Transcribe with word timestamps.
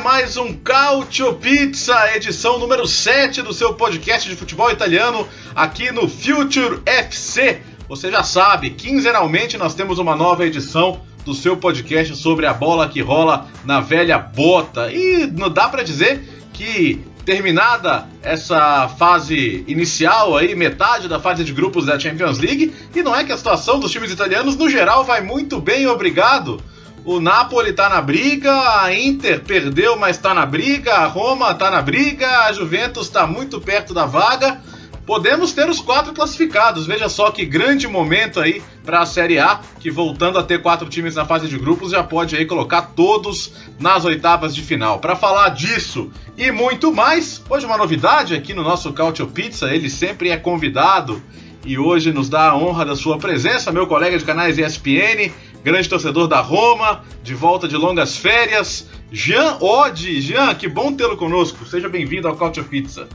Mais 0.00 0.38
um 0.38 0.54
Cautio 0.54 1.34
Pizza, 1.34 2.16
edição 2.16 2.58
número 2.58 2.86
7 2.86 3.42
do 3.42 3.52
seu 3.52 3.74
podcast 3.74 4.28
de 4.28 4.34
futebol 4.34 4.70
italiano 4.70 5.28
aqui 5.54 5.92
no 5.92 6.08
Future 6.08 6.80
FC. 6.86 7.60
Você 7.86 8.10
já 8.10 8.22
sabe, 8.22 8.70
quinzenalmente 8.70 9.58
nós 9.58 9.74
temos 9.74 9.98
uma 9.98 10.16
nova 10.16 10.46
edição 10.46 11.02
do 11.22 11.34
seu 11.34 11.54
podcast 11.54 12.16
sobre 12.16 12.46
a 12.46 12.54
bola 12.54 12.88
que 12.88 13.02
rola 13.02 13.46
na 13.62 13.80
velha 13.80 14.18
bota. 14.18 14.90
E 14.90 15.26
não 15.26 15.50
dá 15.50 15.68
para 15.68 15.82
dizer 15.82 16.22
que 16.54 17.04
terminada 17.26 18.06
essa 18.22 18.88
fase 18.88 19.64
inicial 19.68 20.34
aí, 20.34 20.54
metade 20.54 21.08
da 21.08 21.20
fase 21.20 21.44
de 21.44 21.52
grupos 21.52 21.84
da 21.84 21.98
Champions 21.98 22.38
League, 22.38 22.72
e 22.94 23.02
não 23.02 23.14
é 23.14 23.22
que 23.22 23.32
a 23.32 23.36
situação 23.36 23.78
dos 23.78 23.92
times 23.92 24.10
italianos 24.10 24.56
no 24.56 24.70
geral 24.70 25.04
vai 25.04 25.20
muito 25.20 25.60
bem, 25.60 25.86
obrigado. 25.86 26.62
O 27.04 27.18
Napoli 27.18 27.72
tá 27.72 27.88
na 27.88 28.02
briga, 28.02 28.52
a 28.82 28.94
Inter 28.94 29.40
perdeu, 29.40 29.96
mas 29.96 30.18
tá 30.18 30.34
na 30.34 30.44
briga, 30.44 30.94
a 30.94 31.06
Roma 31.06 31.54
tá 31.54 31.70
na 31.70 31.80
briga, 31.80 32.28
a 32.44 32.52
Juventus 32.52 33.08
tá 33.08 33.26
muito 33.26 33.58
perto 33.58 33.94
da 33.94 34.04
vaga. 34.04 34.60
Podemos 35.06 35.52
ter 35.52 35.68
os 35.68 35.80
quatro 35.80 36.12
classificados. 36.12 36.86
Veja 36.86 37.08
só 37.08 37.30
que 37.30 37.44
grande 37.44 37.88
momento 37.88 38.38
aí 38.38 38.62
para 38.84 39.00
a 39.00 39.06
Série 39.06 39.38
A, 39.38 39.60
que 39.80 39.90
voltando 39.90 40.38
a 40.38 40.42
ter 40.42 40.60
quatro 40.60 40.88
times 40.88 41.14
na 41.14 41.24
fase 41.24 41.48
de 41.48 41.58
grupos 41.58 41.90
já 41.90 42.02
pode 42.02 42.36
aí 42.36 42.44
colocar 42.44 42.82
todos 42.94 43.52
nas 43.78 44.04
oitavas 44.04 44.54
de 44.54 44.62
final. 44.62 44.98
Para 44.98 45.16
falar 45.16 45.48
disso 45.48 46.10
e 46.36 46.52
muito 46.52 46.92
mais, 46.92 47.42
hoje 47.48 47.64
uma 47.64 47.78
novidade 47.78 48.34
aqui 48.34 48.52
no 48.52 48.62
nosso 48.62 48.92
Cautio 48.92 49.26
Pizza, 49.26 49.74
ele 49.74 49.88
sempre 49.88 50.30
é 50.30 50.36
convidado 50.36 51.20
e 51.64 51.78
hoje 51.78 52.12
nos 52.12 52.28
dá 52.28 52.50
a 52.50 52.56
honra 52.56 52.84
da 52.84 52.96
sua 52.96 53.18
presença, 53.18 53.70
meu 53.70 53.86
colega 53.86 54.18
de 54.18 54.24
canais 54.24 54.58
ESPN, 54.58 55.30
grande 55.62 55.88
torcedor 55.88 56.26
da 56.26 56.40
Roma, 56.40 57.02
de 57.22 57.34
volta 57.34 57.68
de 57.68 57.76
longas 57.76 58.16
férias, 58.16 58.86
Jean 59.12 59.56
Oddi. 59.60 60.20
Jean, 60.20 60.54
que 60.54 60.68
bom 60.68 60.92
tê-lo 60.92 61.16
conosco. 61.16 61.66
Seja 61.66 61.88
bem-vindo 61.88 62.28
ao 62.28 62.36
Culture 62.36 62.66
Pizza. 62.66 63.08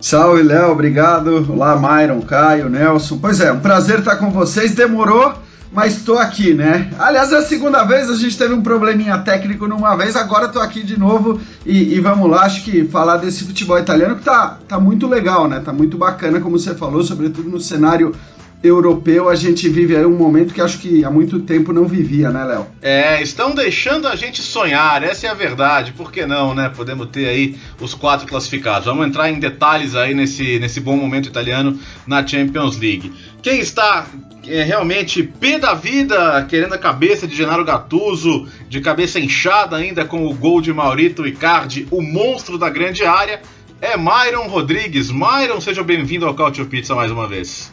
Salve, 0.00 0.42
Léo, 0.42 0.70
obrigado. 0.70 1.44
Olá, 1.52 1.76
Myron, 1.76 2.20
Caio, 2.22 2.68
Nelson. 2.68 3.18
Pois 3.18 3.40
é, 3.40 3.50
um 3.50 3.60
prazer 3.60 3.98
estar 3.98 4.16
com 4.16 4.30
vocês. 4.30 4.72
Demorou, 4.72 5.34
mas 5.72 5.98
estou 5.98 6.18
aqui, 6.18 6.54
né? 6.54 6.90
Aliás, 6.98 7.32
é 7.32 7.36
a 7.36 7.42
segunda 7.42 7.84
vez, 7.84 8.10
a 8.10 8.16
gente 8.16 8.36
teve 8.36 8.54
um 8.54 8.62
probleminha 8.62 9.18
técnico 9.18 9.66
numa 9.66 9.96
vez, 9.96 10.16
agora 10.16 10.46
estou 10.46 10.62
aqui 10.62 10.82
de 10.82 10.98
novo 10.98 11.40
e, 11.64 11.94
e, 11.94 12.00
vamos 12.00 12.30
lá, 12.30 12.44
acho 12.44 12.64
que 12.64 12.84
falar 12.84 13.18
desse 13.18 13.44
futebol 13.44 13.78
italiano 13.78 14.16
que 14.16 14.24
tá, 14.24 14.58
tá 14.66 14.80
muito 14.80 15.06
legal, 15.06 15.48
né? 15.48 15.60
Tá 15.60 15.72
muito 15.72 15.98
bacana, 15.98 16.40
como 16.40 16.58
você 16.58 16.74
falou, 16.74 17.02
sobretudo 17.02 17.48
no 17.48 17.60
cenário 17.60 18.14
europeu, 18.62 19.28
a 19.28 19.36
gente 19.36 19.68
vive 19.68 19.96
aí 19.96 20.04
um 20.04 20.16
momento 20.16 20.52
que 20.52 20.60
acho 20.60 20.78
que 20.78 21.04
há 21.04 21.10
muito 21.10 21.38
tempo 21.40 21.72
não 21.72 21.84
vivia, 21.84 22.30
né, 22.30 22.44
Léo? 22.44 22.66
É, 22.82 23.22
estão 23.22 23.54
deixando 23.54 24.08
a 24.08 24.16
gente 24.16 24.42
sonhar, 24.42 25.02
essa 25.02 25.26
é 25.26 25.30
a 25.30 25.34
verdade. 25.34 25.92
Por 25.92 26.10
que 26.10 26.26
não, 26.26 26.54
né? 26.54 26.68
Podemos 26.74 27.08
ter 27.08 27.28
aí 27.28 27.56
os 27.80 27.94
quatro 27.94 28.26
classificados. 28.26 28.86
Vamos 28.86 29.06
entrar 29.06 29.30
em 29.30 29.38
detalhes 29.38 29.94
aí 29.94 30.12
nesse, 30.12 30.58
nesse 30.58 30.80
bom 30.80 30.96
momento 30.96 31.28
italiano 31.28 31.78
na 32.06 32.26
Champions 32.26 32.76
League. 32.76 33.12
Quem 33.42 33.60
está 33.60 34.06
é, 34.46 34.62
realmente 34.62 35.22
pé 35.22 35.58
da 35.58 35.74
vida, 35.74 36.44
querendo 36.48 36.74
a 36.74 36.78
cabeça 36.78 37.26
de 37.26 37.36
Genaro 37.36 37.64
Gattuso, 37.64 38.48
de 38.68 38.80
cabeça 38.80 39.20
inchada 39.20 39.76
ainda 39.76 40.04
com 40.04 40.26
o 40.26 40.34
gol 40.34 40.60
de 40.60 40.72
Maurito 40.72 41.26
Icardi, 41.26 41.86
o 41.90 42.02
monstro 42.02 42.58
da 42.58 42.68
grande 42.68 43.04
área, 43.04 43.40
é 43.80 43.96
Myron 43.96 44.48
Rodrigues. 44.48 45.10
Myron, 45.10 45.60
seja 45.60 45.82
bem-vindo 45.82 46.26
ao 46.26 46.34
Cautio 46.34 46.66
Pizza 46.66 46.94
mais 46.94 47.10
uma 47.10 47.28
vez. 47.28 47.72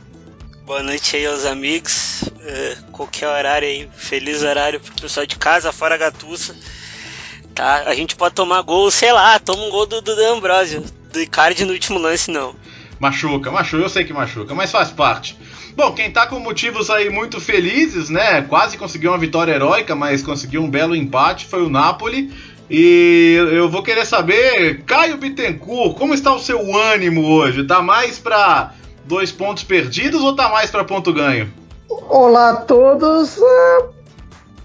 Boa 0.66 0.84
noite 0.84 1.16
aí 1.16 1.26
aos 1.26 1.46
amigos. 1.46 2.24
Uh, 2.24 2.92
qualquer 2.92 3.28
horário 3.28 3.68
aí, 3.68 3.90
feliz 3.96 4.44
horário 4.44 4.80
pro 4.80 4.94
pessoal 5.02 5.26
de 5.26 5.38
casa, 5.38 5.72
fora 5.72 5.98
Gatussa. 5.98 6.56
Tá? 7.54 7.84
A 7.86 7.96
gente 7.96 8.16
pode 8.16 8.36
tomar 8.36 8.62
gol, 8.64 8.92
sei 8.92 9.12
lá, 9.12 9.40
toma 9.40 9.64
um 9.64 9.70
gol 9.70 9.86
do, 9.86 10.02
do 10.02 10.12
Ambrosio. 10.26 10.84
Do 11.12 11.22
Icardi 11.22 11.64
no 11.64 11.72
último 11.72 12.00
lance, 12.00 12.30
não. 12.30 12.56
Machuca, 13.00 13.52
machuca, 13.52 13.84
eu 13.84 13.90
sei 13.90 14.04
que 14.04 14.12
machuca, 14.12 14.54
mas 14.54 14.72
faz 14.72 14.90
parte. 14.90 15.38
Bom, 15.76 15.92
quem 15.92 16.10
tá 16.10 16.26
com 16.26 16.40
motivos 16.40 16.90
aí 16.90 17.10
muito 17.10 17.42
felizes, 17.42 18.10
né? 18.10 18.42
Quase 18.44 18.78
conseguiu 18.78 19.12
uma 19.12 19.18
vitória 19.18 19.52
heróica, 19.52 19.94
mas 19.94 20.24
conseguiu 20.24 20.62
um 20.62 20.70
belo 20.70 20.96
empate, 20.96 21.46
foi 21.48 21.62
o 21.62 21.70
Napoli. 21.70 22.32
E 22.70 23.36
eu 23.52 23.70
vou 23.70 23.84
querer 23.84 24.06
saber, 24.06 24.84
Caio 24.86 25.18
Bittencourt, 25.18 25.98
como 25.98 26.14
está 26.14 26.34
o 26.34 26.40
seu 26.40 26.74
ânimo 26.76 27.28
hoje? 27.28 27.68
Tá 27.68 27.82
mais 27.82 28.18
pra 28.18 28.72
dois 29.04 29.34
pontos 29.34 29.66
perdidos 29.66 30.22
ou 30.22 30.34
tá 30.34 30.48
mais 30.48 30.72
para 30.72 30.86
ponto 30.86 31.12
ganho? 31.12 31.52
Olá 31.90 32.52
a 32.52 32.56
todos. 32.56 33.38
É, 33.38 33.86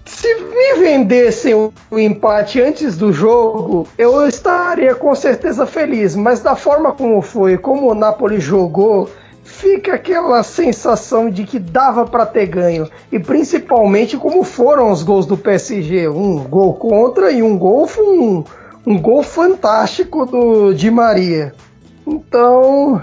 se 0.05 0.33
me 0.35 0.79
vendessem 0.79 1.53
o 1.53 1.73
empate 1.91 2.61
antes 2.61 2.95
do 2.97 3.11
jogo, 3.11 3.85
eu 3.97 4.25
estaria 4.25 4.95
com 4.95 5.13
certeza 5.13 5.65
feliz. 5.65 6.15
Mas 6.15 6.39
da 6.39 6.55
forma 6.55 6.93
como 6.93 7.21
foi, 7.21 7.57
como 7.57 7.91
o 7.91 7.93
Napoli 7.93 8.39
jogou, 8.39 9.09
fica 9.51 9.95
aquela 9.95 10.41
sensação 10.43 11.29
de 11.29 11.43
que 11.43 11.59
dava 11.59 12.05
para 12.05 12.25
ter 12.25 12.47
ganho. 12.47 12.89
E 13.11 13.19
principalmente 13.19 14.17
como 14.17 14.43
foram 14.43 14.91
os 14.91 15.03
gols 15.03 15.25
do 15.25 15.37
PSG. 15.37 16.07
Um 16.07 16.43
gol 16.43 16.73
contra 16.75 17.31
e 17.31 17.43
um 17.43 17.57
gol, 17.57 17.89
um, 17.99 18.43
um 18.85 18.99
gol 18.99 19.21
fantástico 19.21 20.25
do 20.25 20.73
Di 20.73 20.89
Maria. 20.89 21.53
Então, 22.07 23.01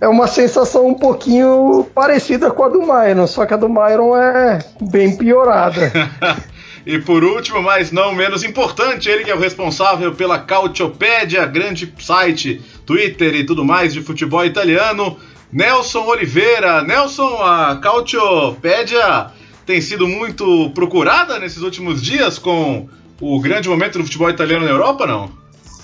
é 0.00 0.08
uma 0.08 0.26
sensação 0.26 0.86
um 0.86 0.94
pouquinho 0.94 1.86
parecida 1.94 2.50
com 2.50 2.64
a 2.64 2.68
do 2.68 2.80
Myron, 2.80 3.26
só 3.26 3.46
que 3.46 3.54
a 3.54 3.56
do 3.56 3.68
Myron 3.68 4.16
é 4.16 4.58
bem 4.80 5.16
piorada. 5.16 5.90
e 6.84 6.98
por 6.98 7.24
último, 7.24 7.62
mas 7.62 7.90
não 7.90 8.12
menos 8.12 8.44
importante, 8.44 9.08
ele 9.08 9.24
que 9.24 9.30
é 9.30 9.34
o 9.34 9.40
responsável 9.40 10.14
pela 10.14 10.38
Cautiopédia, 10.38 11.46
grande 11.46 11.92
site, 12.00 12.60
Twitter 12.84 13.34
e 13.34 13.46
tudo 13.46 13.64
mais 13.64 13.94
de 13.94 14.02
futebol 14.02 14.44
italiano, 14.44 15.16
Nelson 15.54 16.04
Oliveira. 16.04 16.82
Nelson, 16.82 17.36
a 17.36 17.76
Cautiopédia 17.76 19.30
tem 19.64 19.80
sido 19.80 20.06
muito 20.06 20.70
procurada 20.70 21.38
nesses 21.38 21.62
últimos 21.62 22.02
dias 22.02 22.38
com 22.38 22.88
o 23.20 23.40
grande 23.40 23.68
momento 23.68 23.98
do 23.98 24.04
futebol 24.04 24.28
italiano 24.28 24.66
na 24.66 24.70
Europa, 24.70 25.06
não? 25.06 25.30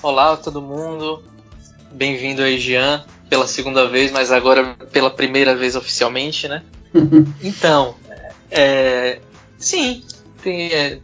Olá 0.02 0.36
todo 0.36 0.60
mundo, 0.60 1.22
bem-vindo 1.92 2.42
aí, 2.42 2.58
Jean 2.58 3.04
pela 3.30 3.46
segunda 3.46 3.86
vez, 3.86 4.10
mas 4.10 4.32
agora 4.32 4.74
pela 4.90 5.08
primeira 5.08 5.54
vez 5.54 5.76
oficialmente, 5.76 6.48
né? 6.48 6.64
então, 7.40 7.94
é, 8.50 9.20
sim, 9.56 10.02
tem, 10.42 10.72
é, 10.72 10.98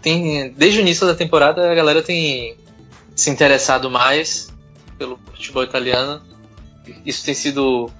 tem, 0.00 0.52
desde 0.52 0.78
o 0.78 0.82
início 0.82 1.04
da 1.04 1.14
temporada 1.14 1.68
a 1.68 1.74
galera 1.74 2.00
tem 2.00 2.56
se 3.16 3.30
interessado 3.30 3.90
mais 3.90 4.54
pelo 4.96 5.18
futebol 5.34 5.64
italiano. 5.64 6.22
Isso 7.04 7.24
tem 7.24 7.34
sido 7.34 7.90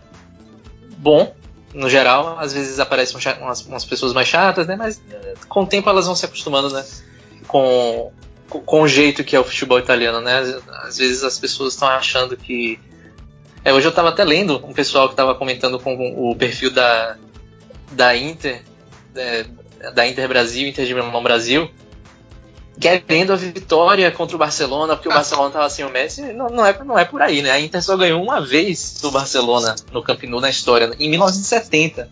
bom 0.99 1.35
no 1.75 1.89
geral. 1.89 2.39
Às 2.39 2.53
vezes 2.53 2.79
aparecem 2.81 3.17
umas, 3.41 3.65
umas 3.67 3.85
pessoas 3.85 4.13
mais 4.13 4.29
chatas, 4.29 4.67
né? 4.67 4.77
Mas 4.77 5.01
é, 5.11 5.35
com 5.49 5.63
o 5.63 5.67
tempo 5.67 5.89
elas 5.89 6.07
vão 6.07 6.15
se 6.15 6.25
acostumando, 6.25 6.71
né? 6.71 6.85
Com, 7.47 8.13
com, 8.49 8.83
o 8.83 8.89
jeito 8.89 9.23
que 9.23 9.37
é 9.37 9.41
o 9.41 9.45
futebol 9.45 9.79
italiano, 9.79 10.21
né? 10.21 10.39
Às 10.83 10.99
vezes 10.99 11.23
as 11.23 11.39
pessoas 11.39 11.75
estão 11.75 11.89
achando 11.89 12.37
que 12.37 12.79
é, 13.65 13.73
hoje 13.73 13.87
eu 13.87 13.91
estava 13.91 14.11
até 14.11 14.23
lendo 14.23 14.65
um 14.65 14.73
pessoal 14.73 15.09
que 15.09 15.15
estava 15.15 15.35
comentando 15.35 15.79
com 15.81 16.31
o 16.31 16.37
perfil 16.37 16.71
da, 16.71 17.17
da 17.91 18.17
Inter, 18.17 18.63
é, 19.15 19.45
da 19.93 20.07
Inter 20.07 20.29
Brasil, 20.29 20.69
Inter 20.69 20.87
de 20.87 20.95
Milão 20.95 21.23
Brasil, 21.23 21.69
querendo 22.79 23.33
a 23.33 23.37
vitória 23.37 24.11
contra 24.11 24.37
o 24.37 24.39
Barcelona, 24.39 24.95
porque 24.95 25.09
o 25.09 25.13
Barcelona 25.13 25.49
estava 25.49 25.71
sem 25.71 25.85
o 25.85 25.91
Messi. 25.91 26.23
Não, 26.33 26.49
não, 26.49 26.67
é, 26.67 26.85
não 26.85 26.99
é 26.99 27.05
por 27.05 27.23
aí, 27.23 27.43
né? 27.43 27.51
A 27.51 27.61
Inter 27.61 27.83
só 27.83 27.97
ganhou 27.97 28.23
uma 28.23 28.41
vez 28.41 28.99
do 29.01 29.11
Barcelona 29.11 29.75
no 29.93 30.03
Camp 30.03 30.23
Nou 30.25 30.41
na 30.41 30.51
história, 30.51 30.91
em 30.99 31.09
1970. 31.09 32.09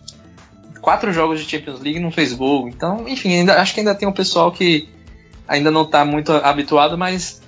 Quatro 0.81 1.11
jogos 1.13 1.39
de 1.39 1.49
Champions 1.49 1.79
League 1.79 1.99
não 1.99 2.11
fez 2.11 2.33
gol. 2.33 2.67
Então, 2.67 3.07
enfim, 3.07 3.39
ainda, 3.39 3.59
acho 3.59 3.73
que 3.73 3.79
ainda 3.79 3.95
tem 3.95 4.07
um 4.07 4.13
pessoal 4.13 4.51
que 4.51 4.89
ainda 5.47 5.69
não 5.69 5.83
está 5.83 6.03
muito 6.03 6.31
habituado, 6.31 6.97
mas 6.97 7.41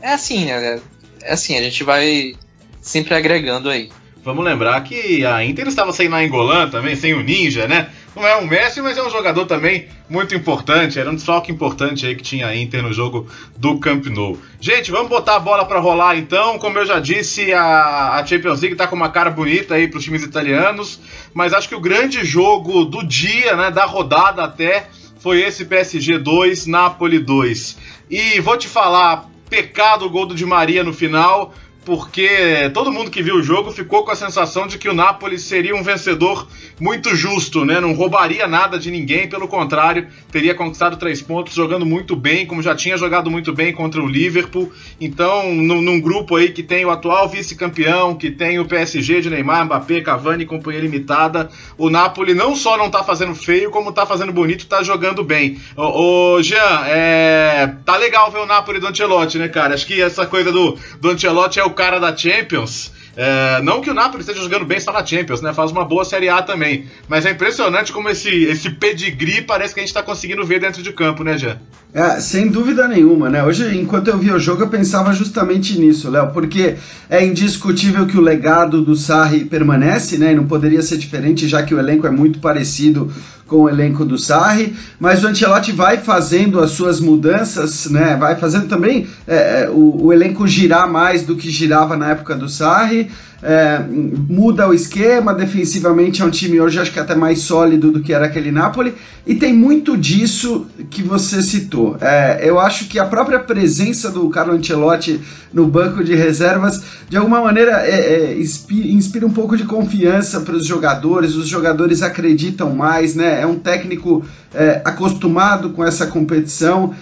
é 0.00 0.12
assim, 0.12 0.46
né? 0.46 0.80
É 1.22 1.32
assim, 1.32 1.56
a 1.56 1.62
gente 1.62 1.84
vai 1.84 2.34
sempre 2.80 3.14
agregando 3.14 3.68
aí. 3.68 3.90
Vamos 4.22 4.44
lembrar 4.44 4.82
que 4.82 5.24
a 5.24 5.44
Inter 5.44 5.66
estava 5.66 5.92
sem 5.92 6.08
Nainggolan 6.08 6.68
também, 6.68 6.94
sem 6.94 7.14
o 7.14 7.22
Ninja, 7.22 7.66
né? 7.66 7.90
Não 8.14 8.26
é 8.26 8.36
um 8.36 8.46
Messi, 8.46 8.80
mas 8.80 8.98
é 8.98 9.02
um 9.02 9.10
jogador 9.10 9.46
também 9.46 9.88
muito 10.08 10.34
importante. 10.34 10.98
Era 10.98 11.10
um 11.10 11.14
desfalque 11.14 11.52
importante 11.52 12.06
aí 12.06 12.14
que 12.14 12.22
tinha 12.22 12.46
a 12.46 12.56
Inter 12.56 12.82
no 12.82 12.92
jogo 12.92 13.28
do 13.56 13.78
Camp 13.78 14.06
Nou. 14.06 14.38
Gente, 14.60 14.90
vamos 14.90 15.08
botar 15.08 15.36
a 15.36 15.40
bola 15.40 15.64
para 15.64 15.78
rolar 15.78 16.16
então. 16.16 16.58
Como 16.58 16.78
eu 16.78 16.84
já 16.84 16.98
disse, 16.98 17.52
a, 17.52 18.14
a 18.14 18.26
Champions 18.26 18.60
League 18.60 18.76
tá 18.76 18.86
com 18.86 18.96
uma 18.96 19.10
cara 19.10 19.30
bonita 19.30 19.74
aí 19.74 19.88
para 19.88 19.98
os 19.98 20.04
times 20.04 20.22
italianos, 20.22 21.00
mas 21.32 21.52
acho 21.52 21.68
que 21.68 21.74
o 21.74 21.80
grande 21.80 22.24
jogo 22.24 22.84
do 22.84 23.06
dia, 23.06 23.54
né, 23.56 23.70
da 23.70 23.84
rodada 23.84 24.42
até, 24.42 24.88
foi 25.20 25.42
esse 25.42 25.64
PSG 25.64 26.18
2, 26.18 26.66
Napoli 26.66 27.18
2. 27.18 27.78
E 28.10 28.40
vou 28.40 28.56
te 28.56 28.66
falar, 28.66 29.30
pecado 29.48 30.06
o 30.06 30.10
gol 30.10 30.26
do 30.26 30.34
Di 30.34 30.44
Maria 30.44 30.82
no 30.82 30.92
final 30.92 31.54
porque 31.84 32.70
todo 32.74 32.92
mundo 32.92 33.10
que 33.10 33.22
viu 33.22 33.36
o 33.36 33.42
jogo 33.42 33.72
ficou 33.72 34.04
com 34.04 34.10
a 34.10 34.16
sensação 34.16 34.66
de 34.66 34.76
que 34.76 34.88
o 34.88 34.94
Napoli 34.94 35.38
seria 35.38 35.74
um 35.74 35.82
vencedor 35.82 36.46
muito 36.78 37.14
justo, 37.14 37.64
né? 37.64 37.80
Não 37.80 37.94
roubaria 37.94 38.46
nada 38.46 38.78
de 38.78 38.90
ninguém, 38.90 39.28
pelo 39.28 39.48
contrário, 39.48 40.06
teria 40.30 40.54
conquistado 40.54 40.96
três 40.96 41.22
pontos 41.22 41.54
jogando 41.54 41.86
muito 41.86 42.14
bem, 42.14 42.46
como 42.46 42.62
já 42.62 42.74
tinha 42.74 42.96
jogado 42.96 43.30
muito 43.30 43.52
bem 43.52 43.72
contra 43.72 44.02
o 44.02 44.06
Liverpool. 44.06 44.70
Então, 45.00 45.54
num, 45.54 45.80
num 45.80 46.00
grupo 46.00 46.36
aí 46.36 46.50
que 46.50 46.62
tem 46.62 46.84
o 46.84 46.90
atual 46.90 47.28
vice-campeão, 47.28 48.14
que 48.14 48.30
tem 48.30 48.58
o 48.58 48.66
PSG 48.66 49.22
de 49.22 49.30
Neymar, 49.30 49.64
Mbappé, 49.64 50.00
Cavani 50.02 50.44
e 50.44 50.46
companhia 50.46 50.80
limitada, 50.80 51.50
o 51.78 51.88
Napoli 51.88 52.34
não 52.34 52.54
só 52.54 52.76
não 52.76 52.90
tá 52.90 53.02
fazendo 53.02 53.34
feio, 53.34 53.70
como 53.70 53.92
tá 53.92 54.04
fazendo 54.04 54.32
bonito, 54.32 54.66
tá 54.66 54.82
jogando 54.82 55.24
bem. 55.24 55.58
Ô, 55.76 56.34
ô 56.34 56.42
Jean, 56.42 56.84
é... 56.86 57.74
tá 57.84 57.96
legal 57.96 58.30
ver 58.30 58.40
o 58.40 58.46
Napoli 58.46 58.80
do 58.80 58.86
Ancelotti, 58.86 59.38
né, 59.38 59.48
cara? 59.48 59.74
Acho 59.74 59.86
que 59.86 60.00
essa 60.00 60.26
coisa 60.26 60.52
do, 60.52 60.78
do 61.00 61.10
Ancelotti 61.10 61.58
é 61.58 61.64
o 61.64 61.69
cara 61.72 61.98
da 61.98 62.16
Champions. 62.16 62.90
É, 63.22 63.60
não 63.60 63.82
que 63.82 63.90
o 63.90 63.92
Napoli 63.92 64.22
esteja 64.22 64.40
jogando 64.40 64.64
bem 64.64 64.80
só 64.80 64.90
na 64.90 65.04
Champions, 65.04 65.42
né? 65.42 65.52
Faz 65.52 65.70
uma 65.70 65.84
boa 65.84 66.06
Série 66.06 66.30
A 66.30 66.40
também. 66.40 66.86
Mas 67.06 67.26
é 67.26 67.32
impressionante 67.32 67.92
como 67.92 68.08
esse, 68.08 68.30
esse 68.30 68.70
pedigree 68.70 69.42
parece 69.42 69.74
que 69.74 69.80
a 69.80 69.82
gente 69.82 69.90
está 69.90 70.02
conseguindo 70.02 70.42
ver 70.42 70.58
dentro 70.58 70.82
de 70.82 70.90
campo, 70.90 71.22
né, 71.22 71.36
Jean? 71.36 71.58
É, 71.92 72.18
sem 72.18 72.48
dúvida 72.48 72.88
nenhuma, 72.88 73.28
né? 73.28 73.44
Hoje, 73.44 73.76
enquanto 73.76 74.08
eu 74.08 74.16
via 74.16 74.34
o 74.34 74.38
jogo, 74.38 74.62
eu 74.62 74.68
pensava 74.68 75.12
justamente 75.12 75.78
nisso, 75.78 76.08
Léo, 76.08 76.30
porque 76.32 76.76
é 77.10 77.22
indiscutível 77.22 78.06
que 78.06 78.16
o 78.16 78.22
legado 78.22 78.80
do 78.80 78.96
Sarri 78.96 79.44
permanece, 79.44 80.16
né? 80.16 80.32
E 80.32 80.34
não 80.34 80.46
poderia 80.46 80.80
ser 80.80 80.96
diferente, 80.96 81.46
já 81.46 81.62
que 81.62 81.74
o 81.74 81.78
elenco 81.78 82.06
é 82.06 82.10
muito 82.10 82.38
parecido 82.38 83.12
com 83.50 83.62
o 83.62 83.68
elenco 83.68 84.04
do 84.04 84.16
Sarri, 84.16 84.76
mas 85.00 85.24
o 85.24 85.26
Ancelotti 85.26 85.72
vai 85.72 85.98
fazendo 85.98 86.60
as 86.60 86.70
suas 86.70 87.00
mudanças, 87.00 87.90
né? 87.90 88.16
Vai 88.16 88.36
fazendo 88.36 88.68
também 88.68 89.08
é, 89.26 89.64
é 89.64 89.68
o, 89.68 90.04
o, 90.04 90.12
elenco 90.12 90.46
girar 90.46 90.88
mais 90.88 91.24
do 91.24 91.34
que 91.34 91.50
girava 91.50 91.96
na 91.96 92.12
época 92.12 92.36
do 92.36 92.48
Sarri. 92.48 93.09
É, 93.42 93.82
muda 93.88 94.68
o 94.68 94.74
esquema, 94.74 95.32
defensivamente 95.32 96.20
é 96.20 96.24
um 96.24 96.30
time 96.30 96.60
hoje 96.60 96.78
acho 96.78 96.92
que 96.92 97.00
até 97.00 97.14
mais 97.14 97.40
sólido 97.40 97.90
do 97.90 98.02
que 98.02 98.12
era 98.12 98.26
aquele 98.26 98.52
Napoli, 98.52 98.94
e 99.26 99.34
tem 99.34 99.52
muito 99.54 99.96
disso 99.96 100.66
que 100.90 101.02
você 101.02 101.42
citou. 101.42 101.96
É, 102.02 102.40
eu 102.42 102.60
acho 102.60 102.86
que 102.86 102.98
a 102.98 103.04
própria 103.06 103.40
presença 103.40 104.10
do 104.10 104.28
Carlo 104.28 104.52
Ancelotti 104.52 105.20
no 105.54 105.66
banco 105.66 106.04
de 106.04 106.14
reservas, 106.14 106.82
de 107.08 107.16
alguma 107.16 107.40
maneira, 107.40 107.80
é, 107.80 108.34
é 108.34 108.38
inspira, 108.38 109.26
um 109.26 109.32
pouco 109.32 109.56
de 109.56 109.64
confiança 109.64 110.40
para 110.40 110.54
os 110.54 110.66
jogadores, 110.66 111.34
os 111.34 111.48
jogadores 111.48 112.02
acreditam 112.02 112.74
mais, 112.74 113.14
né? 113.14 113.40
é 113.40 113.46
um 113.46 113.58
técnico 113.58 114.22
é, 114.54 114.82
acostumado 114.84 115.70
com 115.70 115.84
essa 115.84 116.06
competição. 116.06 116.94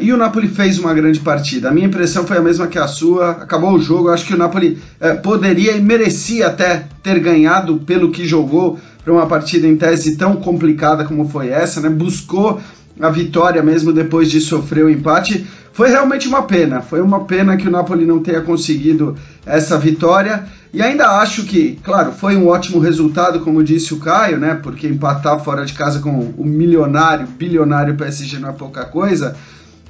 E 0.00 0.12
o 0.12 0.16
Napoli 0.16 0.48
fez 0.48 0.76
uma 0.76 0.92
grande 0.92 1.20
partida. 1.20 1.68
A 1.68 1.70
minha 1.70 1.86
impressão 1.86 2.26
foi 2.26 2.36
a 2.36 2.42
mesma 2.42 2.66
que 2.66 2.76
a 2.76 2.88
sua. 2.88 3.30
Acabou 3.30 3.74
o 3.74 3.80
jogo, 3.80 4.08
acho 4.08 4.26
que 4.26 4.34
o 4.34 4.38
Napoli 4.38 4.82
é, 4.98 5.14
poderia 5.14 5.76
e 5.76 5.80
merecia 5.80 6.48
até 6.48 6.88
ter 7.00 7.20
ganhado 7.20 7.76
pelo 7.86 8.10
que 8.10 8.26
jogou 8.26 8.76
para 9.04 9.12
uma 9.12 9.26
partida 9.26 9.68
em 9.68 9.76
tese 9.76 10.16
tão 10.16 10.34
complicada 10.34 11.04
como 11.04 11.28
foi 11.28 11.50
essa, 11.50 11.80
né? 11.80 11.88
Buscou 11.88 12.60
a 13.00 13.08
vitória 13.08 13.62
mesmo 13.62 13.92
depois 13.92 14.28
de 14.28 14.40
sofrer 14.40 14.84
o 14.84 14.90
empate. 14.90 15.46
Foi 15.72 15.88
realmente 15.88 16.26
uma 16.26 16.42
pena. 16.42 16.80
Foi 16.80 17.00
uma 17.00 17.20
pena 17.20 17.56
que 17.56 17.68
o 17.68 17.70
Napoli 17.70 18.04
não 18.04 18.18
tenha 18.18 18.40
conseguido 18.40 19.16
essa 19.46 19.78
vitória. 19.78 20.44
E 20.74 20.82
ainda 20.82 21.20
acho 21.20 21.44
que, 21.44 21.78
claro, 21.84 22.10
foi 22.10 22.36
um 22.36 22.48
ótimo 22.48 22.80
resultado, 22.80 23.38
como 23.40 23.62
disse 23.62 23.94
o 23.94 24.00
Caio, 24.00 24.38
né? 24.38 24.58
Porque 24.60 24.88
empatar 24.88 25.38
fora 25.38 25.64
de 25.64 25.72
casa 25.72 26.00
com 26.00 26.34
o 26.36 26.44
milionário, 26.44 27.28
bilionário 27.28 27.94
PSG 27.94 28.40
não 28.40 28.48
é 28.48 28.52
pouca 28.52 28.84
coisa. 28.84 29.36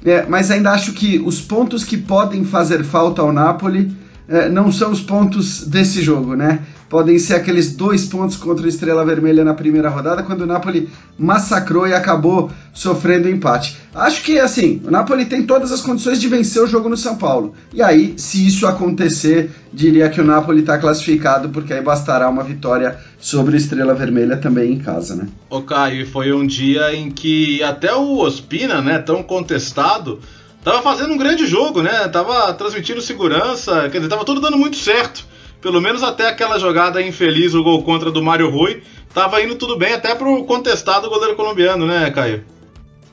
É, 0.03 0.25
mas 0.27 0.49
ainda 0.49 0.71
acho 0.71 0.93
que 0.93 1.19
os 1.19 1.41
pontos 1.41 1.83
que 1.83 1.97
podem 1.97 2.45
fazer 2.45 2.83
falta 2.83 3.21
ao 3.21 3.33
Napoli 3.33 3.91
é, 4.27 4.47
não 4.47 4.71
são 4.71 4.91
os 4.91 5.01
pontos 5.01 5.65
desse 5.67 6.01
jogo, 6.01 6.35
né? 6.35 6.59
Podem 6.89 7.19
ser 7.19 7.35
aqueles 7.35 7.75
dois 7.75 8.05
pontos 8.05 8.35
contra 8.35 8.65
o 8.65 8.67
Estrela 8.67 9.05
Vermelha 9.05 9.45
na 9.45 9.53
primeira 9.53 9.89
rodada, 9.89 10.23
quando 10.23 10.41
o 10.41 10.47
Napoli 10.47 10.89
massacrou 11.17 11.87
e 11.87 11.93
acabou 11.93 12.51
sofrendo 12.73 13.29
empate. 13.29 13.77
Acho 13.93 14.23
que, 14.23 14.39
assim, 14.39 14.81
o 14.83 14.89
Napoli 14.89 15.25
tem 15.25 15.43
todas 15.43 15.71
as 15.71 15.81
condições 15.81 16.19
de 16.19 16.27
vencer 16.27 16.61
o 16.63 16.67
jogo 16.67 16.89
no 16.89 16.97
São 16.97 17.15
Paulo. 17.15 17.53
E 17.73 17.81
aí, 17.81 18.15
se 18.17 18.45
isso 18.45 18.65
acontecer, 18.65 19.51
diria 19.71 20.09
que 20.09 20.19
o 20.19 20.25
Napoli 20.25 20.61
está 20.61 20.77
classificado, 20.77 21.49
porque 21.49 21.73
aí 21.73 21.81
bastará 21.81 22.27
uma 22.27 22.43
vitória 22.43 22.97
sobre 23.19 23.55
o 23.55 23.57
Estrela 23.57 23.93
Vermelha 23.93 24.37
também 24.37 24.73
em 24.73 24.79
casa, 24.79 25.15
né? 25.15 25.27
Ô 25.49 25.61
Caio, 25.61 26.07
foi 26.07 26.33
um 26.33 26.45
dia 26.45 26.95
em 26.95 27.11
que 27.11 27.61
até 27.61 27.93
o 27.93 28.17
Ospina, 28.17 28.81
né, 28.81 28.97
tão 28.97 29.21
contestado, 29.21 30.19
tava 30.63 30.81
fazendo 30.81 31.13
um 31.13 31.17
grande 31.17 31.45
jogo, 31.45 31.83
né? 31.83 32.07
Tava 32.07 32.51
transmitindo 32.53 33.01
segurança, 33.01 33.89
quer 33.89 33.97
dizer, 33.97 34.09
tava 34.09 34.25
tudo 34.25 34.41
dando 34.41 34.57
muito 34.57 34.77
certo 34.77 35.28
pelo 35.61 35.81
menos 35.81 36.03
até 36.03 36.27
aquela 36.27 36.57
jogada 36.57 37.01
infeliz, 37.01 37.53
o 37.53 37.63
gol 37.63 37.83
contra 37.83 38.11
do 38.11 38.23
Mário 38.23 38.49
Rui, 38.49 38.81
tava 39.13 39.41
indo 39.41 39.55
tudo 39.55 39.77
bem 39.77 39.93
até 39.93 40.15
pro 40.15 40.43
contestado 40.45 41.09
goleiro 41.09 41.35
colombiano, 41.35 41.85
né, 41.85 42.09
Caio? 42.11 42.43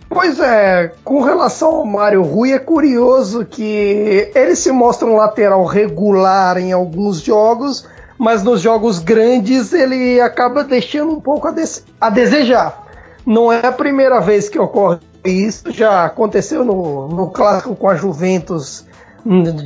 Pois 0.08 0.38
é, 0.38 0.92
com 1.02 1.20
relação 1.20 1.68
ao 1.68 1.84
Mário 1.84 2.22
Rui, 2.22 2.52
é 2.52 2.58
curioso 2.58 3.44
que 3.44 4.30
ele 4.34 4.54
se 4.54 4.70
mostra 4.70 5.06
um 5.06 5.16
lateral 5.16 5.64
regular 5.64 6.58
em 6.58 6.72
alguns 6.72 7.20
jogos, 7.20 7.86
mas 8.16 8.42
nos 8.42 8.60
jogos 8.60 9.00
grandes 9.00 9.72
ele 9.72 10.20
acaba 10.20 10.62
deixando 10.62 11.12
um 11.12 11.20
pouco 11.20 11.48
a, 11.48 11.54
a 12.00 12.08
desejar. 12.10 12.86
Não 13.26 13.52
é 13.52 13.66
a 13.66 13.72
primeira 13.72 14.20
vez 14.20 14.48
que 14.48 14.58
ocorre 14.58 15.00
isso, 15.24 15.72
já 15.72 16.04
aconteceu 16.04 16.64
no, 16.64 17.08
no 17.08 17.30
clássico 17.30 17.74
com 17.74 17.88
a 17.88 17.96
Juventus 17.96 18.86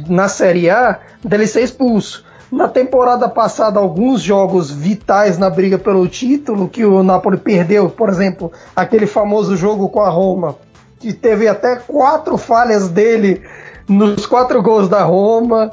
na 0.09 0.27
Série 0.27 0.71
A, 0.71 0.99
dele 1.23 1.47
ser 1.47 1.63
expulso. 1.63 2.25
Na 2.51 2.67
temporada 2.67 3.29
passada, 3.29 3.79
alguns 3.79 4.21
jogos 4.21 4.71
vitais 4.71 5.39
na 5.39 5.49
briga 5.49 5.79
pelo 5.79 6.09
título, 6.09 6.69
que 6.69 6.85
o 6.85 7.03
Napoli 7.03 7.37
perdeu, 7.37 7.89
por 7.89 8.09
exemplo, 8.09 8.51
aquele 8.75 9.07
famoso 9.07 9.57
jogo 9.57 9.89
com 9.89 10.01
a 10.01 10.09
Roma, 10.09 10.57
que 10.99 11.13
teve 11.13 11.47
até 11.47 11.77
quatro 11.77 12.37
falhas 12.37 12.89
dele 12.89 13.43
nos 13.89 14.27
quatro 14.27 14.61
gols 14.63 14.89
da 14.89 15.03
Roma. 15.03 15.71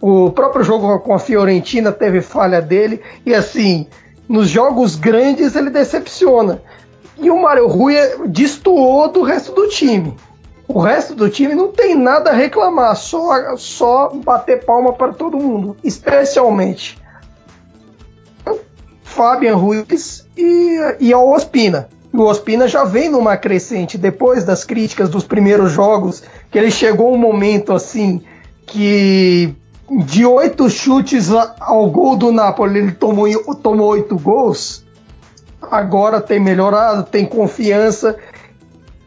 O 0.00 0.30
próprio 0.30 0.62
jogo 0.62 0.98
com 1.00 1.14
a 1.14 1.18
Fiorentina 1.18 1.92
teve 1.92 2.20
falha 2.20 2.60
dele. 2.60 3.00
E 3.24 3.34
assim, 3.34 3.86
nos 4.28 4.48
jogos 4.48 4.96
grandes 4.96 5.56
ele 5.56 5.70
decepciona. 5.70 6.60
E 7.16 7.30
o 7.30 7.42
Mário 7.42 7.66
Rui 7.66 7.94
destoou 8.26 9.10
do 9.10 9.22
resto 9.22 9.52
do 9.52 9.66
time. 9.68 10.14
O 10.68 10.80
resto 10.80 11.14
do 11.14 11.30
time 11.30 11.54
não 11.54 11.68
tem 11.68 11.94
nada 11.94 12.30
a 12.30 12.34
reclamar, 12.34 12.94
só, 12.94 13.56
só 13.56 14.10
bater 14.22 14.66
palma 14.66 14.92
para 14.92 15.14
todo 15.14 15.38
mundo, 15.38 15.74
especialmente 15.82 16.98
Fabian 19.02 19.56
Ruiz 19.56 20.26
e, 20.36 20.78
e 21.00 21.12
ao 21.12 21.30
Ospina. 21.30 21.88
O 22.12 22.22
Ospina 22.22 22.68
já 22.68 22.84
vem 22.84 23.08
numa 23.08 23.36
crescente 23.36 23.96
depois 23.96 24.44
das 24.44 24.62
críticas 24.62 25.08
dos 25.08 25.24
primeiros 25.24 25.72
jogos, 25.72 26.22
que 26.50 26.58
ele 26.58 26.70
chegou 26.70 27.12
um 27.12 27.18
momento 27.18 27.72
assim 27.72 28.22
que 28.66 29.54
de 29.90 30.26
oito 30.26 30.68
chutes 30.68 31.30
ao 31.32 31.90
gol 31.90 32.14
do 32.16 32.30
Napoli 32.30 32.78
ele 32.78 32.92
tomou, 32.92 33.26
tomou 33.56 33.88
oito 33.88 34.18
gols. 34.18 34.84
Agora 35.60 36.20
tem 36.20 36.38
melhorado, 36.38 37.04
tem 37.04 37.26
confiança 37.26 38.16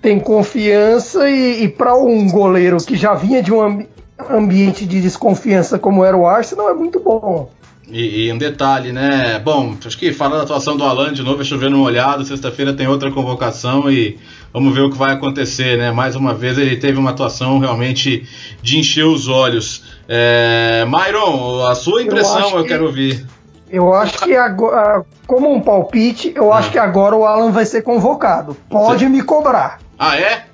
tem 0.01 0.19
confiança 0.19 1.29
e, 1.29 1.63
e 1.63 1.67
para 1.67 1.95
um 1.95 2.29
goleiro 2.29 2.77
que 2.77 2.95
já 2.95 3.13
vinha 3.13 3.41
de 3.41 3.53
um 3.53 3.61
ambi 3.61 3.87
ambiente 4.29 4.85
de 4.85 5.01
desconfiança 5.01 5.79
como 5.79 6.05
era 6.05 6.15
o 6.15 6.27
Arsenal 6.27 6.69
é 6.69 6.75
muito 6.75 6.99
bom. 6.99 7.49
E, 7.89 8.27
e, 8.27 8.31
um 8.31 8.37
detalhe, 8.37 8.91
né? 8.91 9.39
Bom, 9.43 9.75
acho 9.83 9.97
que 9.97 10.13
falando 10.13 10.37
da 10.37 10.43
atuação 10.43 10.77
do 10.77 10.83
Alan 10.83 11.11
de 11.11 11.23
novo, 11.23 11.41
é 11.41 11.43
chovendo 11.43 11.75
molhado. 11.75 12.23
Sexta-feira 12.23 12.71
tem 12.71 12.87
outra 12.87 13.11
convocação 13.11 13.91
e 13.91 14.17
vamos 14.53 14.73
ver 14.73 14.81
o 14.81 14.91
que 14.91 14.97
vai 14.97 15.11
acontecer, 15.11 15.77
né? 15.77 15.91
Mais 15.91 16.15
uma 16.15 16.33
vez 16.33 16.57
ele 16.57 16.77
teve 16.77 16.99
uma 16.99 17.09
atuação 17.09 17.59
realmente 17.59 18.25
de 18.61 18.79
encher 18.79 19.05
os 19.05 19.27
olhos. 19.27 19.83
É... 20.07 20.85
Myron, 20.85 21.67
a 21.67 21.75
sua 21.75 22.03
impressão 22.03 22.51
eu, 22.51 22.59
eu 22.59 22.65
quero 22.65 22.85
ouvir. 22.85 23.25
Eu 23.69 23.93
acho 23.93 24.19
que 24.19 24.35
agora, 24.35 25.03
como 25.27 25.51
um 25.51 25.59
palpite, 25.59 26.31
eu 26.33 26.53
acho 26.53 26.69
ah. 26.69 26.71
que 26.71 26.77
agora 26.77 27.15
o 27.15 27.25
Alan 27.25 27.51
vai 27.51 27.65
ser 27.65 27.81
convocado. 27.81 28.55
Pode 28.69 29.05
me 29.09 29.21
cobrar. 29.21 29.80
Ah, 30.03 30.19
é? 30.19 30.45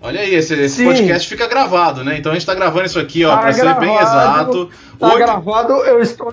Olha 0.00 0.20
aí, 0.20 0.36
esse, 0.36 0.54
esse 0.54 0.84
podcast 0.84 1.28
fica 1.28 1.48
gravado, 1.48 2.04
né? 2.04 2.16
Então 2.16 2.30
a 2.30 2.36
gente 2.36 2.46
tá 2.46 2.54
gravando 2.54 2.86
isso 2.86 3.00
aqui, 3.00 3.24
ó, 3.24 3.30
tá 3.30 3.38
pra 3.38 3.50
gravado, 3.50 3.80
ser 3.80 3.86
bem 3.86 3.96
exato. 3.96 4.70
Tá 5.00 5.06
8... 5.08 5.18
gravado, 5.18 5.72
eu 5.72 6.00
estou, 6.00 6.32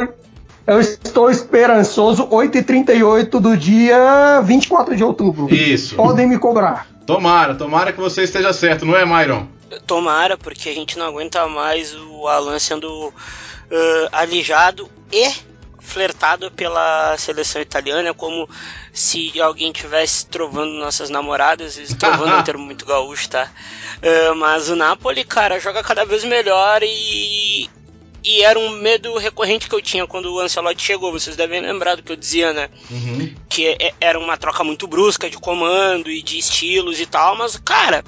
Eu 0.67 0.79
estou 0.79 1.31
esperançoso, 1.31 2.27
8h38 2.27 3.29
do 3.39 3.57
dia 3.57 4.41
24 4.43 4.95
de 4.95 5.03
outubro. 5.03 5.51
Isso. 5.51 5.95
Podem 5.95 6.27
me 6.27 6.37
cobrar. 6.37 6.85
Tomara, 7.03 7.55
tomara 7.55 7.91
que 7.91 7.99
você 7.99 8.21
esteja 8.21 8.53
certo, 8.53 8.85
não 8.85 8.95
é, 8.95 9.07
Myron? 9.07 9.47
Tomara, 9.87 10.37
porque 10.37 10.69
a 10.69 10.73
gente 10.75 10.99
não 10.99 11.07
aguenta 11.07 11.47
mais 11.47 11.95
o 11.95 12.27
Alan 12.27 12.59
sendo 12.59 13.07
uh, 13.07 13.13
alijado 14.11 14.87
e 15.11 15.27
flertado 15.81 16.51
pela 16.51 17.17
seleção 17.17 17.61
italiana, 17.61 18.13
como 18.13 18.47
se 18.93 19.39
alguém 19.41 19.71
tivesse 19.71 20.27
trovando 20.27 20.73
nossas 20.73 21.09
namoradas. 21.09 21.77
Trovando 21.99 22.33
é 22.33 22.37
um 22.37 22.43
termo 22.45 22.63
muito 22.63 22.85
gaúcho, 22.85 23.29
tá? 23.29 23.51
Uh, 23.97 24.35
mas 24.35 24.69
o 24.69 24.75
Napoli, 24.75 25.23
cara, 25.23 25.59
joga 25.59 25.83
cada 25.83 26.05
vez 26.05 26.23
melhor 26.23 26.81
e. 26.83 27.69
E 28.23 28.43
era 28.43 28.59
um 28.59 28.69
medo 28.69 29.17
recorrente 29.17 29.67
que 29.67 29.73
eu 29.73 29.81
tinha 29.81 30.05
quando 30.05 30.31
o 30.31 30.39
Ancelotti 30.39 30.83
chegou. 30.83 31.11
Vocês 31.11 31.35
devem 31.35 31.59
lembrar 31.59 31.95
do 31.95 32.03
que 32.03 32.11
eu 32.11 32.15
dizia, 32.15 32.53
né? 32.53 32.69
Uhum. 32.91 33.33
Que 33.49 33.69
é, 33.69 33.95
era 33.99 34.19
uma 34.19 34.37
troca 34.37 34.63
muito 34.63 34.85
brusca 34.85 35.27
de 35.27 35.37
comando 35.37 36.07
e 36.07 36.21
de 36.21 36.37
estilos 36.37 36.99
e 36.99 37.07
tal. 37.07 37.35
Mas, 37.35 37.57
cara, 37.57 38.03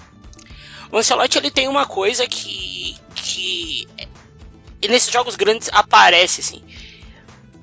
o 0.91 0.99
Ancelotti 0.99 1.39
ele 1.39 1.49
tem 1.49 1.67
uma 1.67 1.87
coisa 1.87 2.27
que. 2.27 2.95
que. 3.15 3.87
E 4.83 4.87
nesses 4.87 5.11
jogos 5.11 5.35
grandes 5.35 5.67
aparece, 5.73 6.41
assim 6.41 6.63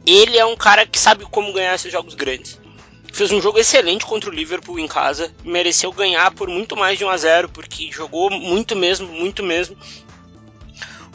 ele 0.06 0.38
é 0.38 0.44
um 0.44 0.56
cara 0.56 0.86
que 0.86 0.98
sabe 0.98 1.24
como 1.24 1.52
ganhar 1.52 1.74
esses 1.74 1.92
jogos 1.92 2.14
grandes. 2.14 2.58
Fez 3.12 3.32
um 3.32 3.40
jogo 3.40 3.58
excelente 3.58 4.06
contra 4.06 4.30
o 4.30 4.32
Liverpool 4.32 4.78
em 4.78 4.86
casa, 4.86 5.32
mereceu 5.44 5.92
ganhar 5.92 6.30
por 6.30 6.48
muito 6.48 6.76
mais 6.76 6.96
de 6.98 7.04
1 7.04 7.08
a 7.08 7.16
0 7.16 7.48
porque 7.48 7.90
jogou 7.90 8.30
muito 8.30 8.76
mesmo, 8.76 9.08
muito 9.08 9.42
mesmo. 9.42 9.76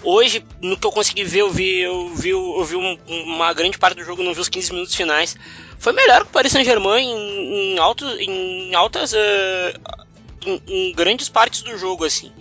Hoje, 0.03 0.45
no 0.61 0.77
que 0.77 0.85
eu 0.85 0.91
consegui 0.91 1.23
ver, 1.23 1.39
eu 1.39 1.49
vi, 1.49 1.79
eu 1.79 2.09
vi, 2.09 2.29
eu 2.29 2.63
vi 2.63 2.75
um, 2.75 2.97
uma 3.07 3.53
grande 3.53 3.77
parte 3.77 3.97
do 3.97 4.03
jogo, 4.03 4.21
não 4.21 4.33
vi 4.33 4.41
os 4.41 4.49
15 4.49 4.71
minutos 4.73 4.93
finais. 4.93 5.35
Foi 5.79 5.93
melhor 5.93 6.21
que 6.21 6.27
o 6.27 6.31
Paris 6.31 6.51
Saint-Germain 6.51 7.03
em, 7.03 7.73
em, 7.73 7.79
alto, 7.79 8.05
em 8.05 8.75
altas. 8.75 9.13
Uh, 9.13 10.05
em, 10.45 10.61
em 10.67 10.93
grandes 10.93 11.29
partes 11.29 11.61
do 11.63 11.77
jogo, 11.77 12.05
assim. 12.05 12.31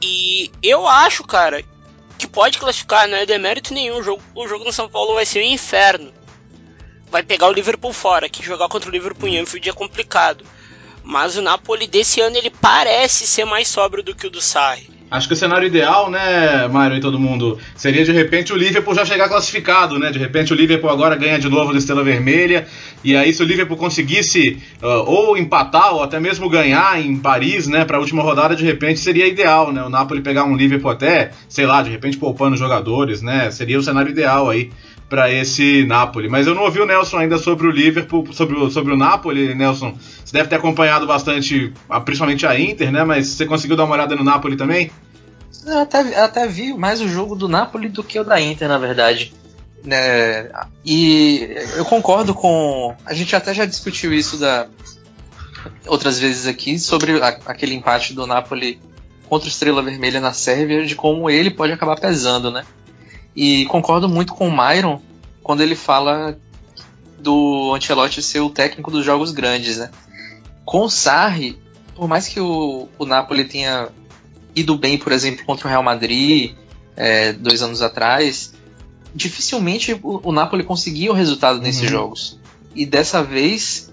E 0.00 0.50
eu 0.62 0.86
acho, 0.86 1.24
cara, 1.24 1.64
que 2.18 2.26
pode 2.26 2.58
classificar, 2.58 3.08
não 3.08 3.16
é 3.16 3.26
demérito 3.26 3.74
nenhum. 3.74 3.98
O 3.98 4.02
jogo, 4.02 4.22
o 4.34 4.48
jogo 4.48 4.64
no 4.64 4.72
São 4.72 4.88
Paulo 4.88 5.14
vai 5.14 5.26
ser 5.26 5.40
um 5.40 5.46
inferno. 5.46 6.12
Vai 7.10 7.22
pegar 7.22 7.48
o 7.48 7.52
Liverpool 7.52 7.92
fora, 7.92 8.28
que 8.28 8.42
jogar 8.42 8.68
contra 8.68 8.88
o 8.88 8.92
Liverpool 8.92 9.28
em 9.28 9.38
Anfield 9.38 9.68
é 9.68 9.72
complicado. 9.72 10.44
Mas 11.04 11.36
o 11.36 11.42
Napoli 11.42 11.86
desse 11.86 12.20
ano 12.20 12.36
ele 12.36 12.50
parece 12.50 13.26
ser 13.26 13.44
mais 13.44 13.68
sóbrio 13.68 14.02
do 14.02 14.14
que 14.14 14.26
o 14.26 14.30
do 14.30 14.40
Sarri. 14.40 15.01
Acho 15.12 15.28
que 15.28 15.34
o 15.34 15.36
cenário 15.36 15.66
ideal, 15.66 16.10
né, 16.10 16.66
Mário 16.68 16.96
e 16.96 17.00
todo 17.00 17.18
mundo, 17.18 17.58
seria 17.76 18.02
de 18.02 18.12
repente 18.12 18.50
o 18.50 18.56
Liverpool 18.56 18.94
já 18.94 19.04
chegar 19.04 19.28
classificado, 19.28 19.98
né? 19.98 20.10
De 20.10 20.18
repente 20.18 20.54
o 20.54 20.56
Liverpool 20.56 20.88
agora 20.88 21.14
ganha 21.16 21.38
de 21.38 21.50
novo 21.50 21.70
da 21.70 21.78
Estrela 21.78 22.02
Vermelha. 22.02 22.66
E 23.04 23.14
aí, 23.14 23.30
se 23.30 23.42
o 23.42 23.44
Liverpool 23.44 23.76
conseguisse 23.76 24.58
uh, 24.82 25.04
ou 25.06 25.36
empatar 25.36 25.94
ou 25.94 26.02
até 26.02 26.18
mesmo 26.18 26.48
ganhar 26.48 26.98
em 26.98 27.14
Paris, 27.14 27.66
né, 27.66 27.84
para 27.84 27.98
a 27.98 28.00
última 28.00 28.22
rodada, 28.22 28.56
de 28.56 28.64
repente 28.64 29.00
seria 29.00 29.26
ideal, 29.26 29.70
né? 29.70 29.82
O 29.82 29.90
Napoli 29.90 30.22
pegar 30.22 30.44
um 30.44 30.56
Liverpool 30.56 30.90
até, 30.90 31.32
sei 31.46 31.66
lá, 31.66 31.82
de 31.82 31.90
repente 31.90 32.16
poupando 32.16 32.56
jogadores, 32.56 33.20
né? 33.20 33.50
Seria 33.50 33.78
o 33.78 33.82
cenário 33.82 34.10
ideal 34.10 34.48
aí 34.48 34.70
para 35.12 35.30
esse 35.30 35.84
Napoli. 35.84 36.26
Mas 36.26 36.46
eu 36.46 36.54
não 36.54 36.62
ouvi 36.62 36.80
o 36.80 36.86
Nelson 36.86 37.18
ainda 37.18 37.36
sobre 37.36 37.66
o 37.66 37.70
Liverpool, 37.70 38.32
sobre 38.32 38.56
o, 38.56 38.70
sobre 38.70 38.94
o 38.94 38.96
Napoli, 38.96 39.54
Nelson. 39.54 39.94
Você 40.24 40.32
deve 40.32 40.48
ter 40.48 40.54
acompanhado 40.54 41.06
bastante, 41.06 41.70
principalmente 42.06 42.46
a 42.46 42.58
Inter, 42.58 42.90
né? 42.90 43.04
Mas 43.04 43.28
você 43.28 43.44
conseguiu 43.44 43.76
dar 43.76 43.84
uma 43.84 43.94
olhada 43.94 44.16
no 44.16 44.24
Napoli 44.24 44.56
também? 44.56 44.90
Eu 45.66 45.80
até, 45.80 46.00
eu 46.00 46.24
até 46.24 46.48
vi 46.48 46.72
mais 46.72 47.02
o 47.02 47.08
jogo 47.08 47.36
do 47.36 47.46
Napoli 47.46 47.90
do 47.90 48.02
que 48.02 48.18
o 48.18 48.24
da 48.24 48.40
Inter, 48.40 48.66
na 48.66 48.78
verdade. 48.78 49.34
É, 49.86 50.50
e 50.82 51.58
eu 51.76 51.84
concordo 51.84 52.32
com. 52.32 52.96
A 53.04 53.12
gente 53.12 53.36
até 53.36 53.52
já 53.52 53.66
discutiu 53.66 54.14
isso 54.14 54.38
da, 54.38 54.66
outras 55.86 56.18
vezes 56.18 56.46
aqui 56.46 56.78
sobre 56.78 57.20
a, 57.20 57.38
aquele 57.44 57.74
empate 57.74 58.14
do 58.14 58.26
Napoli 58.26 58.80
contra 59.28 59.46
o 59.46 59.50
Estrela 59.50 59.82
Vermelha 59.82 60.20
na 60.20 60.32
Sérvia, 60.32 60.86
de 60.86 60.94
como 60.94 61.28
ele 61.28 61.50
pode 61.50 61.74
acabar 61.74 62.00
pesando, 62.00 62.50
né? 62.50 62.64
E 63.34 63.66
concordo 63.66 64.08
muito 64.08 64.34
com 64.34 64.48
o 64.48 64.52
Myron 64.52 65.00
quando 65.42 65.62
ele 65.62 65.74
fala 65.74 66.38
do 67.18 67.72
Ancelotti 67.74 68.22
ser 68.22 68.40
o 68.40 68.50
técnico 68.50 68.90
dos 68.90 69.04
jogos 69.04 69.32
grandes, 69.32 69.78
né? 69.78 69.90
Com 70.64 70.84
o 70.84 70.90
Sarri, 70.90 71.58
por 71.94 72.08
mais 72.08 72.28
que 72.28 72.40
o, 72.40 72.88
o 72.98 73.06
Napoli 73.06 73.44
tenha 73.44 73.88
ido 74.54 74.76
bem, 74.76 74.98
por 74.98 75.12
exemplo, 75.12 75.44
contra 75.44 75.66
o 75.66 75.70
Real 75.70 75.82
Madrid 75.82 76.54
é, 76.96 77.32
dois 77.32 77.62
anos 77.62 77.80
atrás, 77.80 78.52
dificilmente 79.14 79.98
o, 80.02 80.20
o 80.28 80.32
Napoli 80.32 80.64
conseguia 80.64 81.10
o 81.10 81.14
resultado 81.14 81.60
nesses 81.60 81.82
uhum. 81.82 81.88
jogos. 81.88 82.40
E 82.74 82.84
dessa 82.86 83.22
vez, 83.22 83.92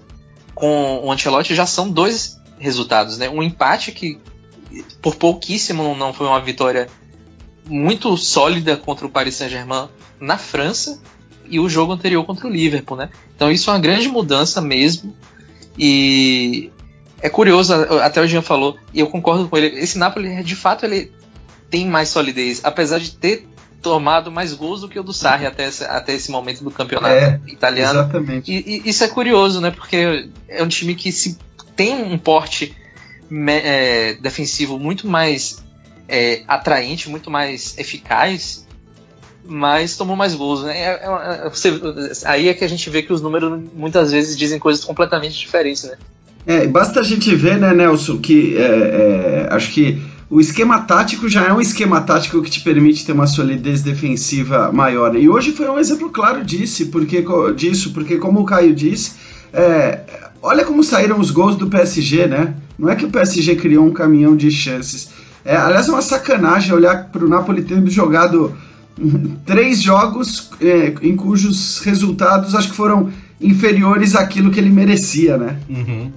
com 0.54 1.00
o 1.04 1.12
Ancelotti, 1.12 1.54
já 1.54 1.66
são 1.66 1.90
dois 1.90 2.38
resultados, 2.58 3.16
né? 3.18 3.28
Um 3.28 3.42
empate 3.42 3.92
que 3.92 4.18
por 5.02 5.16
pouquíssimo 5.16 5.94
não 5.96 6.12
foi 6.12 6.26
uma 6.26 6.40
vitória 6.40 6.88
muito 7.70 8.16
sólida 8.16 8.76
contra 8.76 9.06
o 9.06 9.10
Paris 9.10 9.36
Saint-Germain 9.36 9.88
na 10.20 10.36
França 10.36 11.00
e 11.48 11.58
o 11.58 11.68
jogo 11.68 11.92
anterior 11.92 12.24
contra 12.24 12.46
o 12.46 12.50
Liverpool, 12.50 12.96
né? 12.96 13.08
Então 13.34 13.50
isso 13.50 13.70
é 13.70 13.72
uma 13.72 13.78
grande 13.78 14.08
mudança 14.08 14.60
mesmo 14.60 15.14
e 15.78 16.70
é 17.22 17.28
curioso, 17.28 17.72
até 18.02 18.20
o 18.20 18.26
Jean 18.26 18.42
falou, 18.42 18.76
e 18.92 19.00
eu 19.00 19.06
concordo 19.06 19.48
com 19.48 19.56
ele, 19.56 19.78
esse 19.78 19.98
Napoli 19.98 20.42
de 20.42 20.56
fato 20.56 20.84
ele 20.84 21.12
tem 21.70 21.86
mais 21.86 22.08
solidez, 22.08 22.60
apesar 22.64 22.98
de 22.98 23.12
ter 23.12 23.46
tomado 23.80 24.30
mais 24.30 24.52
gols 24.52 24.80
do 24.80 24.88
que 24.88 24.98
o 24.98 25.02
do 25.02 25.12
Sarri 25.12 25.46
até 25.46 25.68
esse, 25.68 25.84
até 25.84 26.14
esse 26.14 26.30
momento 26.30 26.62
do 26.62 26.70
campeonato 26.70 27.14
é, 27.14 27.40
italiano. 27.46 28.00
Exatamente. 28.00 28.52
E, 28.52 28.82
e, 28.84 28.88
isso 28.88 29.04
é 29.04 29.08
curioso, 29.08 29.60
né? 29.60 29.70
Porque 29.70 30.28
é 30.48 30.62
um 30.62 30.68
time 30.68 30.94
que 30.94 31.10
se 31.10 31.38
tem 31.74 31.94
um 31.94 32.18
porte 32.18 32.76
é, 33.48 34.14
defensivo 34.14 34.78
muito 34.78 35.06
mais 35.06 35.62
é, 36.10 36.42
atraente, 36.48 37.08
muito 37.08 37.30
mais 37.30 37.78
eficaz, 37.78 38.66
mas 39.46 39.96
tomou 39.96 40.16
mais 40.16 40.34
gols. 40.34 40.64
Né? 40.64 40.76
É, 40.76 41.00
é, 41.04 41.48
você, 41.48 41.72
aí 42.24 42.48
é 42.48 42.54
que 42.54 42.64
a 42.64 42.68
gente 42.68 42.90
vê 42.90 43.02
que 43.02 43.12
os 43.12 43.22
números 43.22 43.62
muitas 43.74 44.10
vezes 44.10 44.36
dizem 44.36 44.58
coisas 44.58 44.84
completamente 44.84 45.38
diferentes, 45.38 45.84
né? 45.84 45.96
É, 46.46 46.66
basta 46.66 47.00
a 47.00 47.02
gente 47.02 47.34
ver, 47.34 47.58
né, 47.58 47.72
Nelson, 47.72 48.18
que 48.18 48.56
é, 48.56 48.62
é, 48.62 49.48
acho 49.50 49.70
que 49.72 50.02
o 50.28 50.40
esquema 50.40 50.80
tático 50.80 51.28
já 51.28 51.44
é 51.44 51.52
um 51.52 51.60
esquema 51.60 52.00
tático 52.00 52.42
que 52.42 52.50
te 52.50 52.60
permite 52.60 53.04
ter 53.04 53.12
uma 53.12 53.26
solidez 53.26 53.82
defensiva 53.82 54.72
maior. 54.72 55.14
E 55.14 55.28
hoje 55.28 55.52
foi 55.52 55.68
um 55.68 55.78
exemplo 55.78 56.08
claro 56.10 56.42
disso, 56.42 56.86
porque, 56.86 57.24
disso, 57.54 57.92
porque 57.92 58.16
como 58.16 58.40
o 58.40 58.44
Caio 58.44 58.74
disse, 58.74 59.12
é, 59.52 60.00
olha 60.42 60.64
como 60.64 60.82
saíram 60.82 61.20
os 61.20 61.30
gols 61.30 61.56
do 61.56 61.68
PSG, 61.68 62.26
né? 62.26 62.54
Não 62.78 62.88
é 62.88 62.96
que 62.96 63.04
o 63.04 63.10
PSG 63.10 63.56
criou 63.56 63.84
um 63.84 63.92
caminhão 63.92 64.34
de 64.34 64.50
chances. 64.50 65.10
É, 65.44 65.56
aliás, 65.56 65.88
é 65.88 65.92
uma 65.92 66.02
sacanagem 66.02 66.72
olhar 66.72 67.08
para 67.10 67.24
o 67.24 67.28
Napoli 67.28 67.62
tendo 67.62 67.90
jogado 67.90 68.56
três 69.46 69.82
jogos 69.82 70.50
é, 70.60 70.94
em 71.02 71.16
cujos 71.16 71.80
resultados 71.80 72.54
acho 72.54 72.70
que 72.70 72.76
foram 72.76 73.10
inferiores 73.40 74.14
àquilo 74.14 74.50
que 74.50 74.60
ele 74.60 74.70
merecia, 74.70 75.36
né? 75.36 75.58
Uhum. 75.68 76.12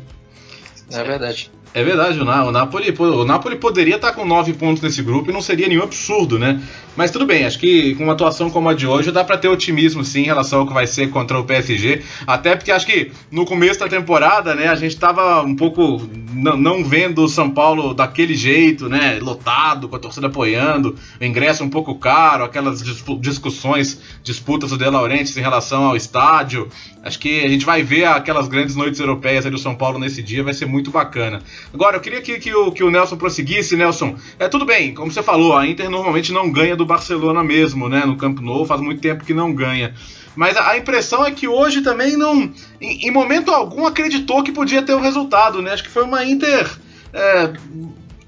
É 0.92 1.04
verdade. 1.04 1.52
É 1.76 1.84
verdade, 1.84 2.20
o, 2.20 2.52
Napoli, 2.52 2.94
o 3.00 3.26
Napoli 3.26 3.56
poderia 3.56 3.96
estar 3.96 4.12
com 4.12 4.24
nove 4.24 4.54
pontos 4.54 4.84
nesse 4.84 5.02
grupo 5.02 5.32
e 5.32 5.34
não 5.34 5.42
seria 5.42 5.68
nenhum 5.68 5.82
absurdo, 5.82 6.38
né? 6.38 6.62
Mas 6.96 7.10
tudo 7.10 7.26
bem, 7.26 7.46
acho 7.46 7.58
que 7.58 7.96
com 7.96 8.04
uma 8.04 8.14
atuação 8.14 8.48
como 8.52 8.70
a 8.70 8.76
de 8.76 8.86
hoje 8.86 9.12
dá 9.12 9.24
para 9.24 9.40
ter 9.40 9.48
otimismo 9.48 10.06
sim 10.06 10.22
em 10.22 10.26
relação 10.26 10.60
ao 10.60 10.68
que 10.68 10.74
vai 10.74 10.86
ser 10.86 11.10
contra 11.10 11.40
o 11.40 11.44
PSG. 11.44 12.04
Até 12.28 12.56
porque 12.56 12.72
acho 12.72 12.86
que 12.86 13.12
no 13.32 13.44
começo 13.44 13.80
da 13.80 13.88
temporada, 13.88 14.54
né, 14.54 14.68
a 14.68 14.76
gente 14.76 14.96
tava 14.98 15.42
um 15.42 15.56
pouco 15.56 16.08
não 16.34 16.84
vendo 16.84 17.24
o 17.24 17.30
São 17.30 17.50
Paulo 17.50 17.94
daquele 17.94 18.36
jeito, 18.36 18.90
né? 18.90 19.20
Lotado, 19.22 19.88
com 19.88 19.96
a 19.96 20.00
torcida 20.00 20.28
apoiando, 20.28 20.96
o 21.20 21.24
ingresso 21.24 21.64
um 21.64 21.70
pouco 21.70 21.96
caro, 21.96 22.44
aquelas 22.44 22.84
discussões, 23.20 24.02
disputas 24.24 24.72
do 24.72 24.78
De 24.78 24.90
Laurentiis 24.90 25.38
em 25.38 25.42
relação 25.42 25.86
ao 25.86 25.96
estádio. 25.96 26.68
Acho 27.04 27.20
que 27.20 27.44
a 27.44 27.50
gente 27.50 27.66
vai 27.66 27.84
ver 27.84 28.06
aquelas 28.06 28.48
grandes 28.48 28.76
noites 28.76 29.00
europeias 29.00 29.46
do 29.46 29.58
São 29.58 29.76
Paulo 29.76 30.00
nesse 30.00 30.24
dia, 30.24 30.44
vai 30.44 30.54
ser 30.54 30.66
muito 30.66 30.90
bacana. 30.90 31.42
Agora, 31.74 31.98
eu 31.98 32.02
queria 32.02 32.22
que, 32.22 32.40
que, 32.40 32.54
o, 32.54 32.72
que 32.72 32.84
o 32.84 32.90
Nelson 32.90 33.18
prosseguisse, 33.18 33.76
Nelson. 33.76 34.16
É 34.40 34.48
tudo 34.48 34.66
bem, 34.66 34.94
como 34.94 35.12
você 35.12 35.22
falou, 35.22 35.56
a 35.56 35.68
Inter 35.68 35.90
normalmente 35.90 36.32
não 36.32 36.50
ganha 36.50 36.76
do 36.76 36.86
Barcelona 36.86 37.44
mesmo, 37.44 37.90
né? 37.90 38.06
No 38.06 38.16
Campo 38.16 38.42
Novo, 38.42 38.66
faz 38.66 38.82
muito 38.82 39.02
tempo 39.02 39.26
que 39.26 39.34
não 39.34 39.54
ganha. 39.54 39.94
Mas 40.36 40.58
a, 40.58 40.78
impressão 40.78 41.26
é 41.26 41.32
que 41.32 41.48
hoje 41.48 41.82
também 41.82 42.18
não, 42.18 42.52
em, 42.82 43.08
em, 43.08 43.12
momento 43.12 43.52
algum, 43.52 43.86
acreditou 43.86 44.44
que 44.44 44.52
podia 44.52 44.82
ter 44.82 44.94
o 44.94 45.00
resultado, 45.00 45.62
né? 45.62 45.72
Acho 45.72 45.84
que 45.84 45.90
foi 45.90 46.04
uma 46.04 46.26
Inter 46.26 46.70
é, 47.14 47.54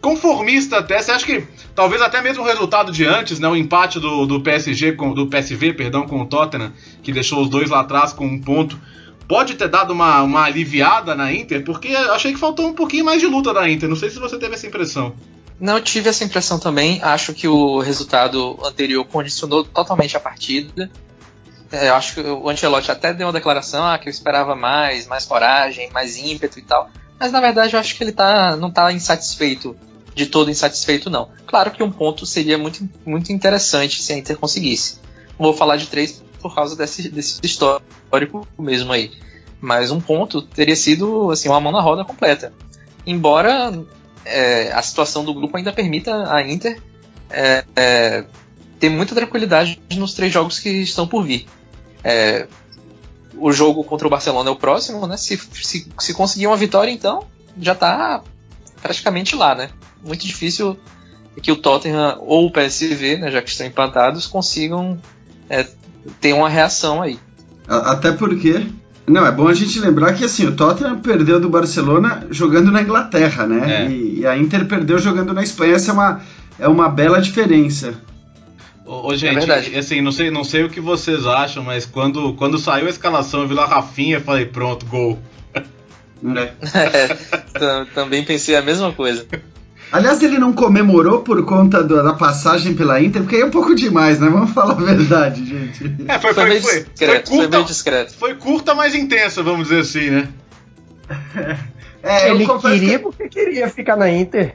conformista 0.01 0.77
até. 0.77 1.01
Você 1.01 1.11
acha 1.11 1.25
que 1.25 1.47
talvez 1.73 2.01
até 2.01 2.21
mesmo 2.21 2.43
o 2.43 2.45
resultado 2.45 2.91
de 2.91 3.05
antes, 3.05 3.39
né? 3.39 3.47
O 3.47 3.55
empate 3.55 3.99
do, 3.99 4.25
do 4.25 4.41
PSG 4.41 4.93
com 4.93 5.13
do 5.13 5.27
PSV, 5.27 5.73
perdão, 5.73 6.07
com 6.07 6.21
o 6.21 6.25
Tottenham, 6.25 6.71
que 7.01 7.11
deixou 7.11 7.41
os 7.41 7.49
dois 7.49 7.69
lá 7.69 7.79
atrás 7.79 8.13
com 8.13 8.25
um 8.25 8.39
ponto 8.39 8.79
pode 9.27 9.55
ter 9.55 9.67
dado 9.67 9.91
uma, 9.91 10.21
uma 10.21 10.43
aliviada 10.43 11.15
na 11.15 11.33
Inter, 11.33 11.63
porque 11.63 11.89
achei 11.89 12.33
que 12.33 12.39
faltou 12.39 12.67
um 12.67 12.73
pouquinho 12.73 13.05
mais 13.05 13.19
de 13.19 13.27
luta 13.27 13.53
da 13.53 13.69
Inter. 13.69 13.89
Não 13.89 13.95
sei 13.95 14.09
se 14.09 14.19
você 14.19 14.37
teve 14.37 14.55
essa 14.55 14.67
impressão. 14.67 15.13
Não, 15.59 15.79
tive 15.79 16.09
essa 16.09 16.23
impressão 16.23 16.59
também. 16.59 17.01
Acho 17.01 17.33
que 17.33 17.47
o 17.47 17.79
resultado 17.79 18.59
anterior 18.63 19.05
condicionou 19.05 19.63
totalmente 19.63 20.15
a 20.17 20.19
partida. 20.19 20.91
É, 21.75 21.89
eu 21.89 21.95
acho 21.95 22.15
que 22.15 22.21
o 22.21 22.49
Ancelotti 22.49 22.89
até 22.89 23.13
deu 23.13 23.27
uma 23.27 23.33
declaração 23.33 23.85
ah, 23.85 23.97
que 23.97 24.07
eu 24.07 24.11
esperava 24.11 24.55
mais, 24.55 25.07
mais 25.07 25.25
coragem, 25.25 25.89
mais 25.91 26.17
ímpeto 26.17 26.57
e 26.57 26.61
tal. 26.61 26.89
Mas 27.19 27.31
na 27.33 27.41
verdade 27.41 27.73
eu 27.73 27.79
acho 27.79 27.95
que 27.95 28.03
ele 28.03 28.13
tá, 28.13 28.55
não 28.55 28.69
está 28.69 28.91
insatisfeito, 28.93 29.75
de 30.13 30.25
todo 30.25 30.49
insatisfeito, 30.49 31.09
não. 31.09 31.29
Claro 31.45 31.71
que 31.71 31.83
um 31.83 31.91
ponto 31.91 32.25
seria 32.25 32.57
muito, 32.57 32.87
muito 33.05 33.33
interessante 33.33 34.01
se 34.01 34.13
a 34.13 34.17
Inter 34.17 34.37
conseguisse. 34.37 34.99
Vou 35.37 35.53
falar 35.53 35.75
de 35.75 35.87
três 35.87 36.23
por 36.41 36.55
causa 36.55 36.75
desse, 36.77 37.09
desse 37.09 37.39
histórico 37.43 38.47
mesmo 38.57 38.93
aí. 38.93 39.11
Mas 39.59 39.91
um 39.91 39.99
ponto 39.99 40.41
teria 40.41 40.75
sido 40.75 41.29
assim, 41.31 41.49
uma 41.49 41.59
mão 41.59 41.73
na 41.73 41.81
roda 41.81 42.05
completa. 42.05 42.53
Embora 43.05 43.83
é, 44.23 44.71
a 44.71 44.81
situação 44.81 45.25
do 45.25 45.33
grupo 45.33 45.57
ainda 45.57 45.73
permita 45.73 46.31
a 46.31 46.41
Inter 46.41 46.81
é, 47.29 47.65
é, 47.75 48.23
ter 48.79 48.89
muita 48.89 49.13
tranquilidade 49.13 49.81
nos 49.95 50.13
três 50.13 50.31
jogos 50.31 50.59
que 50.59 50.69
estão 50.69 51.05
por 51.05 51.23
vir. 51.25 51.45
É, 52.05 52.47
o 53.35 53.51
jogo 53.51 53.83
contra 53.83 54.05
o 54.05 54.09
Barcelona 54.11 54.49
é 54.49 54.53
o 54.53 54.55
próximo, 54.55 55.07
né? 55.07 55.17
Se, 55.17 55.37
se, 55.37 55.91
se 55.99 56.13
conseguir 56.13 56.45
uma 56.45 56.55
vitória, 56.55 56.91
então 56.91 57.25
já 57.59 57.73
está 57.73 58.21
praticamente 58.81 59.35
lá, 59.35 59.55
né? 59.55 59.71
Muito 60.03 60.25
difícil 60.25 60.77
que 61.41 61.51
o 61.51 61.55
Tottenham 61.55 62.17
ou 62.21 62.47
o 62.47 62.51
PSV, 62.51 63.17
né, 63.17 63.31
já 63.31 63.41
que 63.41 63.49
estão 63.49 63.65
empatados, 63.65 64.27
consigam 64.27 64.97
é, 65.49 65.65
ter 66.21 66.33
uma 66.33 66.47
reação 66.47 67.01
aí. 67.01 67.19
Até 67.67 68.11
porque. 68.11 68.65
Não, 69.07 69.25
é 69.25 69.31
bom 69.31 69.47
a 69.47 69.53
gente 69.53 69.79
lembrar 69.79 70.13
que 70.13 70.23
assim, 70.23 70.47
o 70.47 70.55
Tottenham 70.55 70.99
perdeu 70.99 71.39
do 71.39 71.49
Barcelona 71.49 72.25
jogando 72.31 72.71
na 72.71 72.81
Inglaterra, 72.81 73.45
né? 73.45 73.85
É. 73.85 73.89
E, 73.89 74.19
e, 74.21 74.27
a 74.27 74.37
Inter 74.37 74.65
perdeu 74.65 74.97
jogando 74.97 75.33
na 75.33 75.43
Espanha. 75.43 75.75
Essa 75.75 75.91
é 75.91 75.93
uma, 75.93 76.21
é 76.57 76.67
uma 76.67 76.89
bela 76.89 77.21
diferença. 77.21 77.93
Ô, 78.85 79.07
ô 79.07 79.15
gente, 79.15 79.49
é 79.49 79.79
assim, 79.79 79.99
não 80.01 80.11
sei, 80.11 80.29
não 80.29 80.43
sei 80.43 80.63
o 80.63 80.69
que 80.69 80.79
vocês 80.79 81.25
acham, 81.25 81.63
mas 81.63 81.85
quando, 81.85 82.33
quando 82.33 82.59
saiu 82.59 82.85
a 82.85 82.89
escalação, 82.89 83.41
eu 83.41 83.47
vi 83.47 83.55
lá 83.55 83.65
Rafinha, 83.65 84.21
falei, 84.21 84.45
pronto, 84.45 84.85
gol. 84.85 85.19
É, 86.23 87.85
também 87.93 88.23
pensei 88.23 88.55
a 88.55 88.61
mesma 88.61 88.91
coisa. 88.91 89.27
Aliás, 89.91 90.21
ele 90.23 90.39
não 90.39 90.53
comemorou 90.53 91.21
por 91.21 91.43
conta 91.45 91.83
do, 91.83 92.01
da 92.01 92.13
passagem 92.13 92.73
pela 92.73 92.99
Inter, 92.99 93.21
porque 93.21 93.35
aí 93.35 93.41
é 93.43 93.45
um 93.45 93.51
pouco 93.51 93.75
demais, 93.75 94.19
né? 94.19 94.27
Vamos 94.29 94.51
falar 94.51 94.71
a 94.71 94.83
verdade, 94.83 95.45
gente. 95.45 95.83
É, 96.07 96.17
foi, 96.17 96.33
foi, 96.33 96.59
foi, 96.59 96.61
foi, 96.61 96.83
discreto, 96.83 97.29
foi, 97.29 97.37
curta, 97.37 97.57
foi 97.57 97.65
discreto. 97.65 98.17
Foi 98.17 98.35
curta, 98.35 98.73
mas 98.73 98.95
intensa, 98.95 99.43
vamos 99.43 99.67
dizer 99.67 99.81
assim, 99.81 100.09
né? 100.09 100.27
É, 102.07 102.29
ele 102.29 102.45
queria 102.45 102.99
que... 102.99 102.99
porque 102.99 103.27
queria 103.27 103.67
ficar 103.67 103.95
na 103.95 104.07
Inter. 104.07 104.53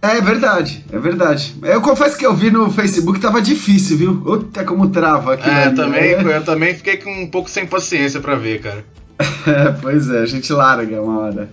É 0.00 0.20
verdade, 0.20 0.84
é 0.92 0.98
verdade. 0.98 1.56
Eu 1.62 1.80
confesso 1.80 2.16
que 2.16 2.24
eu 2.24 2.34
vi 2.34 2.50
no 2.50 2.70
Facebook 2.70 3.18
tava 3.18 3.42
difícil, 3.42 3.96
viu? 3.98 4.48
Até 4.48 4.62
como 4.62 4.90
trava 4.90 5.34
aqui. 5.34 5.50
É, 5.50 5.70
também, 5.70 6.16
né? 6.22 6.36
eu 6.36 6.44
também 6.44 6.74
fiquei 6.74 6.98
com 6.98 7.10
um 7.10 7.26
pouco 7.26 7.50
sem 7.50 7.66
paciência 7.66 8.20
para 8.20 8.36
ver, 8.36 8.60
cara. 8.60 8.84
É, 9.48 9.72
pois 9.80 10.08
é, 10.10 10.20
a 10.20 10.26
gente 10.26 10.52
larga 10.52 11.02
uma 11.02 11.20
hora. 11.20 11.50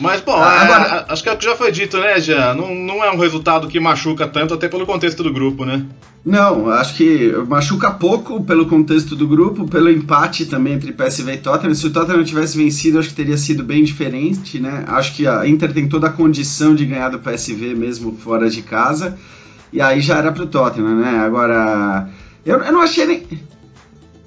Mas, 0.00 0.20
bom, 0.22 0.34
ah, 0.34 0.62
agora... 0.62 1.06
acho 1.08 1.22
que 1.22 1.28
é 1.28 1.32
o 1.32 1.36
que 1.36 1.44
já 1.44 1.54
foi 1.54 1.70
dito, 1.70 1.98
né, 1.98 2.18
Jean? 2.18 2.54
Não, 2.54 2.74
não 2.74 3.04
é 3.04 3.10
um 3.10 3.18
resultado 3.18 3.68
que 3.68 3.78
machuca 3.78 4.26
tanto, 4.26 4.54
até 4.54 4.68
pelo 4.68 4.86
contexto 4.86 5.22
do 5.22 5.32
grupo, 5.32 5.64
né? 5.64 5.84
Não, 6.24 6.68
acho 6.68 6.96
que 6.96 7.32
machuca 7.48 7.90
pouco 7.90 8.42
pelo 8.42 8.66
contexto 8.66 9.16
do 9.16 9.26
grupo, 9.26 9.66
pelo 9.66 9.90
empate 9.90 10.44
também 10.46 10.74
entre 10.74 10.92
PSV 10.92 11.32
e 11.32 11.36
Tottenham. 11.38 11.74
Se 11.74 11.86
o 11.86 11.90
Tottenham 11.90 12.24
tivesse 12.24 12.58
vencido, 12.58 12.98
acho 12.98 13.08
que 13.08 13.14
teria 13.14 13.38
sido 13.38 13.64
bem 13.64 13.82
diferente, 13.84 14.58
né? 14.58 14.84
Acho 14.86 15.14
que 15.14 15.26
a 15.26 15.46
Inter 15.46 15.72
tem 15.72 15.88
toda 15.88 16.08
a 16.08 16.12
condição 16.12 16.74
de 16.74 16.84
ganhar 16.84 17.08
do 17.08 17.18
PSV 17.18 17.74
mesmo 17.74 18.16
fora 18.16 18.50
de 18.50 18.60
casa. 18.60 19.18
E 19.72 19.80
aí 19.80 20.00
já 20.00 20.18
era 20.18 20.32
pro 20.32 20.46
Tottenham, 20.46 20.96
né? 20.96 21.20
Agora, 21.20 22.08
eu, 22.44 22.58
eu 22.58 22.72
não 22.72 22.82
achei 22.82 23.06
nem. 23.06 23.26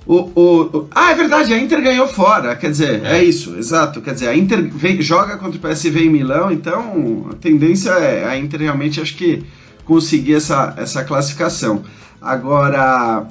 O, 0.06 0.16
o, 0.36 0.62
o, 0.62 0.88
ah, 0.92 1.12
é 1.12 1.16
verdade, 1.16 1.54
a 1.54 1.58
Inter 1.58 1.82
ganhou 1.82 2.08
fora, 2.08 2.56
quer 2.56 2.72
dizer, 2.72 3.06
é, 3.06 3.20
é 3.20 3.24
isso, 3.24 3.56
exato. 3.58 4.02
Quer 4.02 4.14
dizer, 4.14 4.28
a 4.28 4.36
Inter 4.36 4.70
vem, 4.70 5.02
joga 5.02 5.38
contra 5.38 5.58
o 5.58 5.62
PSV 5.62 6.06
em 6.06 6.10
Milão, 6.10 6.52
então 6.52 7.28
a 7.32 7.36
tendência 7.36 7.92
é 7.92 8.26
a 8.26 8.38
Inter 8.38 8.62
realmente 8.62 9.00
acho 9.00 9.16
que 9.16 9.44
conseguir 9.86 10.36
essa, 10.36 10.74
essa 10.78 11.04
classificação. 11.04 11.84
Agora, 12.22 13.28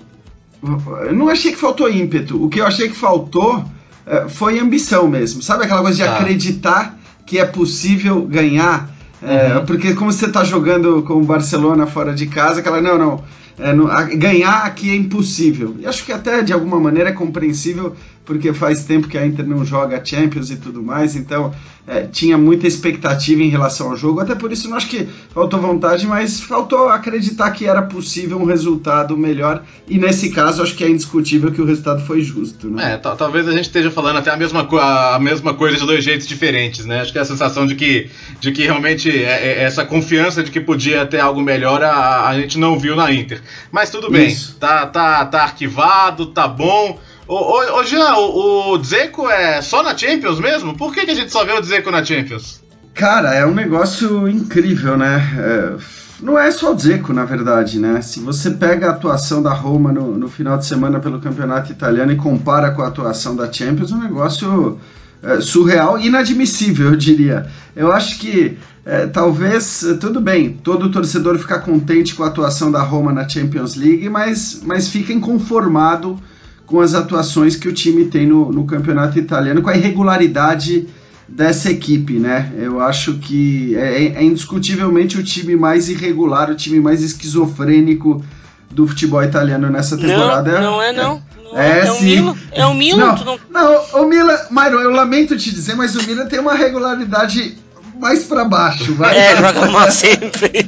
eu 1.06 1.14
não 1.14 1.28
achei 1.28 1.52
que 1.52 1.58
faltou 1.58 1.90
ímpeto, 1.90 2.42
o 2.42 2.48
que 2.48 2.60
eu 2.60 2.66
achei 2.66 2.88
que 2.88 2.96
faltou 2.96 3.62
é, 4.06 4.28
foi 4.28 4.58
ambição 4.58 5.06
mesmo, 5.06 5.42
sabe 5.42 5.64
aquela 5.64 5.82
coisa 5.82 5.96
de 5.96 6.02
ah. 6.02 6.16
acreditar 6.16 6.98
que 7.26 7.38
é 7.38 7.44
possível 7.44 8.22
ganhar. 8.22 8.90
É, 9.22 9.56
uhum. 9.56 9.66
Porque 9.66 9.94
como 9.94 10.10
você 10.10 10.26
está 10.26 10.42
jogando 10.42 11.02
com 11.04 11.14
o 11.14 11.24
Barcelona 11.24 11.86
fora 11.86 12.12
de 12.12 12.26
casa, 12.26 12.60
aquela, 12.60 12.80
não, 12.80 12.98
não, 12.98 13.24
é, 13.58 13.72
no, 13.72 13.88
a, 13.88 14.02
ganhar 14.02 14.64
aqui 14.64 14.90
é 14.90 14.94
impossível. 14.94 15.76
E 15.78 15.86
acho 15.86 16.04
que 16.04 16.12
até 16.12 16.42
de 16.42 16.52
alguma 16.52 16.80
maneira 16.80 17.10
é 17.10 17.12
compreensível, 17.12 17.94
porque 18.24 18.52
faz 18.52 18.84
tempo 18.84 19.08
que 19.08 19.18
a 19.18 19.26
Inter 19.26 19.46
não 19.46 19.64
joga 19.64 20.02
Champions 20.04 20.50
e 20.50 20.56
tudo 20.56 20.82
mais, 20.82 21.16
então 21.16 21.52
é, 21.86 22.02
tinha 22.02 22.38
muita 22.38 22.66
expectativa 22.66 23.42
em 23.42 23.48
relação 23.48 23.90
ao 23.90 23.96
jogo. 23.96 24.20
Até 24.20 24.34
por 24.34 24.52
isso 24.52 24.68
não 24.68 24.76
acho 24.76 24.88
que 24.88 25.08
faltou 25.34 25.60
vontade, 25.60 26.06
mas 26.06 26.40
faltou 26.40 26.88
acreditar 26.88 27.50
que 27.50 27.66
era 27.66 27.82
possível 27.82 28.38
um 28.38 28.44
resultado 28.44 29.16
melhor. 29.16 29.64
E 29.88 29.98
nesse 29.98 30.30
caso, 30.30 30.62
acho 30.62 30.76
que 30.76 30.84
é 30.84 30.88
indiscutível 30.88 31.50
que 31.50 31.60
o 31.60 31.64
resultado 31.64 32.04
foi 32.06 32.22
justo. 32.22 32.70
Né? 32.70 32.94
É, 32.94 32.96
talvez 32.96 33.48
a 33.48 33.52
gente 33.52 33.64
esteja 33.64 33.90
falando 33.90 34.18
até 34.18 34.30
a 34.30 34.36
mesma, 34.36 34.66
a 35.14 35.18
mesma 35.18 35.54
coisa 35.54 35.76
de 35.76 35.84
dois 35.84 36.04
jeitos 36.04 36.26
diferentes, 36.26 36.86
né? 36.86 37.00
Acho 37.00 37.12
que 37.12 37.18
é 37.18 37.22
a 37.22 37.24
sensação 37.24 37.66
de 37.66 37.74
que, 37.74 38.08
de 38.40 38.52
que 38.52 38.62
realmente 38.62 39.10
é, 39.10 39.48
é, 39.48 39.62
essa 39.64 39.84
confiança 39.84 40.42
de 40.42 40.50
que 40.50 40.60
podia 40.60 41.04
ter 41.04 41.18
algo 41.18 41.40
melhor 41.40 41.82
a, 41.82 42.28
a 42.28 42.40
gente 42.40 42.58
não 42.58 42.78
viu 42.78 42.94
na 42.94 43.12
Inter. 43.12 43.41
Mas 43.70 43.90
tudo 43.90 44.10
bem, 44.10 44.36
tá, 44.58 44.86
tá, 44.86 45.24
tá 45.26 45.42
arquivado, 45.42 46.26
tá 46.26 46.46
bom. 46.46 46.98
Ô, 47.26 47.34
ô, 47.34 47.80
ô 47.80 47.84
Jean, 47.84 48.14
o, 48.16 48.72
o 48.72 48.78
Dzeko 48.78 49.28
é 49.28 49.62
só 49.62 49.82
na 49.82 49.96
Champions 49.96 50.40
mesmo? 50.40 50.76
Por 50.76 50.92
que, 50.92 51.04
que 51.04 51.12
a 51.12 51.14
gente 51.14 51.30
só 51.32 51.44
vê 51.44 51.52
o 51.52 51.60
Dzeko 51.60 51.90
na 51.90 52.04
Champions? 52.04 52.62
Cara, 52.94 53.34
é 53.34 53.46
um 53.46 53.54
negócio 53.54 54.28
incrível, 54.28 54.96
né? 54.96 55.20
É, 55.38 56.02
não 56.22 56.38
é 56.38 56.50
só 56.50 56.72
o 56.72 56.74
Dzeko, 56.74 57.12
na 57.12 57.24
verdade, 57.24 57.78
né? 57.78 58.00
Se 58.02 58.20
você 58.20 58.50
pega 58.50 58.88
a 58.88 58.90
atuação 58.90 59.42
da 59.42 59.52
Roma 59.52 59.92
no, 59.92 60.16
no, 60.16 60.28
final 60.28 60.58
de 60.58 60.66
semana 60.66 61.00
pelo 61.00 61.20
campeonato 61.20 61.72
italiano 61.72 62.12
e 62.12 62.16
compara 62.16 62.70
com 62.70 62.82
a 62.82 62.88
atuação 62.88 63.34
da 63.34 63.50
Champions, 63.52 63.92
é 63.92 63.94
um 63.94 64.02
negócio 64.02 64.78
é, 65.22 65.40
surreal 65.40 65.98
inadmissível, 65.98 66.90
eu 66.90 66.96
diria. 66.96 67.46
Eu 67.74 67.90
acho 67.90 68.18
que 68.18 68.58
é, 68.84 69.06
talvez, 69.06 69.84
tudo 70.00 70.20
bem, 70.20 70.58
todo 70.62 70.90
torcedor 70.90 71.38
ficar 71.38 71.60
contente 71.60 72.14
com 72.14 72.24
a 72.24 72.26
atuação 72.26 72.70
da 72.70 72.82
Roma 72.82 73.12
na 73.12 73.28
Champions 73.28 73.76
League, 73.76 74.08
mas, 74.08 74.60
mas 74.64 74.88
fica 74.88 75.12
inconformado 75.12 76.18
com 76.66 76.80
as 76.80 76.94
atuações 76.94 77.54
que 77.54 77.68
o 77.68 77.72
time 77.72 78.06
tem 78.06 78.26
no, 78.26 78.50
no 78.50 78.64
campeonato 78.64 79.18
italiano, 79.18 79.62
com 79.62 79.70
a 79.70 79.76
irregularidade 79.76 80.88
dessa 81.28 81.70
equipe, 81.70 82.14
né? 82.14 82.52
Eu 82.58 82.80
acho 82.80 83.14
que 83.14 83.76
é, 83.76 84.06
é, 84.06 84.24
indiscutivelmente 84.24 85.16
o 85.16 85.22
time 85.22 85.54
mais 85.54 85.88
irregular, 85.88 86.50
o 86.50 86.54
time 86.54 86.80
mais 86.80 87.02
esquizofrênico 87.02 88.22
do 88.70 88.86
futebol 88.86 89.22
italiano 89.22 89.70
nessa 89.70 89.96
temporada. 89.96 90.60
Não, 90.60 90.72
não 90.72 90.82
é 90.82 90.92
não. 90.92 91.22
É, 91.54 91.80
é, 91.80 91.86
é, 91.86 91.92
o 91.92 92.02
Milan, 92.02 92.36
é 92.52 92.66
o 92.66 92.74
Milan. 92.74 93.14
Não, 93.14 93.24
não... 93.24 93.38
não, 93.50 94.02
o 94.02 94.08
Milan, 94.08 94.38
Myron, 94.50 94.80
eu 94.80 94.90
lamento 94.90 95.36
te 95.36 95.52
dizer, 95.52 95.76
mas 95.76 95.94
o 95.94 96.02
Milan 96.06 96.26
tem 96.26 96.40
uma 96.40 96.54
regularidade 96.54 97.58
mais 98.02 98.24
para 98.24 98.44
baixo, 98.44 98.96
vai. 98.96 99.16
É, 99.16 99.36
joga 99.36 99.70
mal 99.70 99.88
sempre. 99.92 100.50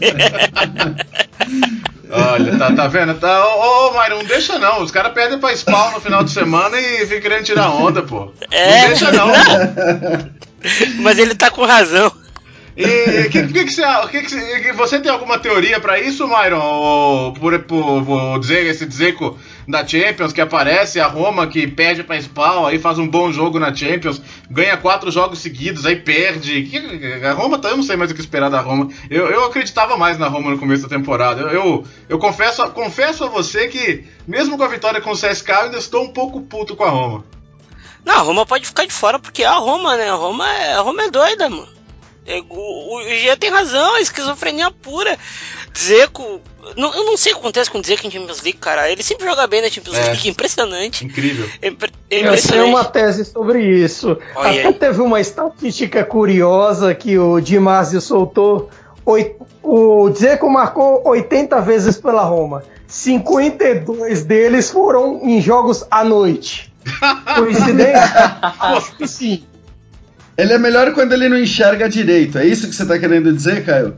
Olha, 2.08 2.56
tá, 2.56 2.72
tá 2.72 2.86
vendo? 2.86 3.14
Tá, 3.14 3.44
ô, 3.44 3.88
ô 3.88 3.94
Mário, 3.94 4.18
não 4.18 4.24
deixa 4.24 4.56
não. 4.56 4.80
Os 4.82 4.92
caras 4.92 5.12
perdem 5.12 5.40
pra 5.40 5.52
Spawn 5.52 5.94
no 5.94 6.00
final 6.00 6.22
de 6.22 6.30
semana 6.30 6.78
e 6.78 7.04
ficam 7.06 7.22
querendo 7.22 7.44
tirar 7.44 7.70
onda, 7.70 8.04
pô. 8.04 8.32
É. 8.52 8.82
Não 8.82 8.88
deixa 8.88 9.10
não. 9.10 9.26
Mas 11.02 11.18
ele 11.18 11.34
tá 11.34 11.50
com 11.50 11.64
razão. 11.64 12.12
E 12.76 13.28
que, 13.28 13.46
que, 13.46 13.64
que, 13.64 13.70
você, 13.70 13.82
que, 14.10 14.22
que 14.60 14.72
você 14.72 14.98
tem 14.98 15.10
alguma 15.10 15.38
teoria 15.38 15.78
para 15.78 16.00
isso, 16.00 16.26
Myron? 16.26 17.32
Por, 17.38 17.56
por, 17.60 18.04
por 18.04 18.40
dizer 18.40 18.66
esse 18.66 18.84
Dzeko 18.84 19.38
da 19.66 19.86
Champions 19.86 20.32
que 20.32 20.40
aparece, 20.40 20.98
a 20.98 21.06
Roma 21.06 21.46
que 21.46 21.68
perde 21.68 22.02
para 22.02 22.20
Spawn, 22.20 22.66
aí 22.66 22.80
faz 22.80 22.98
um 22.98 23.06
bom 23.06 23.30
jogo 23.30 23.60
na 23.60 23.72
Champions, 23.72 24.20
ganha 24.50 24.76
quatro 24.76 25.08
jogos 25.12 25.38
seguidos, 25.38 25.86
aí 25.86 25.94
perde. 25.94 26.68
A 27.24 27.32
Roma, 27.32 27.60
eu 27.62 27.76
não 27.76 27.84
sei 27.84 27.96
mais 27.96 28.10
o 28.10 28.14
que 28.14 28.20
esperar 28.20 28.50
da 28.50 28.60
Roma. 28.60 28.88
Eu, 29.08 29.28
eu 29.28 29.44
acreditava 29.44 29.96
mais 29.96 30.18
na 30.18 30.26
Roma 30.26 30.50
no 30.50 30.58
começo 30.58 30.82
da 30.82 30.88
temporada. 30.88 31.42
Eu, 31.42 31.50
eu, 31.50 31.84
eu 32.08 32.18
confesso, 32.18 32.68
confesso 32.70 33.22
a 33.22 33.28
você 33.28 33.68
que, 33.68 34.04
mesmo 34.26 34.56
com 34.56 34.64
a 34.64 34.68
vitória 34.68 35.00
com 35.00 35.12
o 35.12 35.16
CSK, 35.16 35.48
eu 35.48 35.60
ainda 35.60 35.78
estou 35.78 36.02
um 36.02 36.12
pouco 36.12 36.40
puto 36.40 36.74
com 36.74 36.82
a 36.82 36.90
Roma. 36.90 37.24
Não, 38.04 38.14
a 38.14 38.22
Roma 38.22 38.44
pode 38.44 38.66
ficar 38.66 38.84
de 38.84 38.92
fora 38.92 39.18
porque 39.20 39.44
é 39.44 39.46
a 39.46 39.54
Roma, 39.54 39.96
né? 39.96 40.10
A 40.10 40.14
Roma 40.14 40.52
é, 40.52 40.74
a 40.74 40.80
Roma 40.80 41.04
é 41.04 41.10
doida, 41.10 41.48
mano. 41.48 41.83
É, 42.26 42.42
o, 42.48 42.96
o 42.96 43.02
Gia 43.02 43.36
tem 43.36 43.50
razão, 43.50 43.96
é 43.96 44.00
esquizofrenia 44.00 44.70
pura. 44.70 45.18
Dzeko. 45.72 46.40
Não, 46.76 46.94
eu 46.94 47.04
não 47.04 47.16
sei 47.16 47.32
o 47.32 47.36
que 47.36 47.40
acontece 47.40 47.70
com 47.70 47.78
o 47.78 47.82
Dzeko 47.82 48.06
em 48.06 48.10
Champions 48.10 48.40
League, 48.42 48.58
cara. 48.58 48.90
Ele 48.90 49.02
sempre 49.02 49.26
joga 49.26 49.46
bem 49.46 49.60
na 49.60 49.68
Champions 49.68 49.96
é. 49.96 50.04
League, 50.04 50.28
impressionante. 50.28 51.04
Incrível. 51.04 51.46
É, 51.60 51.66
é 51.66 51.70
impressionante. 51.70 52.44
Eu 52.46 52.52
tenho 52.52 52.66
uma 52.66 52.84
tese 52.84 53.24
sobre 53.24 53.62
isso. 53.62 54.16
Olha 54.34 54.60
Até 54.60 54.68
aí. 54.68 54.74
teve 54.74 55.02
uma 55.02 55.20
estatística 55.20 56.02
curiosa 56.04 56.94
que 56.94 57.18
o 57.18 57.40
Di 57.40 57.58
soltou 58.00 58.70
o 59.62 60.08
Dzeko 60.10 60.48
marcou 60.48 61.02
80 61.04 61.60
vezes 61.60 61.96
pela 61.98 62.22
Roma. 62.22 62.62
52 62.86 64.24
deles 64.24 64.70
foram 64.70 65.20
em 65.22 65.40
jogos 65.40 65.84
à 65.90 66.04
noite. 66.04 66.72
Coincidência? 67.36 68.38
Acho 68.60 68.96
que 68.96 69.06
sim. 69.06 69.44
Ele 70.36 70.52
é 70.52 70.58
melhor 70.58 70.92
quando 70.92 71.12
ele 71.12 71.28
não 71.28 71.38
enxerga 71.38 71.88
direito. 71.88 72.38
É 72.38 72.46
isso 72.46 72.68
que 72.68 72.74
você 72.74 72.84
tá 72.84 72.98
querendo 72.98 73.32
dizer, 73.32 73.64
Caio? 73.64 73.94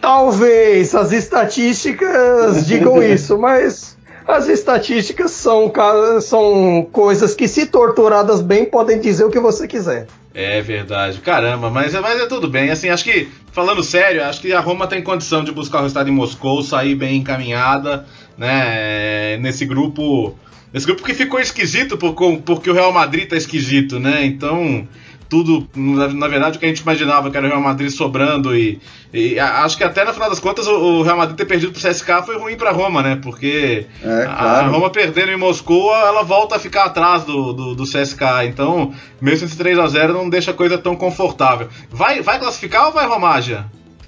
Talvez 0.00 0.94
as 0.94 1.12
estatísticas 1.12 2.66
digam 2.66 3.02
isso, 3.02 3.38
mas 3.38 3.96
as 4.26 4.48
estatísticas 4.48 5.30
são, 5.30 5.72
são 6.20 6.88
coisas 6.90 7.34
que, 7.34 7.46
se 7.46 7.66
torturadas 7.66 8.40
bem, 8.40 8.64
podem 8.64 9.00
dizer 9.00 9.24
o 9.24 9.30
que 9.30 9.38
você 9.38 9.68
quiser. 9.68 10.06
É 10.34 10.62
verdade, 10.62 11.18
caramba, 11.18 11.70
mas, 11.70 11.92
mas 11.94 12.20
é 12.20 12.26
tudo 12.26 12.48
bem. 12.48 12.70
Assim, 12.70 12.88
acho 12.88 13.04
que, 13.04 13.28
falando 13.52 13.82
sério, 13.82 14.24
acho 14.24 14.40
que 14.40 14.52
a 14.52 14.60
Roma 14.60 14.86
tem 14.86 15.02
condição 15.02 15.44
de 15.44 15.52
buscar 15.52 15.78
o 15.78 15.82
resultado 15.82 16.08
em 16.08 16.12
Moscou, 16.12 16.62
sair 16.62 16.94
bem 16.94 17.18
encaminhada, 17.18 18.06
né? 18.36 19.36
Nesse 19.38 19.66
grupo. 19.66 20.36
Nesse 20.72 20.86
grupo 20.86 21.02
que 21.04 21.12
ficou 21.12 21.38
esquisito 21.38 21.98
por, 21.98 22.14
porque 22.46 22.70
o 22.70 22.72
Real 22.72 22.90
Madrid 22.92 23.28
tá 23.28 23.36
esquisito, 23.36 24.00
né? 24.00 24.24
Então, 24.24 24.88
tudo, 25.32 25.66
na, 25.74 26.28
verdade, 26.28 26.58
o 26.58 26.60
que 26.60 26.66
a 26.66 26.68
gente 26.68 26.82
imaginava 26.82 27.30
que 27.30 27.36
era 27.38 27.46
o 27.46 27.48
Real 27.48 27.62
Madrid 27.62 27.88
sobrando 27.88 28.54
e, 28.54 28.78
e 29.14 29.40
acho 29.40 29.78
que 29.78 29.82
até 29.82 30.04
no 30.04 30.12
final 30.12 30.28
das 30.28 30.38
contas 30.38 30.66
o, 30.66 30.74
o 30.74 31.02
Real 31.02 31.16
Madrid 31.16 31.38
ter 31.38 31.46
perdido 31.46 31.72
pro 31.72 31.80
CSK 31.80 32.26
foi 32.26 32.36
ruim 32.36 32.54
para 32.54 32.70
Roma, 32.70 33.02
né? 33.02 33.18
Porque 33.22 33.86
é, 34.04 34.24
claro. 34.24 34.36
a 34.36 34.62
Roma 34.66 34.90
perdendo 34.90 35.30
em 35.30 35.38
Moscou, 35.38 35.90
ela 35.94 36.22
volta 36.22 36.56
a 36.56 36.58
ficar 36.58 36.84
atrás 36.84 37.24
do, 37.24 37.54
do, 37.54 37.74
do 37.74 37.84
CSK. 37.84 38.44
Então, 38.46 38.92
mesmo 39.22 39.46
esse 39.46 39.56
3 39.56 39.78
a 39.78 39.86
0 39.86 40.12
não 40.12 40.28
deixa 40.28 40.50
a 40.50 40.54
coisa 40.54 40.76
tão 40.76 40.94
confortável. 40.94 41.66
Vai, 41.90 42.20
vai 42.20 42.38
classificar 42.38 42.88
ou 42.88 42.92
vai 42.92 43.40
já? 43.40 43.64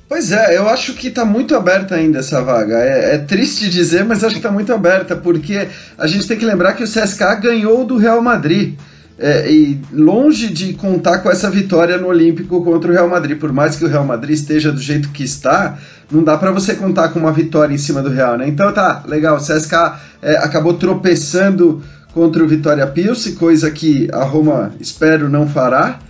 Pois 0.07 0.31
é, 0.31 0.59
eu 0.59 0.69
acho 0.69 0.93
que 0.93 1.09
está 1.09 1.25
muito 1.25 1.57
aberta 1.57 1.95
ainda 1.95 2.19
essa 2.19 2.43
vaga. 2.43 2.77
É, 2.77 3.15
é, 3.15 3.19
triste 3.19 3.71
dizer, 3.71 4.05
mas 4.05 4.23
acho 4.23 4.35
que 4.35 4.41
está 4.41 4.53
muito 4.53 4.75
aberta, 4.75 5.17
porque 5.17 5.69
a 5.97 6.07
gente 6.07 6.29
tem 6.29 6.37
que 6.37 6.45
lembrar 6.45 6.75
que 6.75 6.85
o 6.85 6.87
CSK 6.87 7.41
ganhou 7.41 7.87
do 7.87 7.97
Real 7.97 8.21
Madrid. 8.21 8.75
É, 9.17 9.49
e 9.49 9.81
longe 9.93 10.53
de 10.53 10.73
contar 10.73 11.19
com 11.19 11.31
essa 11.31 11.49
vitória 11.49 11.97
no 11.97 12.09
Olímpico 12.09 12.65
contra 12.65 12.91
o 12.91 12.93
Real 12.93 13.09
Madrid, 13.09 13.39
por 13.39 13.53
mais 13.53 13.77
que 13.77 13.85
o 13.85 13.89
Real 13.89 14.05
Madrid 14.05 14.35
esteja 14.35 14.73
do 14.73 14.81
jeito 14.81 15.11
que 15.11 15.23
está, 15.23 15.79
não 16.11 16.25
dá 16.25 16.37
para 16.37 16.51
você 16.51 16.75
contar 16.75 17.11
com 17.11 17.21
uma 17.21 17.33
vitória 17.33 17.73
em 17.73 17.79
cima 17.79 18.03
do 18.03 18.11
Real, 18.11 18.37
né? 18.37 18.49
Então 18.49 18.73
tá, 18.73 19.05
legal, 19.07 19.37
o 19.37 19.41
CSK 19.41 19.73
é, 20.21 20.37
acabou 20.39 20.75
tropeçando 20.75 21.81
contra 22.13 22.43
o 22.43 22.49
Vitória 22.49 22.87
Pilsen, 22.87 23.35
coisa 23.35 23.71
que 23.71 24.09
a 24.13 24.25
Roma, 24.25 24.73
espero, 24.81 25.29
não 25.29 25.49
fará, 25.49 26.01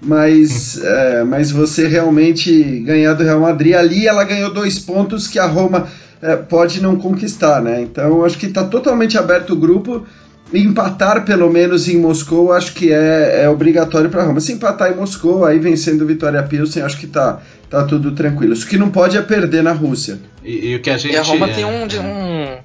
mas, 0.00 0.82
é, 0.82 1.24
mas 1.24 1.50
você 1.50 1.86
realmente 1.86 2.80
ganhar 2.80 3.14
do 3.14 3.24
Real 3.24 3.40
Madrid, 3.40 3.74
ali 3.74 4.06
ela 4.06 4.24
ganhou 4.24 4.52
dois 4.52 4.78
pontos 4.78 5.26
que 5.26 5.38
a 5.38 5.46
Roma 5.46 5.86
é, 6.20 6.36
pode 6.36 6.82
não 6.82 6.96
conquistar, 6.96 7.62
né? 7.62 7.82
Então 7.82 8.24
acho 8.24 8.38
que 8.38 8.46
está 8.46 8.64
totalmente 8.64 9.16
aberto 9.16 9.54
o 9.54 9.56
grupo, 9.56 10.06
empatar 10.52 11.24
pelo 11.24 11.50
menos 11.50 11.88
em 11.88 11.98
Moscou, 11.98 12.52
acho 12.52 12.74
que 12.74 12.92
é, 12.92 13.44
é 13.44 13.48
obrigatório 13.48 14.10
para 14.10 14.24
Roma. 14.24 14.40
Se 14.40 14.52
empatar 14.52 14.92
em 14.92 14.96
Moscou, 14.96 15.44
aí 15.44 15.58
vencendo 15.58 16.02
o 16.02 16.06
Vitória 16.06 16.42
Pilsen, 16.42 16.82
acho 16.82 16.98
que 16.98 17.06
tá, 17.06 17.40
tá 17.70 17.84
tudo 17.84 18.12
tranquilo. 18.12 18.54
O 18.54 18.66
que 18.66 18.76
não 18.76 18.90
pode 18.90 19.16
é 19.16 19.22
perder 19.22 19.62
na 19.62 19.72
Rússia. 19.72 20.18
E, 20.42 20.70
e 20.70 20.76
o 20.76 20.82
que 20.82 20.90
a 20.90 20.98
gente. 20.98 21.12
E 21.12 21.16
a 21.16 21.22
Roma 21.22 21.48
é... 21.48 21.54
tem 21.54 21.64
um, 21.64 21.84
um, 21.84 22.58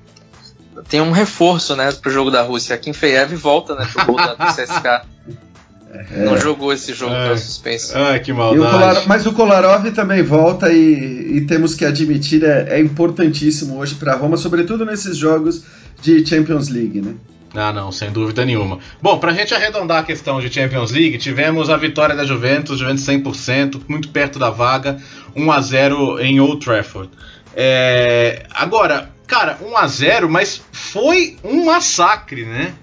tem 0.87 1.01
um 1.01 1.11
reforço, 1.11 1.75
né, 1.75 1.91
pro 1.91 2.11
jogo 2.11 2.29
da 2.29 2.41
Rússia. 2.41 2.77
Kim 2.77 2.93
Feiev 2.93 3.35
volta, 3.35 3.75
né, 3.75 3.87
pro 3.91 4.05
gol 4.05 4.17
da, 4.17 4.33
do 4.33 4.45
CSK. 4.45 5.07
É. 5.91 6.23
Não 6.23 6.37
jogou 6.37 6.71
esse 6.71 6.93
jogo 6.93 7.15
é. 7.15 7.35
suspenso. 7.35 7.97
Ah, 7.97 8.19
que 8.19 8.31
maldade. 8.31 8.61
O 8.61 8.71
Kolar... 8.71 9.07
Mas 9.07 9.25
o 9.25 9.33
Kolarov 9.33 9.91
também 9.91 10.21
volta 10.21 10.71
e, 10.71 11.37
e 11.37 11.41
temos 11.47 11.73
que 11.73 11.83
admitir, 11.83 12.43
é, 12.43 12.77
é 12.77 12.79
importantíssimo 12.79 13.77
hoje 13.79 13.95
para 13.95 14.15
Roma, 14.15 14.37
sobretudo 14.37 14.85
nesses 14.85 15.17
jogos 15.17 15.63
de 15.99 16.23
Champions 16.25 16.69
League, 16.69 17.01
né? 17.01 17.15
Ah, 17.53 17.73
não, 17.73 17.91
sem 17.91 18.12
dúvida 18.12 18.45
nenhuma. 18.45 18.79
Bom, 19.01 19.17
pra 19.17 19.33
gente 19.33 19.53
arredondar 19.53 19.99
a 19.99 20.03
questão 20.03 20.39
de 20.39 20.53
Champions 20.53 20.91
League, 20.91 21.17
tivemos 21.17 21.69
a 21.69 21.77
vitória 21.77 22.15
da 22.15 22.25
Juventus, 22.25 22.77
Juventus 22.79 23.05
100%, 23.05 23.81
muito 23.88 24.09
perto 24.09 24.38
da 24.38 24.49
vaga, 24.49 25.01
1 25.35 25.51
a 25.51 25.62
0 25.62 26.19
em 26.19 26.39
Old 26.39 26.63
Trafford. 26.63 27.09
É... 27.55 28.45
Agora, 28.51 29.09
cara, 29.25 29.57
1 29.62 29.77
a 29.77 29.88
0 29.88 30.29
mas 30.29 30.62
foi 30.71 31.38
um 31.43 31.65
massacre, 31.65 32.45
né? 32.45 32.73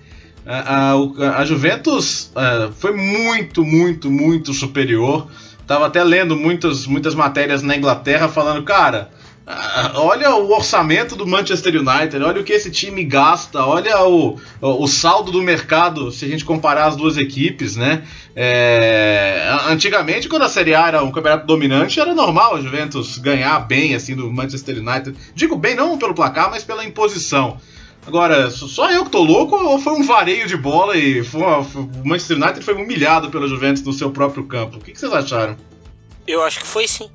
A, 0.45 0.93
a, 0.93 1.41
a 1.41 1.45
Juventus 1.45 2.33
uh, 2.37 2.73
foi 2.73 2.93
muito, 2.93 3.65
muito, 3.65 4.11
muito 4.11 4.53
superior. 4.53 5.29
Tava 5.67 5.87
até 5.87 6.03
lendo 6.05 6.37
muitas, 6.37 6.87
muitas 6.87 7.15
matérias 7.15 7.63
na 7.63 7.77
Inglaterra 7.77 8.29
falando, 8.29 8.63
cara, 8.63 9.11
olha 9.95 10.35
o 10.35 10.51
orçamento 10.51 11.15
do 11.15 11.25
Manchester 11.27 11.77
United, 11.77 12.23
olha 12.23 12.41
o 12.41 12.45
que 12.45 12.53
esse 12.53 12.69
time 12.69 13.05
gasta, 13.05 13.65
olha 13.65 14.05
o, 14.05 14.41
o 14.61 14.87
saldo 14.89 15.31
do 15.31 15.41
mercado 15.41 16.11
se 16.11 16.25
a 16.25 16.29
gente 16.29 16.45
comparar 16.45 16.87
as 16.87 16.97
duas 16.97 17.17
equipes, 17.17 17.77
né? 17.77 18.03
É, 18.35 19.49
antigamente, 19.69 20.29
quando 20.29 20.43
a 20.43 20.49
Série 20.49 20.75
A 20.75 20.89
era 20.89 21.03
um 21.05 21.13
campeonato 21.13 21.47
dominante, 21.47 22.01
era 22.01 22.13
normal 22.13 22.57
a 22.57 22.61
Juventus 22.61 23.19
ganhar 23.19 23.61
bem 23.61 23.95
assim 23.95 24.17
do 24.17 24.33
Manchester 24.33 24.79
United. 24.79 25.17
Digo 25.35 25.57
bem 25.57 25.77
não 25.77 25.97
pelo 25.97 26.15
placar, 26.15 26.51
mas 26.51 26.65
pela 26.65 26.85
imposição. 26.85 27.59
Agora, 28.05 28.51
só 28.51 28.91
eu 28.91 29.05
que 29.05 29.11
tô 29.11 29.23
louco 29.23 29.57
ou 29.57 29.79
foi 29.81 29.93
um 29.93 30.03
vareio 30.03 30.47
de 30.47 30.57
bola 30.57 30.97
e 30.97 31.21
uma, 31.33 31.59
o 31.59 31.91
Manchester 32.05 32.37
United 32.37 32.65
foi 32.65 32.75
humilhado 32.75 33.31
pela 33.31 33.49
Juventus 33.49 33.83
no 33.83 33.93
seu 33.93 34.11
próprio 34.11 34.45
campo? 34.45 34.77
O 34.77 34.81
que, 34.81 34.93
que 34.93 34.99
vocês 34.99 35.13
acharam? 35.13 35.57
Eu 36.27 36.43
acho 36.43 36.61
que 36.61 36.67
foi 36.67 36.87
sim. 36.87 37.09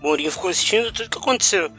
Mourinho 0.00 0.30
ficou 0.30 0.50
assistindo 0.50 0.92
tudo 0.92 1.10
que 1.10 1.18
aconteceu. 1.18 1.70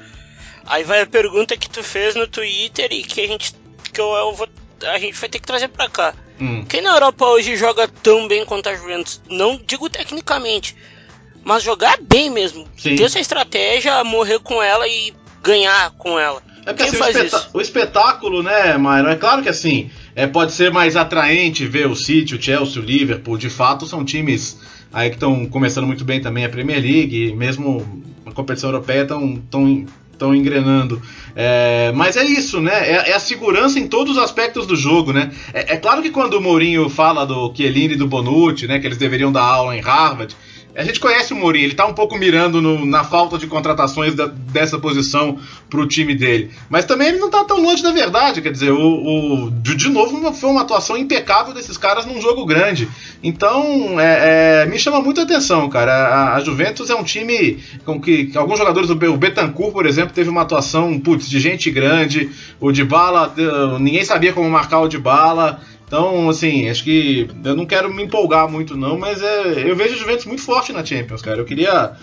Aí 0.66 0.84
vai 0.84 1.02
a 1.02 1.08
pergunta 1.08 1.56
que 1.56 1.70
tu 1.70 1.84
fez 1.84 2.16
no 2.16 2.28
Twitter 2.28 2.90
e 2.92 3.04
que 3.04 3.22
a 3.22 3.28
gente 3.28 3.56
que 3.94 4.02
eu, 4.02 4.12
eu 4.14 4.34
vou, 4.34 4.48
a 4.84 5.00
gente 5.00 5.14
vai 5.14 5.30
ter 5.30 5.40
que 5.40 5.48
trazer 5.48 5.70
para 5.70 5.90
cá. 5.90 6.14
Hum. 6.40 6.66
Quem 6.66 6.82
na 6.82 6.92
Europa 6.92 7.26
hoje 7.26 7.56
joga 7.56 7.88
tão 7.88 8.28
bem 8.28 8.46
quanto 8.46 8.68
a 8.68 8.76
Juventus? 8.76 9.22
Não 9.30 9.58
digo 9.66 9.90
tecnicamente, 9.90 10.76
mas 11.44 11.64
jogar 11.64 11.98
bem 12.02 12.30
mesmo. 12.30 12.68
Sim. 12.78 12.96
Ter 12.96 13.04
essa 13.04 13.20
estratégia, 13.20 14.04
morrer 14.04 14.40
com 14.40 14.62
ela 14.62 14.88
e 14.88 15.14
ganhar 15.42 15.92
com 15.92 16.20
ela. 16.20 16.44
É 16.66 16.74
porque 16.74 16.84
assim, 16.84 16.98
o, 16.98 17.08
espetá 17.08 17.50
o, 17.54 17.62
espetáculo, 17.62 18.44
né, 18.44 18.78
Myron? 18.78 19.10
É 19.10 19.16
claro 19.16 19.42
que 19.42 19.48
assim, 19.48 19.90
é, 20.14 20.28
pode 20.28 20.52
ser 20.52 20.70
mais 20.70 20.98
atraente 20.98 21.66
ver 21.66 21.88
o 21.88 21.96
City, 21.96 22.36
o 22.36 22.42
Chelsea, 22.42 22.82
o 22.82 22.86
Liverpool. 22.86 23.38
De 23.38 23.50
fato, 23.50 23.86
são 23.86 24.04
times 24.04 24.60
aí 24.92 25.10
que 25.10 25.16
estão 25.16 25.46
começando 25.46 25.86
muito 25.86 26.06
bem 26.06 26.22
também 26.22 26.46
a 26.46 26.50
Premier 26.50 26.82
League, 26.82 27.36
mesmo 27.36 28.04
a 28.26 28.32
competição 28.32 28.70
europeia 28.70 29.04
estão 29.04 29.42
tão, 29.50 29.86
tão 30.18 30.36
engrenando. 30.36 31.02
É, 31.36 31.92
mas 31.94 32.18
é 32.18 32.24
isso, 32.24 32.60
né? 32.60 32.74
É, 32.74 33.12
é, 33.12 33.14
a 33.14 33.20
segurança 33.20 33.80
em 33.80 33.88
todos 33.88 34.18
os 34.18 34.24
aspectos 34.24 34.66
do 34.66 34.76
jogo, 34.76 35.14
né? 35.14 35.32
É, 35.54 35.74
é, 35.74 35.78
claro 35.78 36.02
que 36.02 36.10
quando 36.10 36.36
o 36.36 36.42
Mourinho 36.42 36.90
fala 36.90 37.26
do 37.26 37.54
Chiellini 37.56 37.94
e 37.94 37.98
do 37.98 38.08
Bonucci, 38.08 38.68
né? 38.68 38.80
Que 38.80 38.88
eles 38.88 38.98
deveriam 38.98 39.32
dar 39.32 39.44
aula 39.44 39.76
em 39.76 39.82
Harvard, 39.82 40.36
a 40.78 40.84
gente 40.84 41.00
conhece 41.00 41.34
o 41.34 41.36
Mourinho, 41.36 41.66
ele 41.66 41.74
tá 41.74 41.88
um 41.88 41.94
pouco 41.94 42.16
mirando 42.16 42.62
no, 42.62 42.86
na 42.86 43.04
falta 43.04 43.36
de 43.40 43.48
contratações 43.48 44.14
da, 44.14 44.28
dessa 44.28 44.78
posição 44.78 45.40
pro 45.72 45.88
time 45.88 46.14
dele. 46.14 46.52
Mas 46.70 46.86
também 46.86 47.08
ele 47.08 47.18
não 47.18 47.32
tá 47.32 47.44
tão 47.44 47.60
longe 47.60 47.82
da 47.82 47.92
verdade, 47.92 48.44
quer 48.44 48.52
dizer, 48.52 48.72
o, 48.72 49.48
o 49.48 49.52
de, 49.52 49.90
novo 49.90 50.32
foi 50.34 50.50
uma 50.52 50.62
atuação 50.62 50.96
impecável 50.96 51.52
desses 51.52 51.80
caras 51.80 52.06
num 52.06 52.22
jogo 52.22 52.46
grande. 52.46 52.88
Então, 53.24 54.00
é, 54.00 54.62
é, 54.62 54.66
me 54.68 54.78
chama 54.78 55.02
muito 55.02 55.20
a 55.20 55.24
atenção, 55.24 55.68
cara. 55.68 55.92
A, 55.92 56.36
a, 56.36 56.40
Juventus 56.42 56.92
é 56.92 56.96
um 56.96 57.04
time 57.04 57.58
com 57.84 58.00
que, 58.00 58.32
alguns 58.36 58.60
jogadores, 58.60 58.92
o 58.92 59.18
Betancourt, 59.18 59.74
por 59.74 59.88
exemplo, 59.88 60.14
teve 60.14 60.30
uma 60.30 60.44
atuação 60.44 61.00
putz, 61.00 61.28
de 61.28 61.40
gente 61.40 61.72
grande. 61.72 62.30
O 62.60 62.72
de 62.72 62.84
bala, 62.84 63.34
ninguém 63.80 64.06
sabia 64.06 64.32
como 64.32 64.48
marcar 64.48 64.82
o 64.82 64.88
de 64.88 65.00
bala. 65.00 65.60
Então, 65.88 66.30
assim, 66.30 66.70
acho 66.70 66.84
que 66.84 67.30
eu 67.46 67.56
não 67.56 67.66
quero 67.66 67.92
me 67.92 68.04
empolgar 68.04 68.50
muito, 68.52 68.76
não, 68.76 69.00
mas 69.00 69.22
é, 69.22 69.70
eu 69.70 69.74
vejo 69.74 69.96
o 69.96 69.98
Juventus 69.98 70.26
muito 70.26 70.42
forte 70.42 70.74
na 70.74 70.84
Champions, 70.84 71.22
cara. 71.22 71.40
Eu 71.40 71.46
queria. 71.46 71.94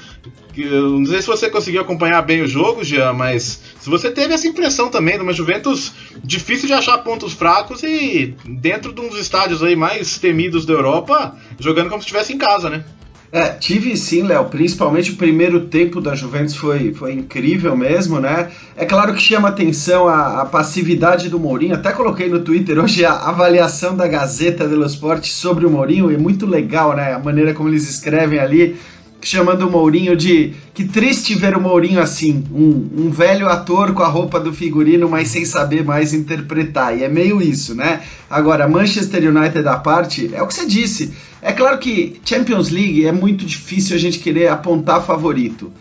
Eu 0.57 0.99
não 1.01 1.05
sei 1.05 1.21
se 1.21 1.27
você 1.27 1.51
conseguiu 1.51 1.83
acompanhar 1.83 2.23
bem 2.23 2.41
o 2.41 2.47
jogo, 2.47 2.83
Jean, 2.83 3.13
mas 3.13 3.61
se 3.79 3.91
você 3.91 4.11
teve 4.11 4.33
essa 4.33 4.49
impressão 4.49 4.89
também 4.89 5.17
de 5.17 5.23
uma 5.23 5.35
Juventus 5.35 5.93
difícil 6.25 6.67
de 6.67 6.73
achar 6.73 6.97
pontos 6.99 7.35
fracos 7.35 7.83
e 7.83 8.35
dentro 8.47 8.91
de 8.91 9.03
um 9.03 9.09
dos 9.09 9.21
estádios 9.21 9.63
aí 9.63 9.77
mais 9.77 10.17
temidos 10.17 10.65
da 10.65 10.73
Europa, 10.73 11.37
jogando 11.61 11.91
como 11.91 12.01
se 12.01 12.07
estivesse 12.07 12.33
em 12.33 12.39
casa, 12.39 12.71
né? 12.71 12.85
É, 13.33 13.49
tive 13.49 13.97
sim, 13.97 14.23
Léo. 14.23 14.45
Principalmente 14.45 15.11
o 15.11 15.17
primeiro 15.17 15.63
tempo 15.63 16.01
da 16.01 16.15
Juventus 16.15 16.55
foi, 16.55 16.95
foi 16.95 17.13
incrível 17.13 17.77
mesmo, 17.77 18.21
né? 18.21 18.51
É 18.77 18.85
claro 18.85 19.13
que 19.13 19.21
chama 19.21 19.49
atenção 19.49 20.07
a, 20.07 20.43
a, 20.43 20.47
passividade 20.47 21.29
do 21.29 21.41
Mourinho. 21.41 21.75
Até 21.75 21.93
coloquei 21.93 22.29
no 22.29 22.41
Twitter 22.41 22.79
hoje 22.79 23.05
a 23.05 23.13
avaliação 23.13 23.97
da 23.97 24.07
Gazeta 24.07 24.69
dello 24.69 24.87
Sport 24.87 25.27
sobre 25.27 25.67
o 25.67 25.71
Mourinho. 25.71 26.13
É 26.13 26.17
muito 26.17 26.47
legal, 26.47 26.95
né? 26.95 27.13
A 27.13 27.19
maneira 27.19 27.53
como 27.53 27.69
eles 27.69 27.89
escrevem 27.91 28.39
ali 28.39 28.77
chamando 29.25 29.67
o 29.67 29.71
Mourinho 29.71 30.15
de. 30.15 30.53
Que 30.75 30.85
triste 30.85 31.35
ver 31.35 31.57
o 31.57 31.61
Mourinho 31.61 32.01
assim, 32.01 32.45
um, 32.53 33.07
um 33.07 33.11
velho 33.11 33.49
ator 33.49 33.93
com 33.93 34.03
a 34.03 34.09
roupa 34.09 34.39
do 34.39 34.53
figurino, 34.53 35.09
mas 35.09 35.29
sem 35.29 35.45
saber 35.45 35.83
mais 35.83 36.13
interpretar. 36.13 36.97
E 36.97 37.03
é 37.03 37.09
meio 37.09 37.41
isso, 37.41 37.75
né? 37.75 38.03
Agora, 38.29 38.69
Manchester 38.69 39.35
United 39.35 39.67
à 39.67 39.77
parte, 39.77 40.31
é 40.33 40.43
o 40.43 40.47
que 40.47 40.55
você 40.55 40.67
disse. 40.67 41.13
É 41.41 41.53
claro 41.53 41.79
que 41.79 42.21
Champions 42.25 42.71
League 42.71 43.07
é 43.07 43.13
muito 43.13 43.45
difícil 43.45 43.97
a 43.97 43.99
gente 43.99 44.19
querer 44.19 44.49
apontar 44.49 45.05
favorito. 45.05 45.73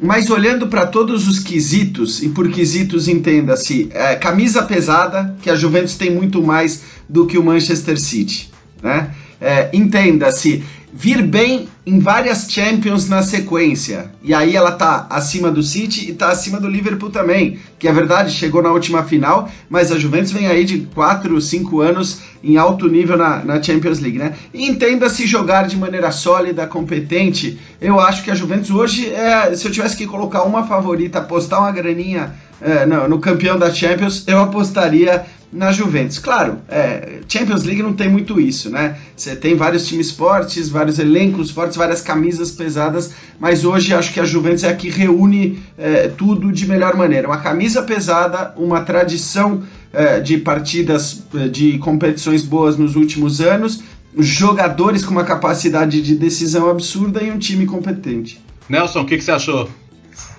mas 0.00 0.30
olhando 0.30 0.68
para 0.68 0.86
todos 0.86 1.26
os 1.26 1.40
quesitos, 1.40 2.22
e 2.22 2.28
por 2.28 2.48
quesitos 2.50 3.08
entenda-se, 3.08 3.88
é, 3.90 4.14
camisa 4.14 4.62
pesada, 4.62 5.36
que 5.42 5.50
a 5.50 5.56
Juventus 5.56 5.96
tem 5.96 6.10
muito 6.10 6.40
mais 6.40 6.82
do 7.08 7.26
que 7.26 7.36
o 7.36 7.42
Manchester 7.42 7.98
City, 7.98 8.48
né? 8.80 9.10
É, 9.40 9.70
entenda-se, 9.72 10.62
vir 10.92 11.22
bem 11.22 11.68
em 11.88 11.98
várias 11.98 12.46
Champions 12.50 13.08
na 13.08 13.22
sequência. 13.22 14.10
E 14.22 14.34
aí 14.34 14.54
ela 14.54 14.72
tá 14.72 15.06
acima 15.08 15.50
do 15.50 15.62
City 15.62 16.10
e 16.10 16.12
tá 16.12 16.28
acima 16.28 16.60
do 16.60 16.68
Liverpool 16.68 17.08
também. 17.08 17.58
Que 17.78 17.88
é 17.88 17.92
verdade, 17.92 18.30
chegou 18.30 18.62
na 18.62 18.70
última 18.70 19.04
final, 19.04 19.50
mas 19.70 19.90
a 19.90 19.98
Juventus 19.98 20.30
vem 20.30 20.46
aí 20.46 20.64
de 20.64 20.80
4, 20.80 21.40
5 21.40 21.80
anos 21.80 22.20
em 22.44 22.58
alto 22.58 22.88
nível 22.88 23.16
na, 23.16 23.42
na 23.42 23.62
Champions 23.62 24.00
League, 24.00 24.18
né? 24.18 24.34
E 24.52 24.68
entenda-se 24.68 25.26
jogar 25.26 25.66
de 25.66 25.78
maneira 25.78 26.10
sólida, 26.10 26.66
competente. 26.66 27.58
Eu 27.80 27.98
acho 27.98 28.22
que 28.22 28.30
a 28.30 28.34
Juventus 28.34 28.70
hoje, 28.70 29.10
é, 29.10 29.56
se 29.56 29.66
eu 29.66 29.72
tivesse 29.72 29.96
que 29.96 30.06
colocar 30.06 30.42
uma 30.42 30.66
favorita, 30.66 31.20
apostar 31.20 31.60
uma 31.60 31.72
graninha 31.72 32.34
é, 32.60 32.84
no, 32.84 33.08
no 33.08 33.18
campeão 33.18 33.58
da 33.58 33.72
Champions, 33.72 34.24
eu 34.26 34.38
apostaria 34.38 35.24
na 35.52 35.72
Juventus. 35.72 36.18
Claro, 36.18 36.58
é, 36.68 37.20
Champions 37.28 37.64
League 37.64 37.82
não 37.82 37.92
tem 37.92 38.08
muito 38.08 38.40
isso, 38.40 38.70
né? 38.70 38.98
Você 39.16 39.34
tem 39.34 39.56
vários 39.56 39.86
times 39.86 40.10
fortes, 40.10 40.68
vários 40.68 40.98
elencos 40.98 41.50
fortes, 41.50 41.76
várias 41.78 42.02
camisas 42.02 42.50
pesadas, 42.50 43.12
mas 43.38 43.64
hoje 43.64 43.94
acho 43.94 44.12
que 44.12 44.20
a 44.20 44.24
Juventus 44.24 44.64
é 44.64 44.68
a 44.68 44.76
que 44.76 44.90
reúne 44.90 45.62
é, 45.78 46.08
tudo 46.08 46.52
de 46.52 46.66
melhor 46.66 46.96
maneira. 46.96 47.28
Uma 47.28 47.40
camisa 47.40 47.82
pesada, 47.82 48.52
uma 48.56 48.82
tradição 48.82 49.62
é, 49.92 50.20
de 50.20 50.36
partidas, 50.38 51.22
é, 51.34 51.48
de 51.48 51.78
competições 51.78 52.42
boas 52.42 52.76
nos 52.76 52.96
últimos 52.96 53.40
anos, 53.40 53.82
jogadores 54.18 55.04
com 55.04 55.12
uma 55.12 55.24
capacidade 55.24 56.02
de 56.02 56.14
decisão 56.14 56.68
absurda 56.68 57.22
e 57.22 57.30
um 57.30 57.38
time 57.38 57.64
competente. 57.64 58.42
Nelson, 58.68 59.00
o 59.00 59.06
que, 59.06 59.16
que 59.16 59.24
você 59.24 59.30
achou? 59.30 59.70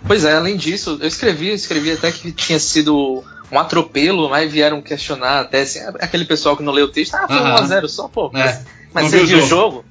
Pois 0.05 0.23
é, 0.23 0.33
além 0.33 0.57
disso, 0.57 0.97
eu 1.01 1.07
escrevi, 1.07 1.51
escrevi 1.51 1.91
até 1.91 2.11
que 2.11 2.31
tinha 2.31 2.59
sido 2.59 3.23
um 3.51 3.59
atropelo, 3.59 4.29
mas 4.29 4.51
vieram 4.51 4.81
questionar 4.81 5.41
até 5.41 5.61
assim, 5.61 5.79
aquele 5.99 6.25
pessoal 6.25 6.55
que 6.55 6.63
não 6.63 6.71
leu 6.71 6.85
o 6.85 6.89
texto, 6.89 7.15
ah, 7.15 7.27
foi 7.27 7.37
uhum. 7.37 7.55
1x0 7.55 7.87
só, 7.87 8.07
pô. 8.07 8.29
Mas, 8.31 8.51
é. 8.51 8.65
mas 8.93 9.09
você 9.09 9.25
viu 9.25 9.39
o 9.39 9.47
jogo? 9.47 9.85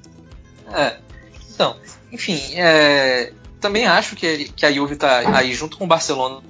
É. 0.72 0.96
Então, 1.58 1.74
enfim, 2.12 2.40
é, 2.54 3.32
também 3.60 3.84
acho 3.84 4.14
que, 4.14 4.44
que 4.54 4.64
a 4.64 4.70
Juve 4.70 4.94
está 4.94 5.36
aí 5.36 5.52
junto 5.52 5.76
com 5.76 5.86
o 5.86 5.88
Barcelona, 5.88 6.40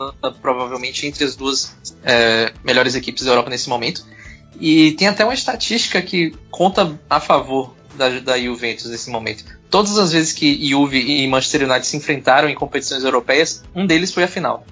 provavelmente 0.42 1.06
entre 1.06 1.24
as 1.24 1.34
duas 1.34 1.74
é, 2.04 2.52
melhores 2.62 2.94
equipes 2.94 3.24
da 3.24 3.30
Europa 3.30 3.48
nesse 3.48 3.70
momento. 3.70 4.04
E 4.60 4.92
tem 4.92 5.08
até 5.08 5.24
uma 5.24 5.32
estatística 5.32 6.02
que 6.02 6.34
conta 6.50 7.00
a 7.08 7.20
favor 7.20 7.74
da, 7.94 8.10
da 8.20 8.38
Juventus 8.38 8.84
nesse 8.90 9.08
momento. 9.08 9.44
Todas 9.70 9.96
as 9.96 10.12
vezes 10.12 10.34
que 10.34 10.68
Juve 10.68 10.98
e 11.00 11.26
Manchester 11.26 11.62
United 11.62 11.86
se 11.86 11.96
enfrentaram 11.96 12.46
em 12.46 12.54
competições 12.54 13.02
europeias, 13.02 13.64
um 13.74 13.86
deles 13.86 14.12
foi 14.12 14.24
a 14.24 14.28
final. 14.28 14.66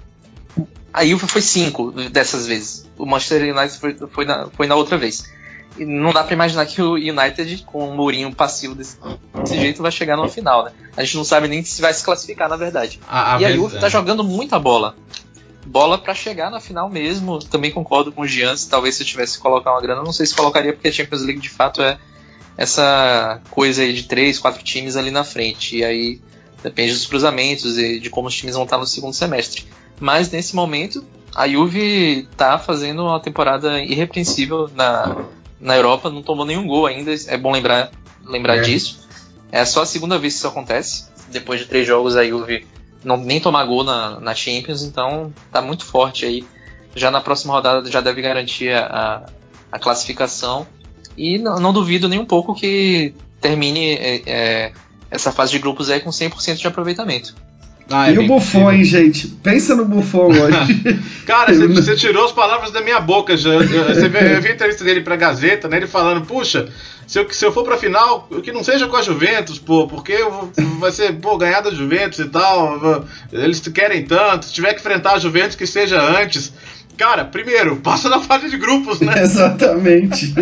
A 0.93 1.03
Juve 1.03 1.27
foi 1.27 1.41
cinco 1.41 1.91
dessas 2.11 2.45
vezes. 2.45 2.87
O 2.95 3.07
Manchester 3.07 3.55
United 3.55 3.79
foi, 3.79 3.97
foi, 4.07 4.25
na, 4.25 4.49
foi 4.51 4.67
na 4.67 4.75
outra 4.75 4.99
vez. 4.99 5.23
Não 5.85 6.11
dá 6.11 6.23
para 6.23 6.33
imaginar 6.33 6.65
que 6.65 6.81
o 6.81 6.93
United, 6.93 7.63
com 7.65 7.89
um 7.89 7.95
Mourinho 7.95 8.33
passivo 8.33 8.73
desse, 8.73 8.97
desse, 9.35 9.59
jeito, 9.59 9.81
vai 9.81 9.91
chegar 9.91 10.17
no 10.17 10.27
final, 10.27 10.65
né? 10.65 10.71
A 10.95 11.03
gente 11.03 11.17
não 11.17 11.23
sabe 11.23 11.47
nem 11.47 11.63
se 11.63 11.81
vai 11.81 11.93
se 11.93 12.03
classificar, 12.03 12.49
na 12.49 12.55
verdade. 12.55 12.99
A, 13.07 13.35
a 13.35 13.41
e 13.41 13.45
a 13.45 13.51
Juve 13.51 13.79
tá 13.79 13.89
jogando 13.89 14.23
muita 14.23 14.57
bola. 14.57 14.95
Bola 15.65 15.97
para 15.97 16.13
chegar 16.13 16.49
na 16.49 16.59
final 16.59 16.89
mesmo. 16.89 17.39
Também 17.39 17.71
concordo 17.71 18.11
com 18.11 18.21
o 18.21 18.27
Gian, 18.27 18.55
talvez 18.69 18.95
se 18.95 19.03
eu 19.03 19.07
tivesse 19.07 19.37
que 19.37 19.43
colocar 19.43 19.71
uma 19.71 19.81
grana, 19.81 20.01
não 20.01 20.13
sei 20.13 20.25
se 20.25 20.35
colocaria, 20.35 20.73
porque 20.73 20.87
a 20.87 20.91
Champions 20.91 21.21
League 21.21 21.41
de 21.41 21.49
fato 21.49 21.81
é 21.81 21.97
essa 22.57 23.39
coisa 23.51 23.83
aí 23.83 23.93
de 23.93 24.03
três, 24.03 24.39
quatro 24.39 24.63
times 24.63 24.95
ali 24.95 25.11
na 25.11 25.23
frente. 25.23 25.77
E 25.77 25.83
aí 25.83 26.21
depende 26.63 26.93
dos 26.93 27.05
cruzamentos 27.05 27.77
e 27.77 27.99
de 27.99 28.09
como 28.09 28.27
os 28.27 28.35
times 28.35 28.55
vão 28.55 28.63
estar 28.63 28.77
no 28.77 28.87
segundo 28.87 29.13
semestre. 29.13 29.65
Mas 29.99 30.31
nesse 30.31 30.55
momento, 30.55 31.05
a 31.35 31.47
Juve 31.47 32.27
está 32.31 32.57
fazendo 32.57 33.03
uma 33.03 33.19
temporada 33.19 33.79
irrepreensível 33.81 34.69
na, 34.73 35.15
na 35.59 35.75
Europa, 35.75 36.09
não 36.09 36.21
tomou 36.21 36.45
nenhum 36.45 36.67
gol 36.67 36.85
ainda, 36.85 37.11
é 37.27 37.37
bom 37.37 37.51
lembrar, 37.51 37.91
lembrar 38.25 38.57
é. 38.57 38.61
disso. 38.61 39.07
É 39.51 39.63
só 39.65 39.81
a 39.81 39.85
segunda 39.85 40.17
vez 40.17 40.33
que 40.33 40.39
isso 40.39 40.47
acontece. 40.47 41.07
Depois 41.29 41.59
de 41.59 41.65
três 41.65 41.87
jogos, 41.87 42.15
a 42.15 42.25
Juve 42.25 42.65
não, 43.03 43.17
nem 43.17 43.39
tomar 43.39 43.65
gol 43.65 43.83
na, 43.83 44.19
na 44.19 44.35
Champions, 44.35 44.83
então 44.83 45.33
tá 45.51 45.61
muito 45.61 45.85
forte 45.85 46.25
aí. 46.25 46.45
Já 46.95 47.11
na 47.11 47.21
próxima 47.21 47.53
rodada 47.53 47.89
já 47.89 48.01
deve 48.01 48.21
garantir 48.21 48.73
a, 48.73 49.25
a 49.71 49.79
classificação. 49.79 50.67
E 51.15 51.37
não, 51.37 51.59
não, 51.59 51.73
duvido 51.73 52.07
nem 52.07 52.19
um 52.19 52.25
pouco 52.25 52.53
que 52.53 53.13
termine 53.41 53.95
é, 53.95 54.21
é, 54.25 54.73
essa 55.09 55.31
fase 55.31 55.51
de 55.51 55.59
grupos 55.59 55.89
aí 55.89 55.99
com 55.99 56.09
100% 56.09 56.57
de 56.57 56.67
aproveitamento. 56.67 57.35
Ah, 57.89 58.09
é 58.09 58.15
e 58.15 58.19
o 58.19 58.27
Buffon, 58.27 58.71
hein, 58.71 58.83
gente? 58.83 59.27
Pensa 59.27 59.75
no 59.75 59.85
Buffon 59.85 60.27
hoje. 60.27 60.99
Cara, 61.25 61.53
você, 61.53 61.67
você, 61.67 61.95
tirou 61.95 62.25
as 62.25 62.31
palavras 62.31 62.71
da 62.71 62.81
minha 62.81 62.99
boca. 62.99 63.37
Já. 63.37 63.57
Você 63.57 64.09
viu, 64.09 64.19
eu 64.19 64.41
vi 64.41 64.49
a 64.49 64.53
entrevista 64.53 64.83
dele 64.83 65.01
pra 65.01 65.15
Gazeta, 65.15 65.67
né? 65.67 65.77
Ele 65.77 65.87
falando, 65.87 66.25
puxa, 66.25 66.67
se 67.07 67.19
eu, 67.19 67.31
se 67.31 67.45
eu 67.45 67.53
for 67.53 67.63
pra 67.63 67.77
final, 67.77 68.27
que 68.43 68.51
não 68.51 68.63
seja 68.63 68.87
com 68.87 68.97
a 68.97 69.01
Juventus, 69.01 69.57
pô, 69.57 69.87
porque 69.87 70.17
vai 70.79 70.91
ser, 70.91 71.13
pô, 71.13 71.37
ganhar 71.37 71.61
da 71.61 71.71
Juventus 71.71 72.19
e 72.19 72.25
tal. 72.25 73.05
Eles 73.31 73.61
querem 73.61 74.03
tanto. 74.05 74.45
Se 74.45 74.53
tiver 74.53 74.73
que 74.73 74.81
enfrentar 74.81 75.13
a 75.13 75.19
Juventus, 75.19 75.55
que 75.55 75.65
seja 75.65 76.01
antes. 76.01 76.51
Cara, 76.97 77.23
primeiro, 77.23 77.77
passa 77.77 78.09
na 78.09 78.19
fase 78.19 78.49
de 78.49 78.57
grupos, 78.57 78.99
né? 78.99 79.13
Exatamente. 79.21 80.33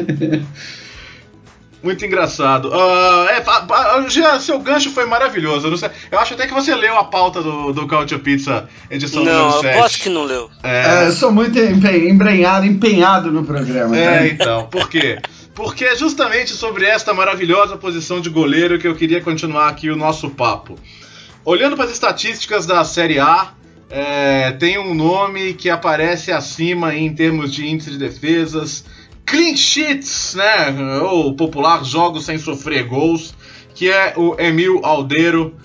Muito 1.86 2.04
engraçado. 2.04 2.69
Uh, 2.69 3.28
é, 3.30 4.10
Jean, 4.10 4.39
seu 4.39 4.58
gancho 4.58 4.89
foi 4.89 5.06
maravilhoso. 5.06 5.67
Eu, 5.67 5.91
eu, 6.12 6.19
acho 6.19 6.34
até 6.34 6.48
que 6.48 6.54
você 6.54 6.74
leu 6.74 6.98
a 6.98 7.04
pauta 7.04 7.43
do, 7.43 7.71
do 7.71 7.86
Cautio 7.86 8.17
Pizza, 8.17 8.67
edição 8.89 9.24
não, 9.24 9.32
número 9.32 9.62
7. 9.62 9.63
Não, 9.65 9.71
eu 9.71 9.84
acho 9.84 10.02
que 10.02 10.10
não 10.10 10.24
leu. 10.24 10.50
É... 10.63 11.04
É, 11.04 11.08
eu 11.08 11.12
sou 11.12 11.32
muito 11.32 11.60
embrenhado, 11.60 12.65
empenhado 12.65 13.32
no 13.32 13.45
programa. 13.45 13.95
É, 13.95 14.21
né? 14.21 14.28
então. 14.30 14.65
Por 14.65 14.89
quê? 14.89 15.19
Porque 15.54 15.86
é 15.86 15.95
justamente 15.95 16.54
sobre 16.54 16.88
esta 16.88 17.13
maravilhosa 17.13 17.78
posição 17.78 18.19
de 18.19 18.32
goleiro 18.32 18.80
que 18.80 18.88
eu 18.88 18.95
queria 18.95 19.21
continuar 19.21 19.69
aqui 19.69 19.88
o 19.91 19.95
nosso 19.95 20.32
papo. 20.32 20.80
Olhando 21.45 21.76
para 21.76 21.86
as 21.86 21.91
estatísticas 21.91 22.65
da 22.65 22.84
Série 22.84 23.19
A, 23.19 23.54
é, 23.91 24.54
tem 24.54 24.80
um 24.80 24.95
nome 24.95 25.54
que 25.54 25.69
aparece 25.69 26.32
acima 26.32 26.95
em 26.95 27.13
termos 27.13 27.54
de 27.54 27.67
índice 27.67 27.91
de 27.91 28.00
defesas, 28.00 28.84
clean 29.36 29.58
sheets, 29.58 30.36
né? 30.36 31.00
Ou 31.02 31.36
popular 31.36 31.84
jogos 31.84 32.26
sem 32.26 32.38
sofrer 32.38 32.86
gols, 32.86 33.34
que 33.74 33.91
é 33.91 34.13
o 34.15 34.39
Emil 34.39 34.80
Aldeiro, 34.84 35.56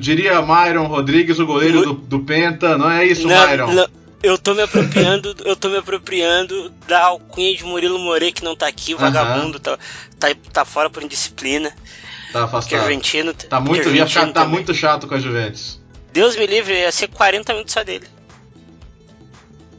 diria 0.00 0.40
Myron 0.40 0.86
Rodrigues, 0.86 1.38
o 1.38 1.46
goleiro 1.46 1.82
do, 1.82 1.92
do 1.94 2.20
Penta, 2.20 2.78
não 2.78 2.90
é 2.90 3.04
isso, 3.04 3.28
não, 3.28 3.48
Myron? 3.48 3.72
Não. 3.72 3.88
Eu 4.22 4.38
tô 4.38 4.54
me 4.54 4.62
apropriando, 4.62 5.36
eu 5.44 5.54
tô 5.54 5.68
me 5.68 5.76
apropriando 5.76 6.72
da 6.88 7.04
alcunha 7.04 7.54
de 7.54 7.62
Murilo 7.62 7.98
More 7.98 8.32
que 8.32 8.42
não 8.42 8.56
tá 8.56 8.66
aqui, 8.66 8.94
o 8.94 8.98
vagabundo, 8.98 9.60
tá, 9.60 9.78
tá, 10.18 10.28
tá 10.52 10.64
fora 10.64 10.88
por 10.88 11.02
indisciplina. 11.02 11.72
Tá 12.32 12.44
afastado. 12.44 12.80
Argentino, 12.80 13.32
tá 13.34 13.60
muito, 13.60 13.88
ia 13.90 14.06
ficar, 14.06 14.32
tá 14.32 14.44
muito 14.44 14.74
chato 14.74 15.06
com 15.06 15.14
a 15.14 15.20
Juventus. 15.20 15.80
Deus 16.12 16.34
me 16.34 16.46
livre, 16.46 16.74
ia 16.74 16.90
ser 16.90 17.08
40 17.08 17.52
minutos 17.52 17.74
só 17.74 17.84
dele. 17.84 18.06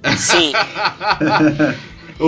Sim. 0.17 0.53
O, 2.19 2.25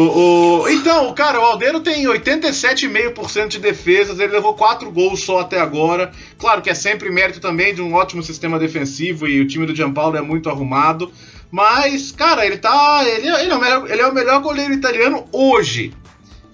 o, 0.61 0.69
então, 0.69 1.11
cara, 1.15 1.39
o 1.39 1.43
Aldeiro 1.43 1.79
tem 1.79 2.05
87,5% 2.05 3.47
de 3.47 3.59
defesas, 3.59 4.19
ele 4.19 4.33
levou 4.33 4.53
4 4.53 4.91
gols 4.91 5.23
só 5.23 5.39
até 5.39 5.59
agora. 5.59 6.11
Claro 6.37 6.61
que 6.61 6.69
é 6.69 6.75
sempre 6.75 7.09
mérito 7.09 7.39
também 7.39 7.73
de 7.73 7.81
um 7.81 7.93
ótimo 7.93 8.21
sistema 8.21 8.59
defensivo 8.59 9.27
e 9.27 9.41
o 9.41 9.47
time 9.47 9.65
do 9.65 9.75
Gianpaolo 9.75 10.17
é 10.17 10.21
muito 10.21 10.49
arrumado. 10.49 11.11
Mas, 11.51 12.11
cara, 12.11 12.45
ele 12.45 12.57
tá. 12.57 13.03
Ele, 13.03 13.27
ele, 13.27 13.51
é, 13.51 13.55
o 13.55 13.59
melhor, 13.59 13.89
ele 13.89 14.01
é 14.01 14.07
o 14.07 14.13
melhor 14.13 14.41
goleiro 14.41 14.73
italiano 14.73 15.25
hoje. 15.31 15.91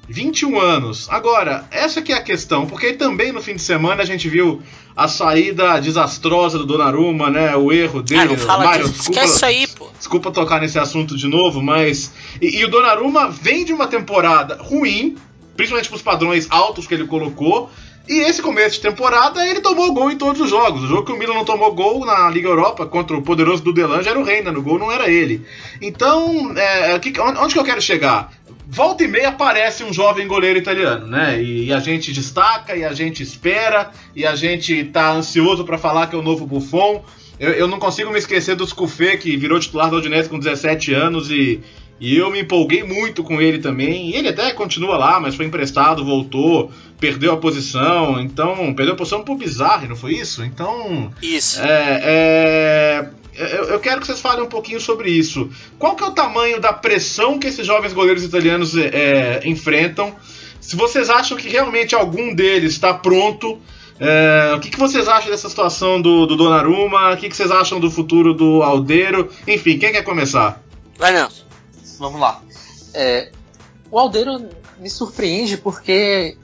21 0.07 0.59
anos. 0.59 1.07
Agora, 1.09 1.67
essa 1.71 2.01
que 2.01 2.13
é 2.13 2.17
a 2.17 2.21
questão, 2.21 2.65
porque 2.65 2.93
também 2.93 3.31
no 3.31 3.41
fim 3.41 3.55
de 3.55 3.61
semana 3.61 4.03
a 4.03 4.05
gente 4.05 4.29
viu 4.29 4.61
a 4.95 5.07
saída 5.07 5.79
desastrosa 5.79 6.57
do 6.57 6.65
Donnarumma, 6.65 7.29
né? 7.29 7.55
O 7.55 7.71
erro 7.71 8.01
dele. 8.01 8.21
Ah, 8.21 8.25
não 8.25 8.37
fala 8.37 8.63
Mário, 8.63 8.87
desculpa, 8.87 9.23
Esquece 9.23 9.45
aí, 9.45 9.67
pô. 9.67 9.89
Desculpa 9.97 10.31
tocar 10.31 10.61
nesse 10.61 10.79
assunto 10.79 11.17
de 11.17 11.27
novo, 11.27 11.61
mas. 11.61 12.13
E, 12.41 12.59
e 12.59 12.65
o 12.65 12.69
Donnarumma 12.69 13.29
vem 13.29 13.65
de 13.65 13.73
uma 13.73 13.87
temporada 13.87 14.57
ruim, 14.61 15.17
principalmente 15.55 15.89
para 15.89 15.97
os 15.97 16.01
padrões 16.01 16.47
altos 16.49 16.87
que 16.87 16.93
ele 16.93 17.07
colocou. 17.07 17.69
E 18.07 18.19
esse 18.19 18.41
começo 18.41 18.75
de 18.75 18.81
temporada 18.81 19.45
ele 19.45 19.61
tomou 19.61 19.93
gol 19.93 20.11
em 20.11 20.17
todos 20.17 20.39
os 20.39 20.49
jogos. 20.49 20.83
O 20.83 20.87
jogo 20.87 21.05
que 21.05 21.11
o 21.11 21.17
Milan 21.17 21.33
não 21.33 21.45
tomou 21.45 21.73
gol 21.73 22.05
na 22.05 22.29
Liga 22.29 22.47
Europa 22.47 22.85
contra 22.85 23.17
o 23.17 23.21
poderoso 23.21 23.63
do 23.63 23.73
Delange 23.73 24.07
era 24.07 24.19
o 24.19 24.23
Reina, 24.23 24.51
no 24.51 24.61
gol 24.61 24.77
não 24.77 24.91
era 24.91 25.09
ele. 25.09 25.45
Então, 25.81 26.53
é, 26.55 26.93
onde 27.39 27.53
que 27.53 27.59
eu 27.59 27.63
quero 27.63 27.81
chegar? 27.81 28.31
volta 28.67 29.03
e 29.03 29.07
meia 29.07 29.29
aparece 29.29 29.83
um 29.83 29.93
jovem 29.93 30.27
goleiro 30.27 30.57
italiano, 30.57 31.07
né? 31.07 31.41
E, 31.41 31.65
e, 31.65 31.73
a 31.73 31.79
gente 31.79 32.11
destaca, 32.11 32.75
e 32.75 32.83
a 32.83 32.93
gente 32.93 33.21
espera, 33.21 33.91
e 34.15 34.25
a 34.25 34.35
gente 34.35 34.83
tá 34.85 35.11
ansioso 35.11 35.63
para 35.63 35.77
falar 35.77 36.07
que 36.07 36.15
é 36.15 36.19
o 36.19 36.23
novo 36.23 36.45
Buffon. 36.45 37.03
Eu, 37.39 37.51
eu, 37.51 37.67
não 37.67 37.79
consigo 37.79 38.11
me 38.11 38.17
esquecer 38.17 38.55
do 38.55 38.65
Scufé, 38.65 39.17
que 39.17 39.35
virou 39.35 39.59
titular 39.59 39.89
da 39.89 39.97
Udinese 39.97 40.29
com 40.29 40.39
17 40.39 40.93
anos 40.93 41.29
e, 41.29 41.61
E 41.99 42.17
eu 42.17 42.29
me 42.29 42.41
empolguei 42.41 42.83
muito 42.83 43.23
com 43.23 43.41
ele 43.41 43.59
também. 43.59 44.09
E 44.09 44.15
ele 44.15 44.29
até 44.29 44.51
continua 44.51 44.97
lá, 44.97 45.19
mas 45.19 45.35
foi 45.35 45.45
emprestado, 45.45 46.03
voltou, 46.03 46.71
perdeu 46.99 47.33
a 47.33 47.37
posição. 47.37 48.19
Então, 48.19 48.73
perdeu 48.73 48.93
a 48.93 48.97
posição 48.97 49.23
pro 49.23 49.35
Bizarre, 49.35 49.87
não 49.87 49.95
foi 49.95 50.13
isso? 50.15 50.43
Então. 50.43 51.11
Isso. 51.21 51.61
É, 51.61 52.01
é, 52.03 53.09
eu, 53.33 53.63
eu 53.65 53.79
quero 53.79 54.01
que 54.01 54.07
vocês 54.07 54.19
falem 54.19 54.43
um 54.43 54.49
pouquinho 54.49 54.79
sobre 54.79 55.09
isso. 55.09 55.49
Qual 55.79 55.95
que 55.95 56.03
é 56.03 56.07
o 56.07 56.11
tamanho 56.11 56.59
da 56.59 56.73
pressão 56.73 57.39
que 57.39 57.47
esses 57.47 57.65
jovens 57.65 57.93
goleiros 57.93 58.23
italianos 58.23 58.75
é, 58.77 59.41
enfrentam? 59.45 60.13
Se 60.59 60.75
vocês 60.75 61.09
acham 61.09 61.37
que 61.37 61.47
realmente 61.47 61.95
algum 61.95 62.33
deles 62.33 62.73
está 62.73 62.93
pronto 62.93 63.59
é, 63.99 64.53
o 64.53 64.59
que, 64.59 64.69
que, 64.69 64.77
vocês 64.77 65.07
acham 65.07 65.31
dessa 65.31 65.47
situação 65.47 66.01
do, 66.01 66.25
do 66.25 66.35
Donnarumma? 66.35 67.13
O 67.13 67.17
que, 67.17 67.29
que, 67.29 67.35
vocês 67.35 67.49
acham 67.49 67.79
do 67.79 67.89
futuro 67.89 68.33
do 68.33 68.61
Aldeiro? 68.61 69.29
Enfim, 69.47 69.77
quem 69.77 69.91
quer 69.91 70.03
começar? 70.03 70.61
Vai 70.97 71.13
não. 71.13 71.29
Vamos 71.99 72.19
lá. 72.19 72.41
É, 72.93 73.31
o 73.91 73.99
Aldeiro 73.99 74.49
me 74.79 74.89
surpreende 74.89 75.57
porque 75.57 76.37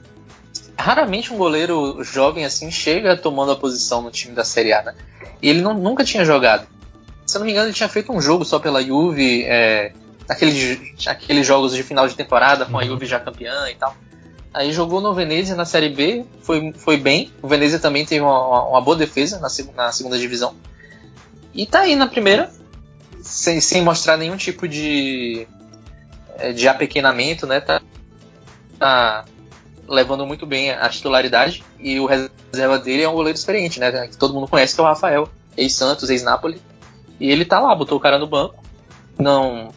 raramente 0.76 1.32
um 1.32 1.36
goleiro 1.36 2.02
jovem 2.02 2.44
assim 2.44 2.70
chega 2.70 3.16
tomando 3.16 3.52
a 3.52 3.56
posição 3.56 4.02
no 4.02 4.10
time 4.10 4.34
da 4.34 4.44
Série 4.44 4.72
A, 4.72 4.82
né? 4.82 4.94
E 5.40 5.48
ele 5.48 5.60
não, 5.60 5.74
nunca 5.74 6.04
tinha 6.04 6.24
jogado. 6.24 6.66
Se 7.26 7.36
eu 7.36 7.40
não 7.40 7.46
me 7.46 7.52
engano, 7.52 7.68
ele 7.68 7.74
tinha 7.74 7.88
feito 7.88 8.12
um 8.12 8.20
jogo 8.20 8.44
só 8.44 8.58
pela 8.58 8.82
Juve, 8.82 9.44
é, 9.44 9.92
aqueles, 10.28 11.06
aqueles 11.06 11.46
jogos 11.46 11.74
de 11.74 11.82
final 11.82 12.06
de 12.08 12.14
temporada 12.14 12.66
com 12.66 12.78
a 12.78 12.82
uhum. 12.82 12.88
Juve 12.88 13.06
já 13.06 13.20
campeã 13.20 13.68
e 13.70 13.74
tal. 13.74 13.94
Aí 14.52 14.72
jogou 14.72 15.00
no 15.00 15.14
Venezia 15.14 15.54
na 15.54 15.64
Série 15.64 15.88
B, 15.88 16.26
foi, 16.42 16.72
foi 16.76 16.96
bem. 16.96 17.32
O 17.40 17.48
Venezia 17.48 17.78
também 17.78 18.04
teve 18.04 18.20
uma, 18.20 18.68
uma 18.68 18.80
boa 18.80 18.96
defesa 18.96 19.38
na, 19.38 19.48
na, 19.74 19.92
segunda 19.92 20.18
divisão. 20.18 20.54
E 21.54 21.64
tá 21.64 21.80
aí 21.80 21.96
na 21.96 22.06
primeira, 22.06 22.50
sem, 23.22 23.60
sem 23.60 23.82
mostrar 23.82 24.16
nenhum 24.16 24.36
tipo 24.36 24.68
de, 24.68 25.46
é, 26.38 26.52
de 26.52 26.68
apequenamento, 26.68 27.46
né? 27.46 27.60
Tá, 27.60 27.80
tá 28.78 29.24
levando 29.88 30.26
muito 30.26 30.44
bem 30.44 30.70
a 30.70 30.88
titularidade. 30.88 31.64
E 31.78 31.98
o 31.98 32.06
reserva 32.06 32.78
dele 32.78 33.02
é 33.02 33.08
um 33.08 33.14
goleiro 33.14 33.38
experiente, 33.38 33.80
né? 33.80 34.06
Que 34.08 34.16
todo 34.16 34.34
mundo 34.34 34.48
conhece, 34.48 34.74
que 34.74 34.80
é 34.80 34.84
o 34.84 34.86
Rafael, 34.86 35.28
ex-Santos, 35.56 36.10
ex-Napoli. 36.10 36.60
E 37.18 37.30
ele 37.30 37.44
tá 37.44 37.60
lá, 37.60 37.74
botou 37.74 37.96
o 37.96 38.00
cara 38.00 38.18
no 38.18 38.26
banco. 38.26 38.62
Não. 39.18 39.72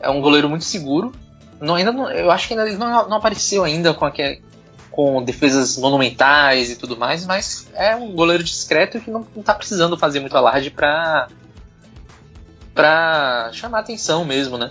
É 0.00 0.10
um 0.10 0.20
goleiro 0.20 0.48
muito 0.48 0.64
seguro, 0.64 1.12
não, 1.60 1.76
ainda 1.76 1.92
não, 1.92 2.10
eu 2.10 2.30
acho 2.30 2.48
que 2.48 2.54
ainda 2.54 2.68
ele 2.68 2.76
não, 2.76 3.08
não 3.08 3.16
apareceu 3.16 3.64
ainda 3.64 3.94
com, 3.94 4.04
aquele, 4.04 4.42
com 4.90 5.22
defesas 5.22 5.78
monumentais 5.78 6.70
e 6.70 6.76
tudo 6.76 6.96
mais, 6.96 7.24
mas 7.24 7.68
é 7.74 7.96
um 7.96 8.12
goleiro 8.12 8.44
discreto 8.44 9.00
que 9.00 9.10
não, 9.10 9.26
não 9.34 9.42
tá 9.42 9.54
precisando 9.54 9.96
fazer 9.96 10.20
muito 10.20 10.36
alarde 10.36 10.70
pra, 10.70 11.28
pra 12.74 13.50
chamar 13.52 13.80
atenção 13.80 14.24
mesmo, 14.24 14.58
né? 14.58 14.70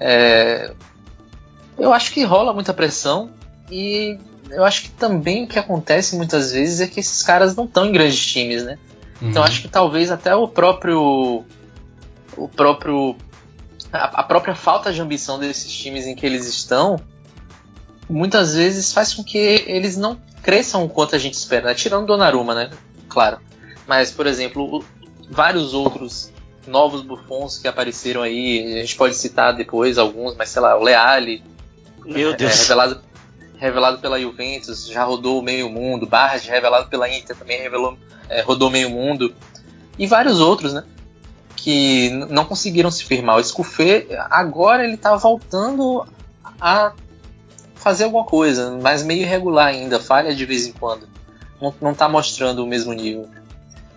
É, 0.00 0.72
eu 1.78 1.92
acho 1.92 2.12
que 2.12 2.24
rola 2.24 2.52
muita 2.52 2.72
pressão 2.72 3.30
e 3.70 4.18
eu 4.50 4.64
acho 4.64 4.82
que 4.82 4.90
também 4.90 5.44
o 5.44 5.48
que 5.48 5.58
acontece 5.58 6.16
muitas 6.16 6.52
vezes 6.52 6.80
é 6.80 6.86
que 6.86 7.00
esses 7.00 7.22
caras 7.22 7.54
não 7.54 7.64
estão 7.64 7.86
em 7.86 7.92
grandes 7.92 8.24
times, 8.24 8.64
né? 8.64 8.78
Então, 9.16 9.22
uhum. 9.22 9.30
Então 9.30 9.42
acho 9.42 9.62
que 9.62 9.68
talvez 9.68 10.10
até 10.10 10.34
o 10.34 10.48
próprio 10.48 11.44
o 12.36 12.48
próprio 12.48 13.16
a, 13.92 14.20
a 14.20 14.22
própria 14.22 14.54
falta 14.54 14.92
de 14.92 15.00
ambição 15.00 15.38
desses 15.38 15.70
times 15.70 16.06
em 16.06 16.14
que 16.14 16.24
eles 16.24 16.46
estão 16.46 16.98
muitas 18.08 18.54
vezes 18.54 18.92
faz 18.92 19.12
com 19.12 19.22
que 19.22 19.36
eles 19.38 19.96
não 19.96 20.18
cresçam 20.42 20.84
o 20.84 20.88
quanto 20.88 21.14
a 21.14 21.18
gente 21.18 21.34
espera, 21.34 21.66
né? 21.66 21.74
tirando 21.74 22.06
Donnarumma, 22.06 22.54
né? 22.54 22.70
Claro. 23.08 23.38
Mas, 23.86 24.10
por 24.10 24.26
exemplo, 24.26 24.84
vários 25.30 25.74
outros 25.74 26.32
novos 26.68 27.02
bufons 27.02 27.58
que 27.58 27.66
apareceram 27.66 28.22
aí, 28.22 28.78
a 28.78 28.80
gente 28.80 28.96
pode 28.96 29.14
citar 29.14 29.54
depois 29.54 29.98
alguns, 29.98 30.36
mas 30.36 30.50
sei 30.50 30.62
lá, 30.62 30.78
o 30.78 30.82
Leali, 30.82 31.42
Meu 32.04 32.36
Deus. 32.36 32.52
É, 32.52 32.62
revelado, 32.62 33.00
revelado 33.56 33.98
pela 33.98 34.20
Juventus, 34.20 34.86
já 34.86 35.04
rodou 35.04 35.42
meio 35.42 35.68
mundo, 35.68 36.06
Barras, 36.06 36.44
revelado 36.44 36.88
pela 36.88 37.08
Inter, 37.08 37.36
também 37.36 37.60
revelou, 37.60 37.98
é, 38.28 38.42
rodou 38.42 38.70
meio 38.70 38.90
mundo, 38.90 39.34
e 39.98 40.06
vários 40.06 40.40
outros, 40.40 40.72
né? 40.72 40.84
que 41.58 42.10
não 42.30 42.44
conseguiram 42.44 42.90
se 42.90 43.04
firmar. 43.04 43.36
O 43.36 43.44
Scufê, 43.44 44.06
agora 44.30 44.84
ele 44.84 44.94
está 44.94 45.16
voltando 45.16 46.06
a 46.60 46.92
fazer 47.74 48.04
alguma 48.04 48.24
coisa, 48.24 48.78
mas 48.80 49.02
meio 49.02 49.22
irregular 49.22 49.66
ainda, 49.66 49.98
falha 49.98 50.34
de 50.34 50.46
vez 50.46 50.66
em 50.66 50.72
quando. 50.72 51.08
Não, 51.80 51.90
está 51.90 52.08
mostrando 52.08 52.64
o 52.64 52.66
mesmo 52.66 52.92
nível. 52.92 53.28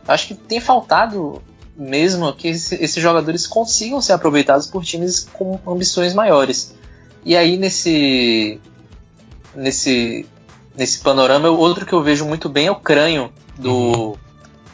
Acho 0.07 0.29
que 0.29 0.33
tem 0.33 0.59
faltado 0.59 1.41
mesmo 1.75 2.31
que 2.33 2.47
esses 2.47 2.95
jogadores 2.95 3.47
consigam 3.47 4.01
ser 4.01 4.13
aproveitados 4.13 4.67
por 4.67 4.83
times 4.83 5.27
com 5.33 5.59
ambições 5.65 6.13
maiores. 6.13 6.75
E 7.25 7.35
aí 7.35 7.57
nesse 7.57 8.59
nesse 9.55 10.25
nesse 10.75 10.99
panorama, 10.99 11.49
outro 11.49 11.85
que 11.85 11.93
eu 11.93 12.01
vejo 12.01 12.25
muito 12.25 12.47
bem 12.47 12.67
é 12.67 12.71
o 12.71 12.75
Crânio 12.75 13.31
do 13.57 13.71
uhum. 13.71 14.17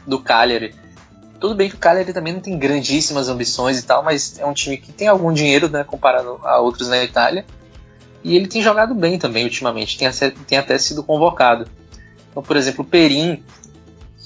do 0.05 0.19
Cagliari 0.19 0.73
tudo 1.39 1.55
bem 1.55 1.69
que 1.69 1.75
o 1.75 1.79
Cagliari 1.79 2.13
também 2.13 2.33
não 2.33 2.39
tem 2.39 2.57
grandíssimas 2.57 3.29
ambições 3.29 3.79
e 3.79 3.83
tal, 3.83 4.03
mas 4.03 4.37
é 4.39 4.45
um 4.45 4.53
time 4.53 4.77
que 4.77 4.91
tem 4.91 5.07
algum 5.07 5.31
dinheiro, 5.31 5.69
né, 5.69 5.83
comparado 5.83 6.39
a 6.43 6.59
outros 6.59 6.87
na 6.87 7.03
Itália. 7.03 7.45
E 8.23 8.35
ele 8.35 8.47
tem 8.47 8.61
jogado 8.61 8.95
bem 8.95 9.17
também 9.17 9.43
ultimamente, 9.43 9.97
tem, 9.97 10.09
tem 10.47 10.57
até 10.57 10.77
sido 10.77 11.03
convocado. 11.03 11.67
Então, 12.29 12.41
por 12.41 12.57
exemplo, 12.57 12.83
o 12.83 12.87
Perin, 12.87 13.43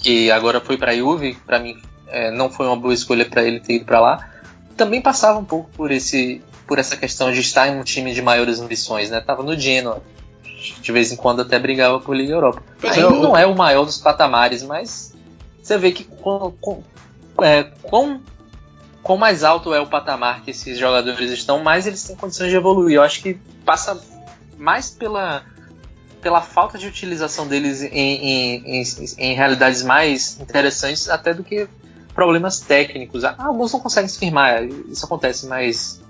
que 0.02 0.32
agora 0.32 0.60
foi 0.62 0.78
para 0.78 0.92
a 0.92 0.96
Juve, 0.96 1.38
para 1.46 1.60
mim 1.60 1.80
é, 2.12 2.32
não 2.32 2.50
foi 2.50 2.68
uma 2.68 2.76
boa 2.76 2.94
escolha 2.94 3.26
para 3.26 3.44
ele 3.44 3.60
ter 3.60 3.76
ido 3.76 3.86
para 3.86 4.00
lá, 4.00 4.30
também 4.78 5.02
passava 5.02 5.40
um 5.40 5.46
pouco 5.46 5.70
por 5.72 5.92
esse 5.92 6.42
por 6.68 6.80
essa 6.80 6.96
questão 6.96 7.32
de 7.32 7.42
estar 7.42 7.68
em 7.68 7.78
um 7.78 7.84
time 7.84 8.14
de 8.14 8.22
maiores 8.22 8.62
ambições, 8.62 9.10
né? 9.10 9.20
Tava 9.20 9.44
no 9.44 9.60
Genoa, 9.60 10.02
de 10.82 10.92
vez 10.92 11.12
em 11.12 11.18
quando 11.18 11.42
até 11.42 11.60
brigava 11.60 12.00
por 12.00 12.16
Liga 12.16 12.32
Europa. 12.32 12.64
Pois 12.80 12.94
Ainda 12.94 13.10
é, 13.10 13.20
não 13.20 13.36
é 13.36 13.46
o 13.46 13.54
maior 13.56 13.84
dos 13.84 13.98
patamares, 13.98 14.64
mas 14.64 15.14
você 15.62 15.78
vê 15.78 15.92
que 15.92 16.06
com, 16.06 16.54
com, 16.62 16.82
é, 17.42 17.64
quão 17.84 19.18
mais 19.18 19.44
alto 19.44 19.74
é 19.74 19.82
o 19.82 19.88
patamar 19.88 20.42
que 20.44 20.52
esses 20.52 20.78
jogadores 20.78 21.32
estão, 21.32 21.62
mais 21.62 21.86
eles 21.86 22.04
têm 22.04 22.16
condições 22.16 22.50
de 22.50 22.56
evoluir. 22.56 22.96
Eu 22.96 23.04
acho 23.04 23.22
que 23.22 23.34
passa 23.66 24.02
mais 24.58 24.90
pela, 24.90 25.44
pela 26.22 26.42
falta 26.42 26.78
de 26.78 26.88
utilização 26.88 27.48
deles 27.48 27.82
em, 27.82 27.90
em, 27.92 28.82
em, 28.82 28.84
em 29.18 29.36
realidades 29.36 29.84
mais 29.84 30.40
interessantes 30.40 31.10
até 31.10 31.34
do 31.34 31.44
que 31.44 31.68
problemas 32.14 32.60
técnicos. 32.60 33.24
Ah, 33.24 33.36
alguns 33.40 33.72
não 33.74 33.80
conseguem 33.80 34.08
se 34.08 34.20
firmar, 34.20 34.64
isso 34.90 35.06
acontece, 35.06 35.48
mas 35.48 36.02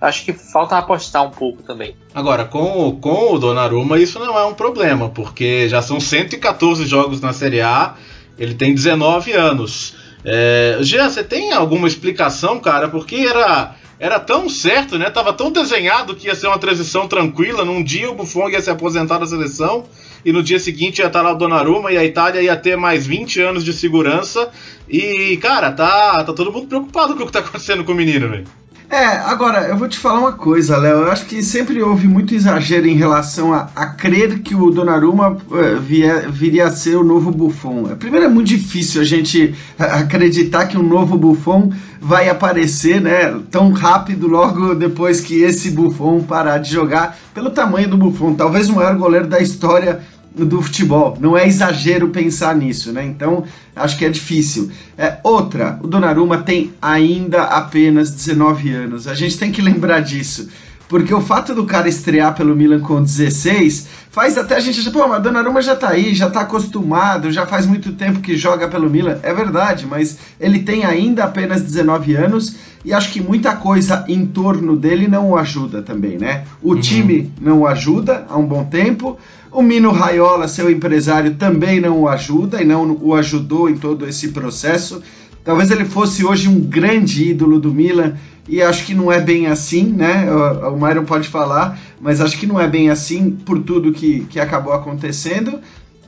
acho 0.00 0.24
que 0.24 0.32
falta 0.32 0.78
apostar 0.78 1.24
um 1.24 1.30
pouco 1.30 1.62
também. 1.62 1.94
Agora, 2.14 2.44
com, 2.44 2.98
com 3.00 3.34
o 3.34 3.38
Donnarumma 3.38 3.98
isso 3.98 4.18
não 4.18 4.38
é 4.38 4.44
um 4.44 4.54
problema, 4.54 5.10
porque 5.10 5.68
já 5.68 5.82
são 5.82 6.00
114 6.00 6.86
jogos 6.86 7.20
na 7.20 7.32
Série 7.32 7.60
A, 7.60 7.94
ele 8.38 8.54
tem 8.54 8.74
19 8.74 9.32
anos. 9.32 9.94
É, 10.24 10.78
Jean, 10.80 11.08
você 11.08 11.22
tem 11.22 11.52
alguma 11.52 11.86
explicação, 11.86 12.58
cara? 12.58 12.88
Porque 12.88 13.16
era, 13.16 13.74
era 13.98 14.18
tão 14.18 14.48
certo, 14.48 14.98
né? 14.98 15.10
Tava 15.10 15.32
tão 15.32 15.50
desenhado 15.50 16.14
que 16.14 16.26
ia 16.26 16.34
ser 16.34 16.46
uma 16.46 16.58
transição 16.58 17.06
tranquila. 17.06 17.64
Num 17.64 17.82
dia 17.82 18.10
o 18.10 18.14
Buffon 18.14 18.48
ia 18.48 18.60
se 18.60 18.70
aposentar 18.70 19.18
da 19.18 19.26
seleção 19.26 19.84
e 20.24 20.32
no 20.32 20.42
dia 20.42 20.58
seguinte 20.58 21.00
ia 21.00 21.06
estar 21.06 21.22
lá 21.22 21.32
o 21.32 21.36
Donnarumma 21.36 21.92
e 21.92 21.98
a 21.98 22.04
Itália 22.04 22.42
ia 22.42 22.56
ter 22.56 22.76
mais 22.76 23.06
20 23.06 23.40
anos 23.40 23.64
de 23.64 23.72
segurança. 23.72 24.50
E, 24.88 25.36
cara, 25.38 25.70
tá, 25.72 26.24
tá 26.24 26.32
todo 26.32 26.52
mundo 26.52 26.66
preocupado 26.66 27.14
com 27.14 27.22
o 27.22 27.26
que 27.26 27.32
tá 27.32 27.38
acontecendo 27.40 27.84
com 27.84 27.92
o 27.92 27.94
menino, 27.94 28.28
velho. 28.28 28.46
É, 28.90 29.06
agora, 29.18 29.68
eu 29.68 29.76
vou 29.76 29.86
te 29.86 29.96
falar 29.96 30.18
uma 30.18 30.32
coisa, 30.32 30.76
Léo. 30.76 31.02
Eu 31.02 31.12
acho 31.12 31.24
que 31.26 31.44
sempre 31.44 31.80
houve 31.80 32.08
muito 32.08 32.34
exagero 32.34 32.88
em 32.88 32.96
relação 32.96 33.54
a, 33.54 33.68
a 33.76 33.86
crer 33.86 34.40
que 34.40 34.52
o 34.52 34.68
Donnarumma 34.68 35.38
via, 35.80 36.28
viria 36.28 36.66
a 36.66 36.72
ser 36.72 36.96
o 36.96 37.04
novo 37.04 37.30
Buffon. 37.30 37.84
Primeiro, 37.96 38.26
é 38.26 38.28
muito 38.28 38.48
difícil 38.48 39.00
a 39.00 39.04
gente 39.04 39.54
acreditar 39.78 40.66
que 40.66 40.76
um 40.76 40.82
novo 40.82 41.16
Buffon 41.16 41.72
vai 42.00 42.28
aparecer 42.28 43.00
né, 43.00 43.40
tão 43.48 43.70
rápido 43.70 44.26
logo 44.26 44.74
depois 44.74 45.20
que 45.20 45.40
esse 45.40 45.70
Buffon 45.70 46.24
parar 46.24 46.58
de 46.58 46.72
jogar, 46.72 47.16
pelo 47.32 47.50
tamanho 47.50 47.88
do 47.88 47.96
Buffon. 47.96 48.34
Talvez 48.34 48.68
o 48.68 48.74
maior 48.74 48.96
goleiro 48.96 49.28
da 49.28 49.40
história 49.40 50.00
do 50.34 50.62
futebol. 50.62 51.16
Não 51.20 51.36
é 51.36 51.46
exagero 51.46 52.08
pensar 52.08 52.54
nisso, 52.54 52.92
né? 52.92 53.04
Então, 53.04 53.44
acho 53.74 53.98
que 53.98 54.04
é 54.04 54.08
difícil. 54.08 54.70
É, 54.96 55.18
outra, 55.22 55.78
o 55.82 55.86
Donnarumma 55.86 56.38
tem 56.38 56.72
ainda 56.80 57.42
apenas 57.44 58.10
19 58.10 58.70
anos. 58.72 59.08
A 59.08 59.14
gente 59.14 59.38
tem 59.38 59.50
que 59.50 59.60
lembrar 59.60 60.00
disso. 60.00 60.48
Porque 60.90 61.14
o 61.14 61.20
fato 61.20 61.54
do 61.54 61.64
cara 61.64 61.88
estrear 61.88 62.34
pelo 62.34 62.56
Milan 62.56 62.80
com 62.80 63.00
16 63.00 63.86
faz 64.10 64.36
até 64.36 64.56
a 64.56 64.60
gente, 64.60 64.90
pô, 64.90 65.06
mas 65.06 65.22
Donnarumma 65.22 65.62
já 65.62 65.76
tá 65.76 65.90
aí, 65.90 66.12
já 66.16 66.28
tá 66.28 66.40
acostumado, 66.40 67.30
já 67.30 67.46
faz 67.46 67.64
muito 67.64 67.92
tempo 67.92 68.18
que 68.18 68.36
joga 68.36 68.66
pelo 68.66 68.90
Milan. 68.90 69.20
É 69.22 69.32
verdade, 69.32 69.86
mas 69.86 70.18
ele 70.40 70.58
tem 70.58 70.84
ainda 70.84 71.22
apenas 71.22 71.62
19 71.62 72.16
anos 72.16 72.56
e 72.84 72.92
acho 72.92 73.12
que 73.12 73.20
muita 73.20 73.54
coisa 73.54 74.04
em 74.08 74.26
torno 74.26 74.76
dele 74.76 75.06
não 75.06 75.30
o 75.30 75.36
ajuda 75.36 75.80
também, 75.80 76.18
né? 76.18 76.44
O 76.60 76.72
uhum. 76.72 76.80
time 76.80 77.32
não 77.40 77.60
o 77.60 77.66
ajuda 77.68 78.26
há 78.28 78.36
um 78.36 78.44
bom 78.44 78.64
tempo. 78.64 79.16
O 79.52 79.62
Mino 79.62 79.92
Raiola, 79.92 80.48
seu 80.48 80.68
empresário, 80.68 81.34
também 81.34 81.80
não 81.80 82.00
o 82.00 82.08
ajuda 82.08 82.60
e 82.60 82.64
não 82.64 82.98
o 83.00 83.14
ajudou 83.14 83.70
em 83.70 83.76
todo 83.76 84.08
esse 84.08 84.28
processo. 84.28 85.00
Talvez 85.44 85.70
ele 85.70 85.84
fosse 85.84 86.24
hoje 86.24 86.48
um 86.48 86.60
grande 86.60 87.30
ídolo 87.30 87.58
do 87.58 87.72
Milan 87.72 88.14
e 88.48 88.60
acho 88.60 88.84
que 88.84 88.94
não 88.94 89.10
é 89.10 89.20
bem 89.20 89.46
assim, 89.46 89.84
né? 89.84 90.30
O, 90.30 90.74
o 90.74 90.80
Myron 90.80 91.04
pode 91.04 91.28
falar, 91.28 91.78
mas 92.00 92.20
acho 92.20 92.38
que 92.38 92.46
não 92.46 92.60
é 92.60 92.68
bem 92.68 92.90
assim 92.90 93.30
por 93.30 93.62
tudo 93.62 93.92
que, 93.92 94.26
que 94.28 94.40
acabou 94.40 94.72
acontecendo. 94.72 95.60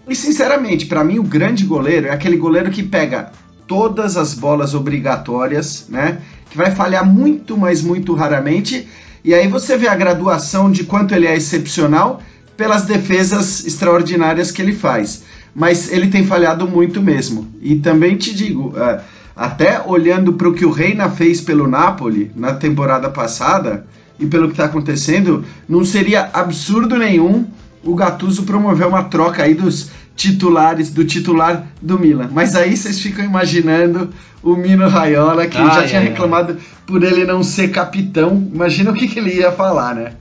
E 0.09 0.15
sinceramente, 0.15 0.87
para 0.87 1.05
mim 1.05 1.19
o 1.19 1.23
grande 1.23 1.65
goleiro 1.65 2.09
é 2.09 2.11
aquele 2.11 2.37
goleiro 2.37 2.71
que 2.71 2.83
pega 2.83 3.33
todas 3.67 4.17
as 4.17 4.35
bolas 4.35 4.75
obrigatórias, 4.75 5.87
né? 5.89 6.19
Que 6.51 6.57
vai 6.57 6.71
falhar 6.71 7.07
muito, 7.07 7.57
mas 7.57 7.81
muito 7.81 8.13
raramente. 8.15 8.87
E 9.25 9.33
aí 9.33 9.47
você 9.49 9.77
vê 9.77 9.89
a 9.89 9.95
graduação 9.95 10.71
de 10.71 10.85
quanto 10.85 11.15
ele 11.15 11.27
é 11.27 11.37
excepcional 11.37 12.21
pelas 12.57 12.85
defesas 12.85 13.65
extraordinárias 13.65 14.51
que 14.51 14.61
ele 14.61 14.75
faz. 14.75 15.23
Mas 15.55 15.93
ele 15.93 16.09
tem 16.09 16.27
falhado 16.27 16.67
muito 16.67 17.01
mesmo. 17.01 17.49
E 17.61 17.77
também 17.77 18.17
te 18.17 18.35
digo, 18.35 18.69
uh, 18.71 19.01
até 19.43 19.83
olhando 19.85 20.35
para 20.35 20.49
o 20.49 20.55
que 20.55 20.65
o 20.65 20.71
Reina 20.71 21.11
fez 21.11 21.41
pelo 21.41 21.67
Napoli 21.67 22.31
na 22.37 22.55
temporada 22.55 23.11
passada 23.11 23.85
e 24.17 24.25
pelo 24.25 24.47
que 24.47 24.53
está 24.53 24.67
acontecendo, 24.67 25.45
não 25.69 25.85
seria 25.85 26.31
absurdo 26.33 26.97
nenhum 26.97 27.45
o 27.83 27.93
Gattuso 27.97 28.45
promover 28.45 28.87
uma 28.87 29.03
troca 29.03 29.43
aí 29.43 29.53
dos 29.53 29.91
titulares 30.15 30.91
do 30.91 31.05
titular 31.05 31.67
do 31.83 31.99
Milan. 31.99 32.31
Mas 32.33 32.55
aí 32.55 32.77
vocês 32.77 33.01
ficam 33.01 33.25
imaginando 33.25 34.11
o 34.45 34.55
Mino 34.55 34.89
Raiola 34.89 35.49
que 35.49 35.59
já 35.59 35.89
tinha 35.89 36.01
reclamado 36.01 36.57
por 36.87 37.03
ele 37.03 37.25
não 37.25 37.43
ser 37.43 37.73
capitão. 37.73 38.49
Imagina 38.55 38.93
o 38.93 38.95
que, 38.95 39.09
que 39.09 39.19
ele 39.19 39.35
ia 39.35 39.51
falar, 39.51 39.93
né? 39.93 40.13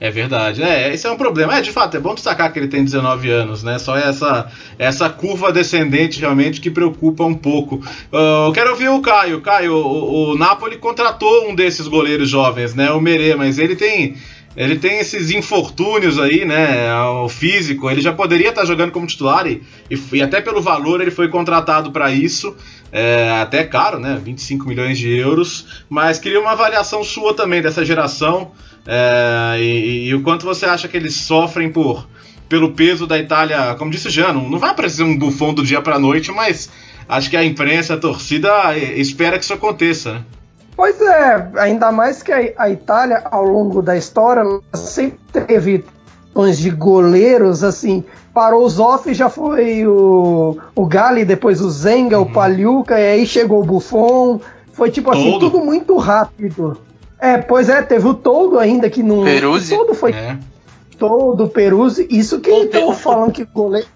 É 0.00 0.10
verdade, 0.12 0.62
é, 0.62 0.94
esse 0.94 1.06
é 1.06 1.10
um 1.10 1.16
problema. 1.16 1.58
É, 1.58 1.60
de 1.60 1.72
fato, 1.72 1.96
é 1.96 2.00
bom 2.00 2.14
destacar 2.14 2.52
que 2.52 2.58
ele 2.58 2.68
tem 2.68 2.84
19 2.84 3.30
anos, 3.30 3.64
né? 3.64 3.78
Só 3.80 3.96
essa, 3.96 4.50
essa 4.78 5.10
curva 5.10 5.52
descendente 5.52 6.20
realmente 6.20 6.60
que 6.60 6.70
preocupa 6.70 7.24
um 7.24 7.34
pouco. 7.34 7.76
Uh, 8.12 8.46
eu 8.46 8.52
quero 8.52 8.70
ouvir 8.70 8.88
o 8.88 9.00
Caio. 9.00 9.40
Caio, 9.40 9.74
o, 9.74 10.30
o 10.30 10.38
Napoli 10.38 10.76
contratou 10.76 11.48
um 11.50 11.54
desses 11.54 11.88
goleiros 11.88 12.28
jovens, 12.28 12.74
né? 12.76 12.92
O 12.92 13.00
Merê, 13.00 13.34
mas 13.34 13.58
ele 13.58 13.74
tem. 13.74 14.16
Ele 14.56 14.76
tem 14.76 14.98
esses 14.98 15.30
infortúnios 15.30 16.18
aí, 16.18 16.44
né? 16.44 16.92
O 17.22 17.28
físico, 17.28 17.88
ele 17.90 18.00
já 18.00 18.12
poderia 18.12 18.48
estar 18.48 18.64
jogando 18.64 18.90
como 18.90 19.06
titular 19.06 19.46
e, 19.46 19.62
e, 20.12 20.22
até 20.22 20.40
pelo 20.40 20.60
valor 20.60 21.00
ele 21.00 21.12
foi 21.12 21.28
contratado 21.28 21.92
para 21.92 22.10
isso. 22.10 22.56
É, 22.90 23.30
até 23.40 23.62
caro, 23.64 24.00
né? 24.00 24.20
25 24.22 24.66
milhões 24.66 24.98
de 24.98 25.16
euros. 25.16 25.84
Mas 25.88 26.18
queria 26.18 26.40
uma 26.40 26.52
avaliação 26.52 27.04
sua 27.04 27.34
também 27.34 27.60
dessa 27.60 27.84
geração. 27.84 28.52
É, 28.90 29.58
e, 29.60 30.08
e, 30.08 30.14
o 30.14 30.22
quanto 30.22 30.46
você 30.46 30.64
acha 30.64 30.88
que 30.88 30.96
eles 30.96 31.14
sofrem 31.14 31.70
por 31.70 32.08
pelo 32.48 32.72
peso 32.72 33.06
da 33.06 33.18
Itália, 33.18 33.74
como 33.74 33.90
disse 33.90 34.08
o 34.08 34.10
Jean, 34.10 34.32
não, 34.32 34.58
vai 34.58 34.70
aparecer 34.70 35.02
um 35.02 35.18
bufão 35.18 35.52
do 35.52 35.62
dia 35.62 35.82
para 35.82 35.98
noite, 35.98 36.32
mas 36.32 36.70
acho 37.06 37.28
que 37.28 37.36
a 37.36 37.44
imprensa, 37.44 37.92
a 37.92 37.98
torcida 37.98 38.74
espera 38.96 39.36
que 39.36 39.44
isso 39.44 39.52
aconteça, 39.52 40.14
né? 40.14 40.24
Pois 40.74 40.98
é, 41.02 41.50
ainda 41.58 41.92
mais 41.92 42.22
que 42.22 42.32
a, 42.32 42.70
Itália, 42.70 43.22
ao 43.30 43.44
longo 43.44 43.82
da 43.82 43.98
história, 43.98 44.42
sempre 44.72 45.18
teve 45.32 45.84
tons 46.32 46.56
de 46.56 46.70
goleiros, 46.70 47.62
assim, 47.62 48.02
parou 48.32 48.64
o 48.64 48.70
Zoff, 48.70 49.12
já 49.12 49.28
foi 49.28 49.86
o, 49.86 50.56
o 50.74 50.86
Gali, 50.86 51.26
depois 51.26 51.60
o 51.60 51.68
Zenga, 51.68 52.18
uhum. 52.18 52.22
o 52.22 52.32
Paliuca, 52.32 52.98
e 52.98 53.12
aí 53.12 53.26
chegou 53.26 53.60
o 53.60 53.66
Buffon, 53.66 54.40
foi 54.72 54.90
tipo 54.90 55.10
assim, 55.10 55.32
Todo. 55.32 55.50
tudo 55.50 55.64
muito 55.64 55.96
rápido. 55.98 56.78
É, 57.20 57.38
pois 57.38 57.68
é, 57.68 57.82
teve 57.82 58.06
o 58.06 58.14
todo 58.14 58.58
ainda 58.58 58.88
que 58.88 59.02
não. 59.02 59.24
Peruzzi. 59.24 59.74
O 59.74 59.78
todo 59.78 59.94
foi. 59.94 60.12
É. 60.12 60.38
Todo 60.98 61.48
Peruzzi. 61.48 62.06
Isso 62.10 62.40
que 62.40 62.50
estão 62.50 62.94
falando 62.94 63.32
que 63.32 63.44
goleiro. 63.44 63.86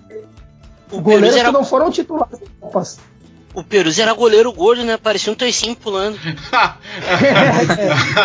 O 0.91 1.01
goleiros 1.01 1.37
era... 1.37 1.49
que 1.49 1.55
não 1.55 1.65
foram 1.65 1.91
titulares 1.91 2.39
Copas. 2.61 2.99
O 3.55 3.63
Peruzzi 3.63 4.01
era 4.01 4.15
goleiro 4.15 4.51
gordo, 4.53 4.83
né? 4.83 4.97
Parecia 4.97 5.31
um 5.31 5.37
toicinho 5.37 5.77
pulando. 5.77 6.19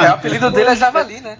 é, 0.01 0.09
o 0.09 0.13
apelido 0.13 0.49
dele 0.51 0.69
é 0.69 0.75
Javali, 0.75 1.19
né? 1.19 1.37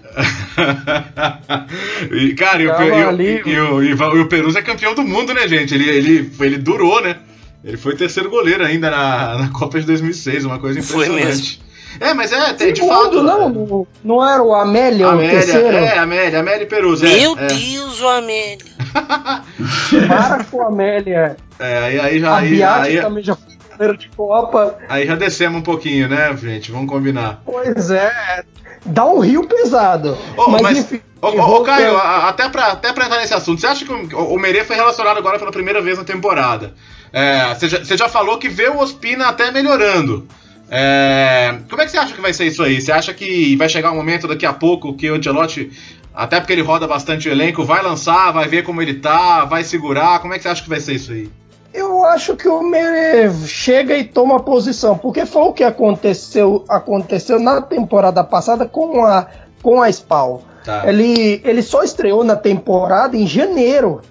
e, 2.12 2.34
cara, 2.34 2.62
e 2.62 2.68
o, 2.68 3.20
e, 3.20 3.42
e, 3.46 3.60
o, 3.60 3.82
e, 3.82 4.20
o 4.20 4.28
Peruzzi 4.28 4.58
é 4.58 4.62
campeão 4.62 4.94
do 4.94 5.02
mundo, 5.02 5.32
né, 5.32 5.48
gente? 5.48 5.74
Ele, 5.74 5.88
ele, 5.88 6.30
ele 6.38 6.58
durou, 6.58 7.00
né? 7.00 7.16
Ele 7.64 7.78
foi 7.78 7.96
terceiro 7.96 8.28
goleiro 8.28 8.62
ainda 8.62 8.90
na, 8.90 9.38
na 9.38 9.48
Copa 9.48 9.80
de 9.80 9.86
2006, 9.86 10.44
uma 10.44 10.58
coisa 10.58 10.78
impressionante. 10.78 11.16
Foi 11.16 11.24
mesmo. 11.24 11.67
É, 12.00 12.14
mas 12.14 12.32
é, 12.32 12.56
Segundo, 12.56 12.74
de 12.74 12.80
fato. 12.88 13.22
Não, 13.22 13.48
não, 13.48 13.86
não 14.04 14.28
era 14.28 14.42
o 14.42 14.54
Amélia, 14.54 15.08
Amélia 15.08 15.38
o 15.38 15.40
terceiro? 15.40 15.76
É, 15.76 15.98
Amélia, 15.98 16.40
Amélia 16.40 16.66
Perusa. 16.66 17.06
Meu 17.06 17.36
é, 17.38 17.46
Deus, 17.46 18.00
o 18.00 18.08
Amélia. 18.08 18.66
Para 20.08 20.44
com 20.44 20.62
a 20.62 20.66
Amélia. 20.66 21.36
É, 21.58 21.78
aí, 21.78 22.00
aí 22.00 22.20
já. 22.20 22.30
A 22.30 22.36
aí, 22.38 22.62
aí, 22.62 23.00
também 23.00 23.24
já 23.24 23.34
foi 23.34 23.56
goleiro 23.76 23.98
de 23.98 24.08
Copa. 24.10 24.78
Aí 24.88 25.06
já 25.06 25.16
descemos 25.16 25.60
um 25.60 25.62
pouquinho, 25.62 26.08
né, 26.08 26.36
gente? 26.36 26.70
Vamos 26.70 26.88
combinar. 26.88 27.42
Pois 27.44 27.90
é. 27.90 28.44
Dá 28.84 29.04
um 29.04 29.18
rio 29.18 29.46
pesado. 29.46 30.16
Oh, 30.36 30.50
mas, 30.50 30.62
mas 30.62 30.78
enfim. 30.78 31.00
Ô, 31.20 31.28
oh, 31.28 31.62
Caio, 31.62 31.96
até 31.96 32.48
pra, 32.48 32.68
até 32.68 32.92
pra 32.92 33.06
entrar 33.06 33.18
nesse 33.18 33.34
assunto, 33.34 33.60
você 33.60 33.66
acha 33.66 33.84
que 33.84 33.92
o, 33.92 34.34
o 34.34 34.38
Merê 34.38 34.64
foi 34.64 34.76
relacionado 34.76 35.18
agora 35.18 35.38
pela 35.38 35.50
primeira 35.50 35.82
vez 35.82 35.98
na 35.98 36.04
temporada? 36.04 36.74
É, 37.12 37.54
você, 37.54 37.68
já, 37.68 37.78
você 37.78 37.96
já 37.96 38.08
falou 38.08 38.38
que 38.38 38.48
vê 38.48 38.68
o 38.68 38.78
Ospina 38.78 39.26
até 39.26 39.50
melhorando. 39.50 40.28
É, 40.70 41.58
como 41.68 41.80
é 41.80 41.86
que 41.86 41.90
você 41.90 41.98
acha 41.98 42.14
que 42.14 42.20
vai 42.20 42.32
ser 42.32 42.46
isso 42.46 42.62
aí? 42.62 42.80
Você 42.80 42.92
acha 42.92 43.14
que 43.14 43.56
vai 43.56 43.68
chegar 43.68 43.90
um 43.90 43.96
momento 43.96 44.28
daqui 44.28 44.44
a 44.44 44.52
pouco 44.52 44.94
que 44.94 45.10
o 45.10 45.14
Ancelotti, 45.14 45.70
até 46.14 46.38
porque 46.38 46.52
ele 46.52 46.62
roda 46.62 46.86
bastante 46.86 47.28
o 47.28 47.32
elenco, 47.32 47.64
vai 47.64 47.82
lançar, 47.82 48.32
vai 48.32 48.46
ver 48.48 48.62
como 48.62 48.82
ele 48.82 48.94
tá, 48.94 49.44
vai 49.44 49.64
segurar? 49.64 50.20
Como 50.20 50.34
é 50.34 50.36
que 50.36 50.42
você 50.42 50.48
acha 50.48 50.62
que 50.62 50.68
vai 50.68 50.80
ser 50.80 50.94
isso 50.94 51.12
aí? 51.12 51.30
Eu 51.72 52.04
acho 52.04 52.34
que 52.36 52.48
o 52.48 52.62
Mere 52.62 53.32
chega 53.46 53.96
e 53.96 54.04
toma 54.04 54.40
posição, 54.40 54.96
porque 54.96 55.26
foi 55.26 55.42
o 55.42 55.52
que 55.52 55.64
aconteceu, 55.64 56.64
aconteceu 56.68 57.38
na 57.38 57.60
temporada 57.60 58.24
passada 58.24 58.66
com 58.66 59.04
a, 59.04 59.26
com 59.62 59.82
a 59.82 59.88
Spal. 59.88 60.42
Tá. 60.64 60.88
Ele, 60.88 61.40
ele 61.44 61.62
só 61.62 61.82
estreou 61.82 62.24
na 62.24 62.36
temporada 62.36 63.16
em 63.16 63.26
janeiro 63.26 64.02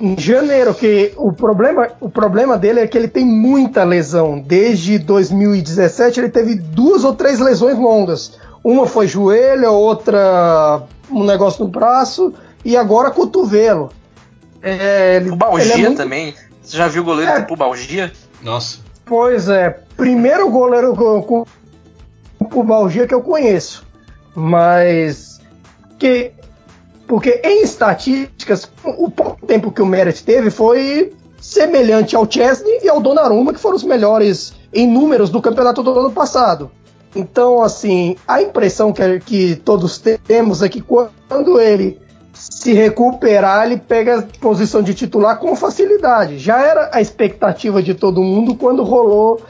em 0.00 0.18
janeiro, 0.18 0.74
que 0.74 1.12
o 1.16 1.32
problema, 1.32 1.88
o 2.00 2.08
problema 2.08 2.58
dele 2.58 2.80
é 2.80 2.86
que 2.86 2.98
ele 2.98 3.08
tem 3.08 3.24
muita 3.24 3.84
lesão. 3.84 4.40
Desde 4.40 4.98
2017 4.98 6.20
ele 6.20 6.28
teve 6.28 6.56
duas 6.56 7.04
ou 7.04 7.14
três 7.14 7.38
lesões 7.38 7.78
longas. 7.78 8.38
Uma 8.62 8.86
foi 8.86 9.06
joelho, 9.06 9.72
outra 9.72 10.82
um 11.10 11.24
negócio 11.24 11.64
no 11.64 11.70
braço 11.70 12.32
e 12.64 12.76
agora 12.76 13.10
cotovelo. 13.10 13.90
É, 14.62 15.16
ele, 15.16 15.30
Pubalgia 15.30 15.74
ele 15.74 15.82
é 15.82 15.86
muito... 15.86 15.96
também. 15.98 16.34
Você 16.62 16.76
já 16.76 16.88
viu 16.88 17.02
o 17.02 17.04
goleiro 17.04 17.30
é, 17.30 17.40
com 17.40 17.46
pubalgia? 17.46 18.12
Nossa. 18.42 18.78
Pois 19.04 19.48
é, 19.48 19.68
primeiro 19.96 20.48
goleiro 20.50 20.96
com, 20.96 21.22
com 21.22 21.44
pubalgia 22.46 23.06
que 23.06 23.14
eu 23.14 23.20
conheço. 23.20 23.84
Mas 24.34 25.40
que 25.98 26.32
porque 27.06 27.40
em 27.44 27.62
estatísticas, 27.62 28.70
o 28.82 29.10
pouco 29.10 29.33
tempo 29.44 29.70
que 29.70 29.82
o 29.82 29.86
Merit 29.86 30.24
teve 30.24 30.50
foi 30.50 31.12
semelhante 31.40 32.16
ao 32.16 32.30
Chesney 32.30 32.80
e 32.82 32.88
ao 32.88 33.00
Donnarumma, 33.00 33.52
que 33.52 33.60
foram 33.60 33.76
os 33.76 33.84
melhores 33.84 34.54
em 34.72 34.86
números 34.86 35.30
do 35.30 35.42
campeonato 35.42 35.82
do 35.82 35.98
ano 35.98 36.10
passado. 36.10 36.70
Então, 37.14 37.62
assim, 37.62 38.16
a 38.26 38.42
impressão 38.42 38.92
que, 38.92 39.20
que 39.20 39.56
todos 39.56 40.02
temos 40.26 40.62
é 40.62 40.68
que 40.68 40.80
quando 40.80 41.60
ele 41.60 42.00
se 42.32 42.72
recuperar, 42.72 43.66
ele 43.66 43.76
pega 43.76 44.18
a 44.18 44.22
posição 44.40 44.82
de 44.82 44.92
titular 44.92 45.38
com 45.38 45.54
facilidade. 45.54 46.38
Já 46.38 46.60
era 46.60 46.90
a 46.92 47.00
expectativa 47.00 47.80
de 47.80 47.94
todo 47.94 48.22
mundo 48.22 48.56
quando 48.56 48.82
rolou 48.82 49.40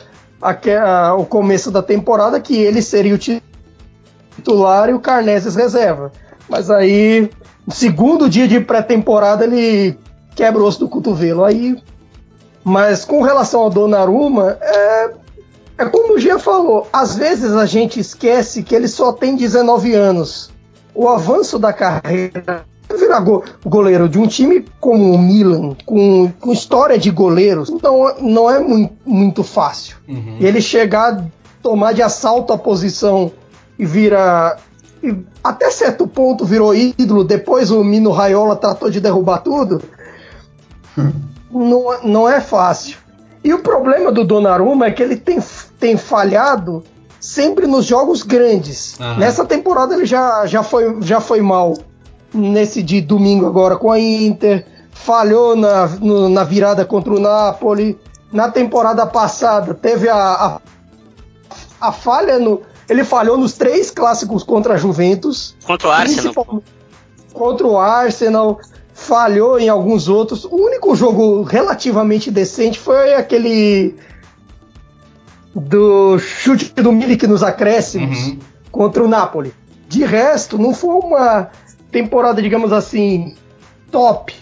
a, 0.42 1.14
o 1.14 1.24
começo 1.24 1.70
da 1.70 1.82
temporada 1.82 2.38
que 2.38 2.56
ele 2.56 2.82
seria 2.82 3.14
o 3.14 3.18
titular 3.18 4.90
e 4.90 4.92
o 4.92 5.00
Carneses 5.00 5.54
reserva. 5.54 6.12
Mas 6.48 6.70
aí 6.70 7.30
segundo 7.70 8.28
dia 8.28 8.46
de 8.46 8.60
pré-temporada 8.60 9.44
ele 9.44 9.98
quebra 10.34 10.62
o 10.62 10.66
osso 10.66 10.80
do 10.80 10.88
cotovelo. 10.88 11.44
Aí, 11.44 11.76
mas 12.62 13.04
com 13.04 13.22
relação 13.22 13.60
ao 13.60 13.70
Donnarumma, 13.70 14.58
é, 14.60 15.10
é 15.78 15.84
como 15.86 16.14
o 16.14 16.18
Gia 16.18 16.38
falou, 16.38 16.88
às 16.92 17.16
vezes 17.16 17.52
a 17.52 17.66
gente 17.66 18.00
esquece 18.00 18.62
que 18.62 18.74
ele 18.74 18.88
só 18.88 19.12
tem 19.12 19.36
19 19.36 19.94
anos. 19.94 20.52
O 20.94 21.08
avanço 21.08 21.58
da 21.58 21.72
carreira 21.72 22.64
virar 22.96 23.20
go 23.20 23.42
goleiro 23.64 24.08
de 24.08 24.18
um 24.18 24.26
time 24.26 24.64
como 24.78 25.12
o 25.12 25.18
Milan, 25.18 25.74
com, 25.84 26.30
com 26.40 26.52
história 26.52 26.96
de 26.96 27.10
goleiros, 27.10 27.70
não, 27.82 28.14
não 28.20 28.50
é 28.50 28.60
muito, 28.60 28.94
muito 29.04 29.42
fácil. 29.42 29.96
Uhum. 30.06 30.36
Ele 30.38 30.60
chegar, 30.60 31.24
tomar 31.62 31.92
de 31.92 32.02
assalto 32.02 32.52
a 32.52 32.58
posição 32.58 33.32
e 33.76 33.84
até 35.42 35.70
certo 35.70 36.06
ponto 36.06 36.44
virou 36.44 36.74
ídolo, 36.74 37.24
depois 37.24 37.70
o 37.70 37.82
Mino 37.82 38.10
Raiola 38.10 38.56
tratou 38.56 38.90
de 38.90 39.00
derrubar 39.00 39.38
tudo. 39.38 39.82
não, 41.50 42.02
não 42.02 42.28
é 42.28 42.40
fácil. 42.40 42.98
E 43.42 43.52
o 43.52 43.58
problema 43.58 44.10
do 44.10 44.24
Donnarumma 44.24 44.86
é 44.86 44.90
que 44.90 45.02
ele 45.02 45.16
tem, 45.16 45.38
tem 45.78 45.96
falhado 45.96 46.82
sempre 47.20 47.66
nos 47.66 47.84
jogos 47.84 48.22
grandes. 48.22 48.98
Uhum. 48.98 49.18
Nessa 49.18 49.44
temporada 49.44 49.94
ele 49.94 50.06
já, 50.06 50.46
já, 50.46 50.62
foi, 50.62 51.02
já 51.02 51.20
foi 51.20 51.40
mal. 51.40 51.74
Nesse 52.32 52.82
de 52.82 53.00
domingo 53.00 53.46
agora 53.46 53.76
com 53.76 53.92
a 53.92 54.00
Inter, 54.00 54.66
falhou 54.90 55.54
na, 55.54 55.86
no, 55.86 56.28
na 56.28 56.42
virada 56.44 56.84
contra 56.84 57.12
o 57.12 57.20
Napoli, 57.20 57.98
na 58.32 58.50
temporada 58.50 59.06
passada 59.06 59.74
teve 59.74 60.08
a, 60.08 60.16
a, 60.16 60.60
a 61.80 61.92
falha 61.92 62.38
no. 62.38 62.62
Ele 62.88 63.04
falhou 63.04 63.36
nos 63.38 63.54
três 63.54 63.90
clássicos 63.90 64.42
contra 64.42 64.74
a 64.74 64.76
Juventus. 64.76 65.56
Contra 65.64 65.88
o 65.88 65.90
Arsenal. 65.90 66.62
Contra 67.32 67.66
o 67.66 67.78
Arsenal. 67.78 68.60
Falhou 68.92 69.58
em 69.58 69.68
alguns 69.68 70.08
outros. 70.08 70.44
O 70.44 70.56
único 70.56 70.94
jogo 70.94 71.42
relativamente 71.42 72.30
decente 72.30 72.78
foi 72.78 73.14
aquele 73.14 73.96
do 75.54 76.18
chute 76.18 76.72
do 76.74 76.92
Milik 76.92 77.26
nos 77.26 77.42
acréscimos 77.42 78.26
uhum. 78.26 78.38
contra 78.70 79.02
o 79.02 79.08
Napoli. 79.08 79.54
De 79.88 80.04
resto, 80.04 80.58
não 80.58 80.74
foi 80.74 80.94
uma 80.94 81.50
temporada, 81.90 82.42
digamos 82.42 82.72
assim, 82.72 83.36
top. 83.90 84.34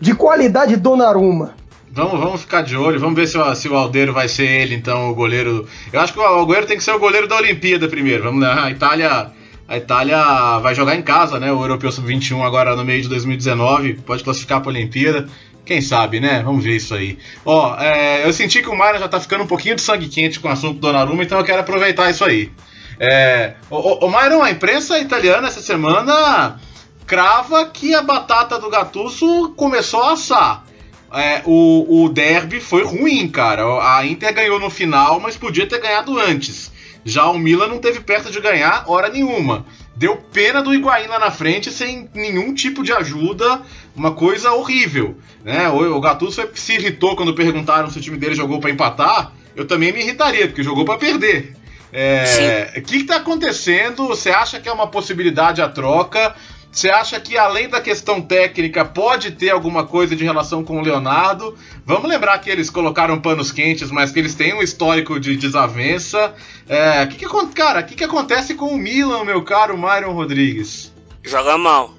De 0.00 0.14
qualidade 0.14 0.76
Donnarumma. 0.76 1.54
Vamos, 1.92 2.20
vamos 2.20 2.40
ficar 2.42 2.62
de 2.62 2.76
olho, 2.76 3.00
vamos 3.00 3.16
ver 3.16 3.26
se 3.26 3.36
o, 3.36 3.54
se 3.54 3.68
o 3.68 3.76
Aldeiro 3.76 4.12
vai 4.12 4.28
ser 4.28 4.46
ele, 4.46 4.76
então, 4.76 5.10
o 5.10 5.14
goleiro. 5.14 5.66
Eu 5.92 6.00
acho 6.00 6.12
que 6.12 6.20
o 6.20 6.22
Aldeiro 6.22 6.66
tem 6.66 6.76
que 6.76 6.84
ser 6.84 6.92
o 6.92 7.00
goleiro 7.00 7.26
da 7.26 7.36
Olimpíada 7.36 7.88
primeiro. 7.88 8.22
Vamos 8.22 8.42
lá, 8.42 8.64
a 8.64 8.70
Itália. 8.70 9.32
A 9.66 9.76
Itália 9.76 10.58
vai 10.58 10.74
jogar 10.74 10.96
em 10.96 11.02
casa, 11.02 11.38
né? 11.38 11.52
O 11.52 11.62
Europeu 11.62 11.92
Sub-21 11.92 12.42
agora 12.42 12.74
no 12.74 12.84
meio 12.84 13.02
de 13.02 13.08
2019. 13.08 13.94
Pode 14.04 14.24
classificar 14.24 14.60
para 14.60 14.70
a 14.70 14.74
Olimpíada. 14.74 15.28
Quem 15.64 15.80
sabe, 15.80 16.18
né? 16.18 16.42
Vamos 16.44 16.64
ver 16.64 16.76
isso 16.76 16.92
aí. 16.94 17.18
Ó, 17.44 17.76
é, 17.78 18.26
eu 18.26 18.32
senti 18.32 18.62
que 18.62 18.68
o 18.68 18.76
Mário 18.76 18.98
já 18.98 19.06
tá 19.06 19.20
ficando 19.20 19.44
um 19.44 19.46
pouquinho 19.46 19.76
de 19.76 19.82
sangue 19.82 20.08
quente 20.08 20.40
com 20.40 20.48
o 20.48 20.50
assunto 20.50 20.74
do 20.74 20.80
Donnarumma, 20.80 21.22
então 21.22 21.38
eu 21.38 21.44
quero 21.44 21.60
aproveitar 21.60 22.10
isso 22.10 22.24
aí. 22.24 22.50
É, 22.98 23.54
o, 23.70 24.04
o, 24.04 24.10
Myron, 24.10 24.42
a 24.42 24.50
imprensa 24.50 24.98
italiana 24.98 25.46
essa 25.46 25.60
semana 25.60 26.60
crava 27.06 27.64
que 27.66 27.94
a 27.94 28.02
batata 28.02 28.58
do 28.58 28.68
Gattuso 28.68 29.54
começou 29.56 30.02
a 30.02 30.12
assar. 30.12 30.64
É, 31.12 31.42
o, 31.44 32.04
o 32.04 32.08
derby 32.08 32.60
foi 32.60 32.84
ruim, 32.84 33.28
cara. 33.28 33.64
A 33.96 34.06
Inter 34.06 34.32
ganhou 34.32 34.60
no 34.60 34.70
final, 34.70 35.18
mas 35.18 35.36
podia 35.36 35.66
ter 35.66 35.80
ganhado 35.80 36.18
antes. 36.18 36.70
Já 37.04 37.28
o 37.30 37.38
Milan 37.38 37.68
não 37.68 37.78
teve 37.78 38.00
perto 38.00 38.30
de 38.30 38.40
ganhar 38.40 38.84
hora 38.86 39.08
nenhuma. 39.08 39.66
Deu 39.96 40.16
pena 40.16 40.62
do 40.62 40.72
Higuaín 40.72 41.08
lá 41.08 41.18
na 41.18 41.30
frente 41.30 41.70
sem 41.70 42.08
nenhum 42.14 42.54
tipo 42.54 42.82
de 42.82 42.92
ajuda, 42.92 43.62
uma 43.94 44.12
coisa 44.12 44.52
horrível. 44.52 45.16
Né? 45.44 45.68
O, 45.68 45.96
o 45.96 46.00
Gattuso 46.00 46.42
se 46.54 46.74
irritou 46.74 47.16
quando 47.16 47.34
perguntaram 47.34 47.90
se 47.90 47.98
o 47.98 48.00
time 48.00 48.16
dele 48.16 48.34
jogou 48.34 48.60
para 48.60 48.70
empatar. 48.70 49.32
Eu 49.56 49.66
também 49.66 49.92
me 49.92 50.00
irritaria, 50.00 50.46
porque 50.46 50.62
jogou 50.62 50.84
para 50.84 50.98
perder. 50.98 51.54
É, 51.92 52.72
o 52.76 52.82
que 52.82 52.98
está 52.98 53.16
acontecendo? 53.16 54.06
Você 54.06 54.30
acha 54.30 54.60
que 54.60 54.68
é 54.68 54.72
uma 54.72 54.86
possibilidade 54.86 55.60
a 55.60 55.68
troca? 55.68 56.34
Você 56.72 56.88
acha 56.88 57.18
que 57.18 57.36
além 57.36 57.68
da 57.68 57.80
questão 57.80 58.22
técnica 58.22 58.84
pode 58.84 59.32
ter 59.32 59.50
alguma 59.50 59.84
coisa 59.84 60.14
de 60.14 60.22
relação 60.22 60.62
com 60.62 60.78
o 60.78 60.82
Leonardo? 60.82 61.56
Vamos 61.84 62.08
lembrar 62.08 62.38
que 62.38 62.48
eles 62.48 62.70
colocaram 62.70 63.20
panos 63.20 63.50
quentes, 63.50 63.90
mas 63.90 64.12
que 64.12 64.20
eles 64.20 64.36
têm 64.36 64.54
um 64.54 64.62
histórico 64.62 65.18
de 65.18 65.36
desavença. 65.36 66.32
É, 66.68 67.04
que 67.06 67.16
que, 67.16 67.26
cara, 67.54 67.80
o 67.80 67.84
que, 67.84 67.96
que 67.96 68.04
acontece 68.04 68.54
com 68.54 68.66
o 68.66 68.78
Milan, 68.78 69.24
meu 69.24 69.42
caro 69.42 69.76
Myron 69.76 70.12
Rodrigues? 70.12 70.92
Joga 71.24 71.58
mal. 71.58 71.92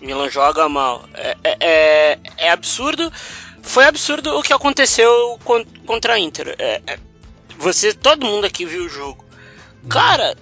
Milan 0.00 0.30
joga 0.30 0.68
mal. 0.68 1.04
É, 1.14 1.36
é, 1.42 1.56
é, 1.60 2.18
é 2.38 2.50
absurdo. 2.50 3.12
Foi 3.60 3.84
absurdo 3.84 4.38
o 4.38 4.42
que 4.42 4.52
aconteceu 4.52 5.38
contra 5.84 6.14
a 6.14 6.18
Inter. 6.18 6.54
É, 6.60 6.80
é, 6.86 6.98
você, 7.58 7.92
todo 7.92 8.24
mundo 8.24 8.44
aqui 8.44 8.64
viu 8.64 8.84
o 8.84 8.88
jogo. 8.88 9.24
Cara, 9.88 10.36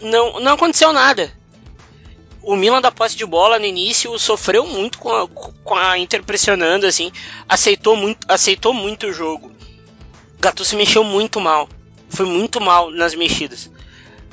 não, 0.00 0.40
não 0.40 0.54
aconteceu 0.54 0.92
nada 0.92 1.39
o 2.42 2.56
Milan 2.56 2.80
da 2.80 2.90
posse 2.90 3.16
de 3.16 3.26
bola 3.26 3.58
no 3.58 3.64
início 3.64 4.18
sofreu 4.18 4.66
muito 4.66 4.98
com 4.98 5.12
a, 5.12 5.28
com 5.28 5.74
a 5.74 5.98
Inter 5.98 6.22
pressionando, 6.22 6.86
assim, 6.86 7.12
aceitou 7.48 7.96
muito, 7.96 8.18
aceitou 8.28 8.72
muito 8.72 9.06
o 9.06 9.12
jogo. 9.12 9.52
Gattuso 10.38 10.76
mexeu 10.76 11.04
muito 11.04 11.40
mal, 11.40 11.68
foi 12.08 12.24
muito 12.24 12.60
mal 12.60 12.90
nas 12.90 13.14
mexidas, 13.14 13.70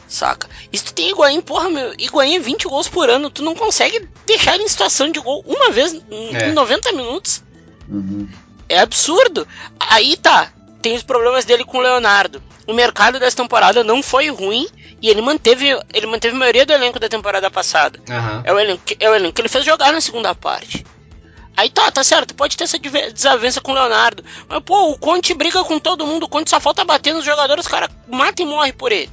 saca? 0.07 0.49
E 0.71 0.77
se 0.77 0.85
tu 0.85 0.93
tem 0.93 1.09
Higuaín, 1.09 1.41
porra, 1.41 1.69
meu, 1.69 1.93
Higuaín 1.97 2.35
é 2.35 2.39
20 2.39 2.67
gols 2.67 2.87
por 2.87 3.09
ano, 3.09 3.29
tu 3.29 3.43
não 3.43 3.55
consegue 3.55 4.07
deixar 4.25 4.55
ele 4.55 4.63
em 4.63 4.69
situação 4.69 5.11
de 5.11 5.19
gol 5.19 5.43
uma 5.45 5.69
vez 5.71 5.93
em 5.93 6.35
é. 6.35 6.51
90 6.51 6.93
minutos. 6.93 7.43
Uhum. 7.89 8.27
É 8.69 8.79
absurdo. 8.79 9.47
Aí 9.79 10.15
tá, 10.15 10.51
tem 10.81 10.95
os 10.95 11.03
problemas 11.03 11.43
dele 11.45 11.65
com 11.65 11.77
o 11.77 11.81
Leonardo. 11.81 12.41
O 12.67 12.73
mercado 12.73 13.19
dessa 13.19 13.37
temporada 13.37 13.83
não 13.83 14.03
foi 14.03 14.29
ruim, 14.29 14.67
e 15.01 15.09
ele 15.09 15.21
manteve, 15.21 15.67
ele 15.93 16.05
manteve 16.05 16.35
a 16.35 16.39
maioria 16.39 16.65
do 16.65 16.73
elenco 16.73 16.99
da 16.99 17.07
temporada 17.07 17.49
passada. 17.49 17.99
Uhum. 18.09 18.41
É, 18.43 18.53
o 18.53 18.59
elenco, 18.59 18.83
é 18.99 19.09
o 19.09 19.15
elenco 19.15 19.33
que 19.33 19.41
ele 19.41 19.49
fez 19.49 19.63
jogar 19.63 19.93
na 19.93 20.01
segunda 20.01 20.35
parte. 20.35 20.85
Aí 21.55 21.69
tá, 21.69 21.89
tá 21.89 22.03
certo, 22.03 22.35
pode 22.35 22.55
ter 22.55 22.65
essa 22.65 22.77
desavença 22.77 23.59
com 23.59 23.71
o 23.71 23.73
Leonardo. 23.73 24.23
Mas, 24.47 24.59
pô, 24.63 24.91
o 24.91 24.97
Conte 24.99 25.33
briga 25.33 25.63
com 25.63 25.79
todo 25.79 26.05
mundo, 26.05 26.23
o 26.23 26.29
Conte 26.29 26.49
só 26.49 26.59
falta 26.59 26.85
bater 26.85 27.13
nos 27.13 27.25
jogadores, 27.25 27.65
os 27.65 27.71
caras 27.71 27.89
matam 28.07 28.45
e 28.45 28.49
morrem 28.49 28.73
por 28.73 28.91
ele. 28.91 29.09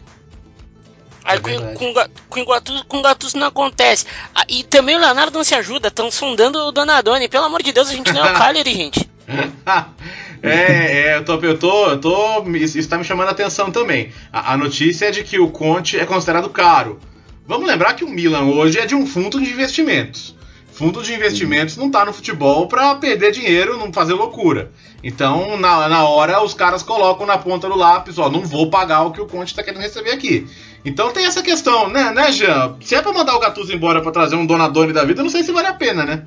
Aí 1.24 1.38
é 1.38 1.40
com, 1.40 1.74
com, 1.74 1.94
com, 2.28 2.40
o 2.42 2.44
Gattuso, 2.44 2.84
com 2.84 2.98
o 2.98 3.02
Gattuso 3.02 3.38
não 3.38 3.46
acontece. 3.46 4.04
Ah, 4.34 4.44
e 4.46 4.62
também 4.62 4.94
o 4.94 5.00
Leonardo 5.00 5.38
não 5.38 5.44
se 5.44 5.54
ajuda, 5.54 5.88
estão 5.88 6.10
sondando 6.10 6.58
o 6.58 6.72
Donadoni. 6.72 7.28
Pelo 7.30 7.46
amor 7.46 7.62
de 7.62 7.72
Deus, 7.72 7.88
a 7.88 7.92
gente 7.92 8.12
não 8.12 8.26
é 8.26 8.32
o 8.32 8.34
Cagliari, 8.36 8.74
gente. 8.74 9.10
É, 10.44 11.08
é, 11.08 11.16
eu 11.16 11.24
tô, 11.24 11.34
eu 11.36 11.58
tô, 11.58 11.86
eu 11.88 11.98
tô, 11.98 12.42
isso 12.50 12.78
está 12.78 12.98
me 12.98 13.04
chamando 13.04 13.28
a 13.28 13.30
atenção 13.30 13.70
também. 13.70 14.12
A, 14.30 14.52
a, 14.52 14.56
notícia 14.58 15.06
é 15.06 15.10
de 15.10 15.24
que 15.24 15.38
o 15.38 15.48
Conte 15.48 15.98
é 15.98 16.04
considerado 16.04 16.50
caro. 16.50 17.00
Vamos 17.46 17.66
lembrar 17.66 17.94
que 17.94 18.04
o 18.04 18.10
Milan 18.10 18.44
hoje 18.44 18.78
é 18.78 18.84
de 18.84 18.94
um 18.94 19.06
fundo 19.06 19.40
de 19.40 19.50
investimentos. 19.50 20.36
Fundo 20.70 21.02
de 21.02 21.14
investimentos 21.14 21.78
não 21.78 21.90
tá 21.90 22.04
no 22.04 22.12
futebol 22.12 22.68
para 22.68 22.94
perder 22.96 23.32
dinheiro, 23.32 23.78
não 23.78 23.90
fazer 23.90 24.12
loucura. 24.12 24.70
Então, 25.02 25.56
na, 25.56 25.88
na 25.88 26.04
hora, 26.06 26.42
os 26.42 26.52
caras 26.52 26.82
colocam 26.82 27.24
na 27.24 27.38
ponta 27.38 27.66
do 27.66 27.76
lápis, 27.76 28.18
ó, 28.18 28.28
não 28.28 28.42
vou 28.42 28.68
pagar 28.68 29.02
o 29.02 29.12
que 29.12 29.22
o 29.22 29.26
Conte 29.26 29.54
tá 29.54 29.62
querendo 29.62 29.80
receber 29.80 30.10
aqui. 30.10 30.46
Então 30.84 31.10
tem 31.10 31.24
essa 31.24 31.42
questão, 31.42 31.88
né, 31.88 32.10
né, 32.10 32.30
Jean? 32.30 32.76
Se 32.82 32.94
é 32.94 33.00
pra 33.00 33.14
mandar 33.14 33.34
o 33.34 33.40
Gattuso 33.40 33.72
embora 33.72 34.02
para 34.02 34.12
trazer 34.12 34.36
um 34.36 34.44
Donadoni 34.44 34.92
da 34.92 35.04
vida, 35.04 35.22
não 35.22 35.30
sei 35.30 35.42
se 35.42 35.52
vale 35.52 35.68
a 35.68 35.72
pena, 35.72 36.04
né? 36.04 36.26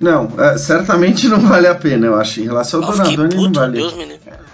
Não, 0.00 0.32
é, 0.38 0.56
certamente 0.56 1.28
não 1.28 1.38
vale 1.40 1.66
a 1.66 1.74
pena, 1.74 2.06
eu 2.06 2.14
acho. 2.14 2.40
Em 2.40 2.44
relação 2.44 2.82
ao 2.82 2.90
Donadoni, 2.90 3.34
não 3.34 3.52
vale. 3.52 3.76
Deus, 3.76 3.94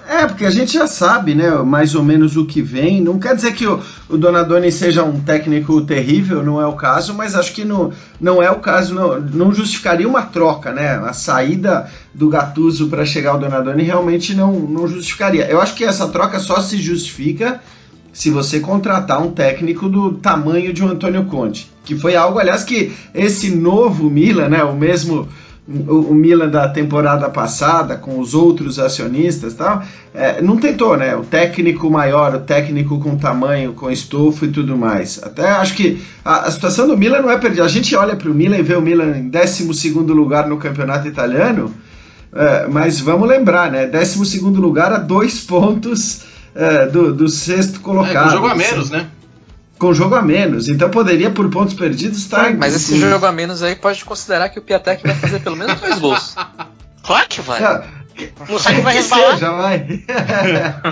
é, 0.08 0.26
porque 0.26 0.44
a 0.44 0.50
gente 0.50 0.72
já 0.72 0.88
sabe, 0.88 1.36
né, 1.36 1.50
mais 1.62 1.94
ou 1.94 2.02
menos 2.02 2.36
o 2.36 2.44
que 2.44 2.60
vem. 2.60 3.00
Não 3.00 3.16
quer 3.18 3.36
dizer 3.36 3.54
que 3.54 3.64
o, 3.64 3.80
o 4.08 4.18
Donadoni 4.18 4.72
seja 4.72 5.04
um 5.04 5.20
técnico 5.20 5.80
terrível, 5.82 6.42
não 6.42 6.60
é 6.60 6.66
o 6.66 6.72
caso, 6.72 7.14
mas 7.14 7.36
acho 7.36 7.52
que 7.52 7.64
no, 7.64 7.92
não 8.20 8.42
é 8.42 8.50
o 8.50 8.58
caso, 8.58 8.92
não, 8.92 9.20
não 9.20 9.52
justificaria 9.52 10.08
uma 10.08 10.22
troca, 10.22 10.72
né? 10.72 10.96
A 10.96 11.12
saída 11.12 11.88
do 12.12 12.28
Gattuso 12.28 12.88
para 12.88 13.06
chegar 13.06 13.30
ao 13.30 13.38
Donadoni 13.38 13.84
realmente 13.84 14.34
não, 14.34 14.52
não 14.52 14.88
justificaria. 14.88 15.48
Eu 15.48 15.60
acho 15.60 15.74
que 15.74 15.84
essa 15.84 16.08
troca 16.08 16.40
só 16.40 16.60
se 16.60 16.78
justifica 16.78 17.60
se 18.16 18.30
você 18.30 18.60
contratar 18.60 19.22
um 19.22 19.30
técnico 19.30 19.90
do 19.90 20.12
tamanho 20.12 20.72
de 20.72 20.82
um 20.82 20.88
Antônio 20.88 21.26
Conte. 21.26 21.70
Que 21.84 21.94
foi 21.94 22.16
algo, 22.16 22.38
aliás, 22.38 22.64
que 22.64 22.90
esse 23.14 23.54
novo 23.54 24.08
Milan, 24.08 24.48
né, 24.48 24.64
o 24.64 24.74
mesmo 24.74 25.28
o, 25.68 26.14
Milan 26.14 26.48
da 26.48 26.66
temporada 26.66 27.28
passada, 27.28 27.94
com 27.94 28.18
os 28.18 28.32
outros 28.32 28.78
acionistas 28.78 29.52
tal, 29.52 29.82
é, 30.14 30.40
não 30.40 30.56
tentou, 30.56 30.96
né? 30.96 31.14
O 31.14 31.24
técnico 31.24 31.90
maior, 31.90 32.34
o 32.36 32.40
técnico 32.40 32.98
com 33.00 33.18
tamanho, 33.18 33.74
com 33.74 33.90
estofo 33.90 34.46
e 34.46 34.48
tudo 34.48 34.78
mais. 34.78 35.22
Até 35.22 35.50
acho 35.50 35.74
que 35.74 36.02
a, 36.24 36.46
a 36.46 36.50
situação 36.50 36.88
do 36.88 36.96
Milan 36.96 37.20
não 37.20 37.30
é 37.30 37.36
perdida. 37.36 37.64
A 37.64 37.68
gente 37.68 37.94
olha 37.94 38.16
para 38.16 38.30
o 38.30 38.34
Milan 38.34 38.56
e 38.56 38.62
vê 38.62 38.76
o 38.76 38.80
Milan 38.80 39.14
em 39.18 39.28
12 39.28 39.90
lugar 39.90 40.48
no 40.48 40.56
campeonato 40.56 41.06
italiano, 41.06 41.70
é, 42.34 42.66
mas 42.66 42.98
vamos 42.98 43.28
lembrar, 43.28 43.70
né? 43.70 43.86
12 43.86 44.40
lugar 44.40 44.90
a 44.90 44.98
dois 44.98 45.40
pontos 45.40 46.24
é, 46.56 46.86
do, 46.86 47.12
do, 47.12 47.28
sexto 47.28 47.80
colocado. 47.80 48.28
É, 48.28 48.32
jogo 48.32 48.46
a 48.46 48.54
menos, 48.54 48.90
né? 48.90 49.08
Com 49.78 49.92
jogo 49.92 50.14
a 50.14 50.22
menos, 50.22 50.68
então 50.68 50.88
poderia 50.88 51.30
por 51.30 51.50
pontos 51.50 51.74
perdidos 51.74 52.18
estar. 52.18 52.54
Mas 52.54 52.74
esse 52.74 52.98
jogo 52.98 53.26
a 53.26 53.32
menos 53.32 53.62
aí 53.62 53.76
pode 53.76 54.04
considerar 54.04 54.48
que 54.48 54.58
o 54.58 54.62
Piatek 54.62 55.02
vai 55.06 55.14
fazer 55.14 55.40
pelo 55.40 55.56
menos 55.56 55.78
dois 55.80 55.98
gols. 55.98 56.34
Claro 57.06 57.28
que 57.28 57.40
vai. 57.40 57.62
É, 57.62 57.84
não 58.48 58.58
que 58.58 58.80
vai 58.80 58.94
resbalar. 58.94 59.38
Já 59.38 59.52
vai. 59.52 59.86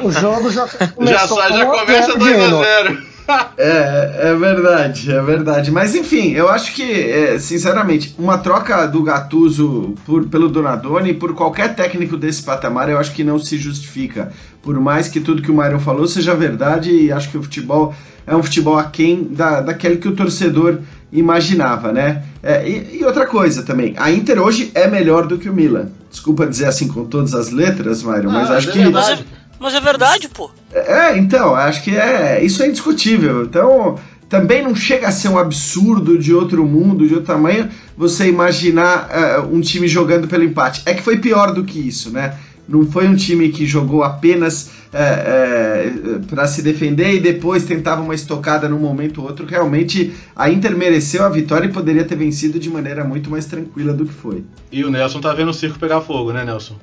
o 0.00 0.12
jogo 0.12 0.48
já 0.48 0.68
começou. 0.94 1.38
Já, 1.42 1.48
já 1.48 1.66
começa 1.66 2.12
2x0. 2.12 3.13
É, 3.56 4.30
é 4.30 4.34
verdade, 4.34 5.10
é 5.10 5.22
verdade. 5.22 5.70
Mas 5.70 5.94
enfim, 5.94 6.32
eu 6.32 6.48
acho 6.48 6.74
que, 6.74 6.82
é, 6.82 7.38
sinceramente, 7.38 8.14
uma 8.18 8.38
troca 8.38 8.86
do 8.86 9.02
Gattuso 9.02 9.94
por, 10.04 10.26
pelo 10.26 10.48
Donadoni 10.48 11.14
por 11.14 11.34
qualquer 11.34 11.74
técnico 11.74 12.16
desse 12.16 12.42
patamar, 12.42 12.88
eu 12.88 12.98
acho 12.98 13.12
que 13.12 13.24
não 13.24 13.38
se 13.38 13.56
justifica. 13.56 14.32
Por 14.62 14.78
mais 14.78 15.08
que 15.08 15.20
tudo 15.20 15.42
que 15.42 15.50
o 15.50 15.54
Mário 15.54 15.78
falou 15.78 16.06
seja 16.06 16.34
verdade, 16.34 16.90
e 16.90 17.12
acho 17.12 17.30
que 17.30 17.38
o 17.38 17.42
futebol 17.42 17.94
é 18.26 18.34
um 18.34 18.42
futebol 18.42 18.78
aquém 18.78 19.24
da, 19.24 19.60
daquele 19.60 19.96
que 19.96 20.08
o 20.08 20.16
torcedor 20.16 20.78
imaginava, 21.12 21.92
né? 21.92 22.24
É, 22.42 22.68
e, 22.68 22.98
e, 22.98 23.04
outra 23.04 23.26
coisa 23.26 23.62
também, 23.62 23.94
a 23.96 24.10
Inter 24.10 24.40
hoje 24.40 24.70
é 24.74 24.86
melhor 24.88 25.26
do 25.26 25.38
que 25.38 25.48
o 25.48 25.52
Milan. 25.52 25.88
Desculpa 26.10 26.46
dizer 26.46 26.66
assim 26.66 26.88
com 26.88 27.04
todas 27.04 27.34
as 27.34 27.50
letras, 27.50 28.02
Mário, 28.02 28.30
mas 28.30 28.50
ah, 28.50 28.56
acho 28.56 28.70
é 28.70 28.72
que. 28.72 28.88
Mas 28.88 29.24
mas 29.64 29.74
é 29.74 29.80
verdade, 29.80 30.28
pô. 30.28 30.50
É, 30.72 31.16
então, 31.16 31.54
acho 31.54 31.82
que 31.82 31.96
é. 31.96 32.44
Isso 32.44 32.62
é 32.62 32.68
indiscutível. 32.68 33.44
Então, 33.44 33.98
também 34.28 34.62
não 34.62 34.74
chega 34.74 35.08
a 35.08 35.12
ser 35.12 35.28
um 35.28 35.38
absurdo 35.38 36.18
de 36.18 36.34
outro 36.34 36.66
mundo, 36.66 37.08
de 37.08 37.14
outro 37.14 37.32
tamanho, 37.32 37.70
você 37.96 38.28
imaginar 38.28 39.08
uh, 39.08 39.54
um 39.54 39.60
time 39.62 39.88
jogando 39.88 40.28
pelo 40.28 40.44
empate. 40.44 40.82
É 40.84 40.92
que 40.92 41.02
foi 41.02 41.16
pior 41.16 41.52
do 41.52 41.64
que 41.64 41.78
isso, 41.78 42.10
né? 42.10 42.34
não 42.66 42.86
foi 42.86 43.06
um 43.06 43.14
time 43.14 43.50
que 43.50 43.66
jogou 43.66 44.02
apenas 44.02 44.70
é, 44.92 45.02
é, 45.02 46.18
para 46.26 46.46
se 46.46 46.62
defender 46.62 47.14
e 47.14 47.20
depois 47.20 47.64
tentava 47.64 48.00
uma 48.00 48.14
estocada 48.14 48.68
num 48.68 48.78
momento 48.78 49.20
ou 49.20 49.26
outro. 49.26 49.46
Realmente 49.46 50.14
a 50.34 50.50
Inter 50.50 50.76
mereceu 50.76 51.24
a 51.24 51.28
vitória 51.28 51.66
e 51.66 51.72
poderia 51.72 52.04
ter 52.04 52.16
vencido 52.16 52.58
de 52.58 52.70
maneira 52.70 53.04
muito 53.04 53.30
mais 53.30 53.44
tranquila 53.44 53.92
do 53.92 54.06
que 54.06 54.14
foi. 54.14 54.44
E 54.72 54.84
o 54.84 54.90
Nelson 54.90 55.20
tá 55.20 55.32
vendo 55.34 55.50
o 55.50 55.54
circo 55.54 55.78
pegar 55.78 56.00
fogo, 56.00 56.32
né, 56.32 56.44
Nelson? 56.44 56.76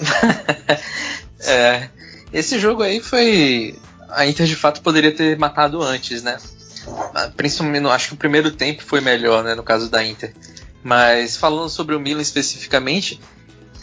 é, 1.46 1.88
esse 2.32 2.58
jogo 2.58 2.82
aí 2.82 3.00
foi. 3.00 3.78
A 4.10 4.26
Inter 4.26 4.46
de 4.46 4.56
fato 4.56 4.80
poderia 4.80 5.14
ter 5.14 5.38
matado 5.38 5.82
antes, 5.82 6.22
né? 6.22 6.38
Ah, 7.14 7.30
principalmente, 7.36 7.86
acho 7.86 8.08
que 8.08 8.14
o 8.14 8.18
primeiro 8.18 8.50
tempo 8.50 8.82
foi 8.82 9.00
melhor, 9.00 9.44
né, 9.44 9.54
no 9.54 9.62
caso 9.62 9.90
da 9.90 10.04
Inter. 10.04 10.34
Mas 10.82 11.36
falando 11.36 11.68
sobre 11.68 11.94
o 11.94 12.00
Milan 12.00 12.22
especificamente, 12.22 13.20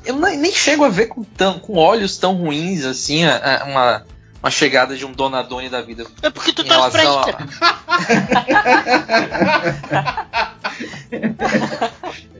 eu 0.03 0.15
nem 0.15 0.51
chego 0.51 0.83
a 0.83 0.89
ver 0.89 1.07
com, 1.07 1.23
tão, 1.23 1.59
com 1.59 1.77
olhos 1.77 2.17
tão 2.17 2.33
ruins 2.33 2.83
assim 2.85 3.25
a, 3.25 3.61
a, 3.61 3.65
uma, 3.65 4.05
uma 4.41 4.49
chegada 4.49 4.95
de 4.95 5.05
um 5.05 5.11
Donadoni 5.11 5.69
da 5.69 5.81
vida. 5.81 6.05
É 6.21 6.29
porque 6.29 6.53
tu 6.53 6.63
tá 6.63 6.89
pra 6.89 7.03
Inter. 7.03 7.35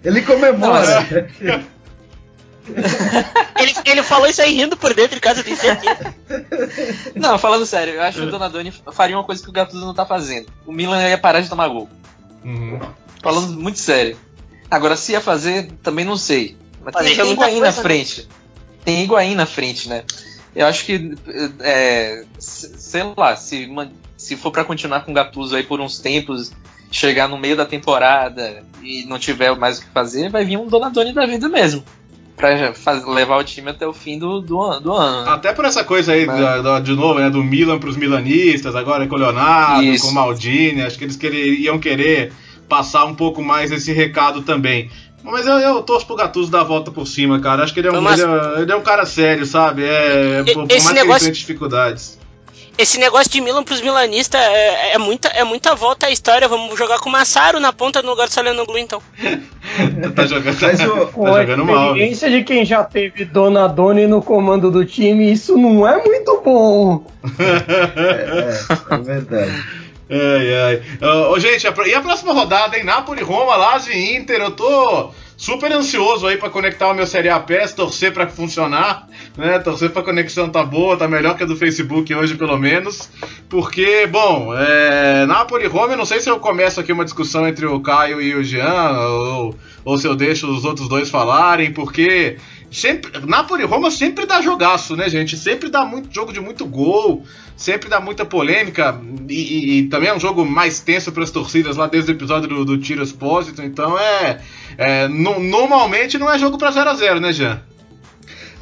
Ele 0.03 0.21
comemora. 0.21 1.05
ele, 3.59 3.73
ele 3.85 4.03
falou 4.03 4.27
isso 4.27 4.41
aí 4.41 4.55
rindo 4.55 4.75
por 4.75 4.93
dentro 4.93 5.15
de 5.15 5.21
casa, 5.21 5.41
eu 5.41 5.43
tenho 5.43 5.57
certeza. 5.57 6.15
Não, 7.15 7.37
falando 7.37 7.65
sério, 7.65 7.93
eu 7.93 8.01
acho 8.01 8.19
que 8.19 8.25
o 8.25 8.31
Donadoni 8.31 8.73
faria 8.91 9.15
uma 9.15 9.23
coisa 9.23 9.43
que 9.43 9.49
o 9.49 9.51
Gattuso 9.51 9.85
não 9.85 9.93
tá 9.93 10.05
fazendo. 10.05 10.47
O 10.65 10.71
Milan 10.71 11.07
ia 11.07 11.17
parar 11.17 11.41
de 11.41 11.49
tomar 11.49 11.67
gol. 11.67 11.89
Uhum. 12.43 12.79
Falando 13.21 13.53
muito 13.53 13.79
sério. 13.79 14.17
Agora, 14.69 14.97
se 14.97 15.11
ia 15.11 15.21
fazer, 15.21 15.71
também 15.83 16.05
não 16.05 16.17
sei. 16.17 16.57
Mas 16.83 16.95
tem, 16.95 17.15
tem 17.15 17.31
Higuaín 17.31 17.59
na 17.59 17.67
né? 17.67 17.71
frente. 17.71 18.27
Tem 18.83 19.03
Higuaín 19.03 19.35
na 19.35 19.45
frente, 19.45 19.87
né? 19.87 20.03
Eu 20.55 20.65
acho 20.65 20.85
que, 20.85 21.15
é, 21.59 22.23
sei 22.39 23.03
lá, 23.15 23.35
se, 23.35 23.69
se 24.17 24.35
for 24.35 24.51
para 24.51 24.63
continuar 24.63 25.01
com 25.01 25.11
o 25.11 25.13
Gattuso 25.13 25.55
aí 25.55 25.63
por 25.63 25.79
uns 25.81 25.99
tempos, 25.99 26.51
chegar 26.91 27.27
no 27.27 27.37
meio 27.37 27.55
da 27.55 27.65
temporada 27.65 28.63
e 28.81 29.05
não 29.05 29.19
tiver 29.19 29.55
mais 29.55 29.77
o 29.77 29.81
que 29.81 29.89
fazer, 29.89 30.29
vai 30.29 30.45
vir 30.45 30.57
um 30.57 30.67
Donadoni 30.67 31.13
da 31.13 31.25
vida 31.25 31.49
mesmo 31.49 31.83
pra 32.35 32.73
faz, 32.73 33.05
levar 33.05 33.37
o 33.37 33.43
time 33.43 33.69
até 33.69 33.87
o 33.87 33.93
fim 33.93 34.19
do, 34.19 34.41
do, 34.41 34.79
do 34.79 34.93
ano. 34.93 35.29
Até 35.29 35.53
por 35.53 35.65
essa 35.65 35.83
coisa 35.83 36.13
aí, 36.13 36.25
Mas... 36.25 36.63
da, 36.63 36.79
de 36.79 36.93
novo, 36.93 37.19
né, 37.19 37.29
do 37.29 37.43
Milan 37.43 37.79
pros 37.79 37.95
milanistas, 37.97 38.75
agora 38.75 39.07
com 39.07 39.15
o 39.15 39.17
Leonardo, 39.17 39.83
Isso. 39.83 40.05
com 40.05 40.11
o 40.11 40.13
Maldini, 40.13 40.81
acho 40.81 40.97
que 40.97 41.05
eles 41.05 41.15
querer, 41.15 41.59
iam 41.59 41.79
querer 41.79 42.33
passar 42.67 43.05
um 43.05 43.15
pouco 43.15 43.41
mais 43.41 43.71
esse 43.71 43.91
recado 43.93 44.41
também. 44.41 44.89
Mas 45.23 45.47
eu, 45.47 45.53
eu 45.53 45.81
torço 45.81 46.05
pro 46.05 46.15
Gattuso 46.15 46.51
dar 46.51 46.61
a 46.61 46.63
volta 46.63 46.91
por 46.91 47.07
cima, 47.07 47.39
cara. 47.39 47.63
Acho 47.63 47.73
que 47.73 47.79
ele 47.79 47.87
é 47.87 47.91
um, 47.91 48.01
Mas... 48.01 48.19
ele 48.19 48.31
é, 48.31 48.61
ele 48.61 48.71
é 48.71 48.75
um 48.75 48.81
cara 48.81 49.05
sério, 49.07 49.45
sabe? 49.45 49.83
É, 49.83 50.43
por, 50.43 50.67
por 50.67 50.67
mais 50.67 50.91
negócio... 50.91 50.93
que 50.93 51.01
ele 51.01 51.19
tenha 51.19 51.31
dificuldades 51.31 52.19
esse 52.77 52.99
negócio 52.99 53.31
de 53.31 53.41
Milan 53.41 53.63
pros 53.63 53.81
milanistas 53.81 54.39
é, 54.41 54.93
é, 54.93 54.97
muita, 54.97 55.29
é 55.29 55.43
muita 55.43 55.75
volta 55.75 56.07
à 56.07 56.11
história. 56.11 56.47
Vamos 56.47 56.77
jogar 56.77 56.99
com 56.99 57.09
o 57.09 57.11
Massaro 57.11 57.59
na 57.59 57.71
ponta 57.71 58.01
no 58.01 58.09
lugar 58.09 58.27
do 58.27 58.33
Salenoglu, 58.33 58.77
então. 58.77 59.01
tá 60.15 60.25
jogando, 60.25 60.55
tá, 60.59 60.69
tá 60.69 60.75
jogando 60.75 61.65
mal. 61.65 61.77
A 61.77 61.87
experiência 61.87 62.29
de 62.29 62.43
quem 62.43 62.65
já 62.65 62.83
teve 62.83 63.25
Donadoni 63.25 64.07
no 64.07 64.21
comando 64.21 64.69
do 64.69 64.85
time, 64.85 65.31
isso 65.31 65.57
não 65.57 65.87
é 65.87 66.03
muito 66.03 66.41
bom. 66.43 67.05
é, 67.39 68.93
é, 68.93 68.95
é 68.95 68.97
verdade. 68.97 69.63
Ai, 70.09 70.53
ai. 70.53 70.83
Uh, 71.01 71.39
gente, 71.39 71.65
e 71.65 71.95
a 71.95 72.01
próxima 72.01 72.33
rodada, 72.33 72.77
hein? 72.77 72.83
Napoli, 72.83 73.23
Roma, 73.23 73.55
Lazio 73.55 73.91
e 73.91 74.15
Inter. 74.15 74.39
Eu 74.39 74.51
tô 74.51 75.11
super 75.37 75.71
ansioso 75.71 76.27
aí 76.27 76.37
para 76.37 76.49
conectar 76.49 76.87
o 76.87 76.93
meu 76.93 77.05
Série 77.05 77.29
A 77.29 77.39
PES, 77.39 77.73
torcer 77.73 78.13
para 78.13 78.27
funcionar, 78.27 79.07
né? 79.37 79.59
Torcer 79.59 79.89
para 79.91 80.03
conexão 80.03 80.49
tá 80.49 80.63
boa, 80.63 80.97
tá 80.97 81.07
melhor 81.07 81.35
que 81.35 81.43
a 81.43 81.45
do 81.45 81.55
Facebook 81.55 82.13
hoje 82.13 82.35
pelo 82.35 82.57
menos, 82.57 83.09
porque 83.49 84.07
bom, 84.07 84.53
é, 84.55 85.25
Napoli 85.25 85.67
Roma, 85.67 85.93
eu 85.93 85.97
não 85.97 86.05
sei 86.05 86.19
se 86.19 86.29
eu 86.29 86.39
começo 86.39 86.79
aqui 86.79 86.91
uma 86.91 87.03
discussão 87.03 87.47
entre 87.47 87.65
o 87.65 87.79
Caio 87.79 88.21
e 88.21 88.35
o 88.35 88.43
Jean 88.43 88.91
ou, 88.91 89.55
ou 89.83 89.97
se 89.97 90.07
eu 90.07 90.15
deixo 90.15 90.47
os 90.47 90.63
outros 90.63 90.87
dois 90.87 91.09
falarem, 91.09 91.71
porque 91.71 92.37
sempre 92.71 93.11
Napoli 93.25 93.63
Roma 93.63 93.89
sempre 93.89 94.25
dá 94.25 94.41
jogaço, 94.41 94.95
né, 94.95 95.09
gente? 95.09 95.37
Sempre 95.37 95.69
dá 95.69 95.85
muito 95.85 96.13
jogo 96.13 96.33
de 96.33 96.39
muito 96.39 96.65
gol, 96.65 97.23
sempre 97.55 97.89
dá 97.89 97.99
muita 97.99 98.25
polêmica 98.25 98.99
e, 99.29 99.33
e, 99.33 99.79
e 99.79 99.83
também 99.87 100.09
é 100.09 100.15
um 100.15 100.19
jogo 100.19 100.45
mais 100.45 100.79
tenso 100.79 101.11
para 101.11 101.23
as 101.23 101.31
torcidas 101.31 101.77
lá 101.77 101.87
desde 101.87 102.11
o 102.11 102.13
episódio 102.13 102.49
do, 102.49 102.65
do 102.65 102.77
Tiro 102.77 103.03
Expósito, 103.03 103.61
então 103.61 103.97
é, 103.97 104.41
é 104.77 105.07
no, 105.07 105.39
normalmente 105.39 106.17
não 106.17 106.31
é 106.31 106.37
jogo 106.37 106.57
para 106.57 106.71
0 106.71 106.89
a 106.89 106.93
0 106.93 107.19
né, 107.19 107.33
Jean? 107.33 107.61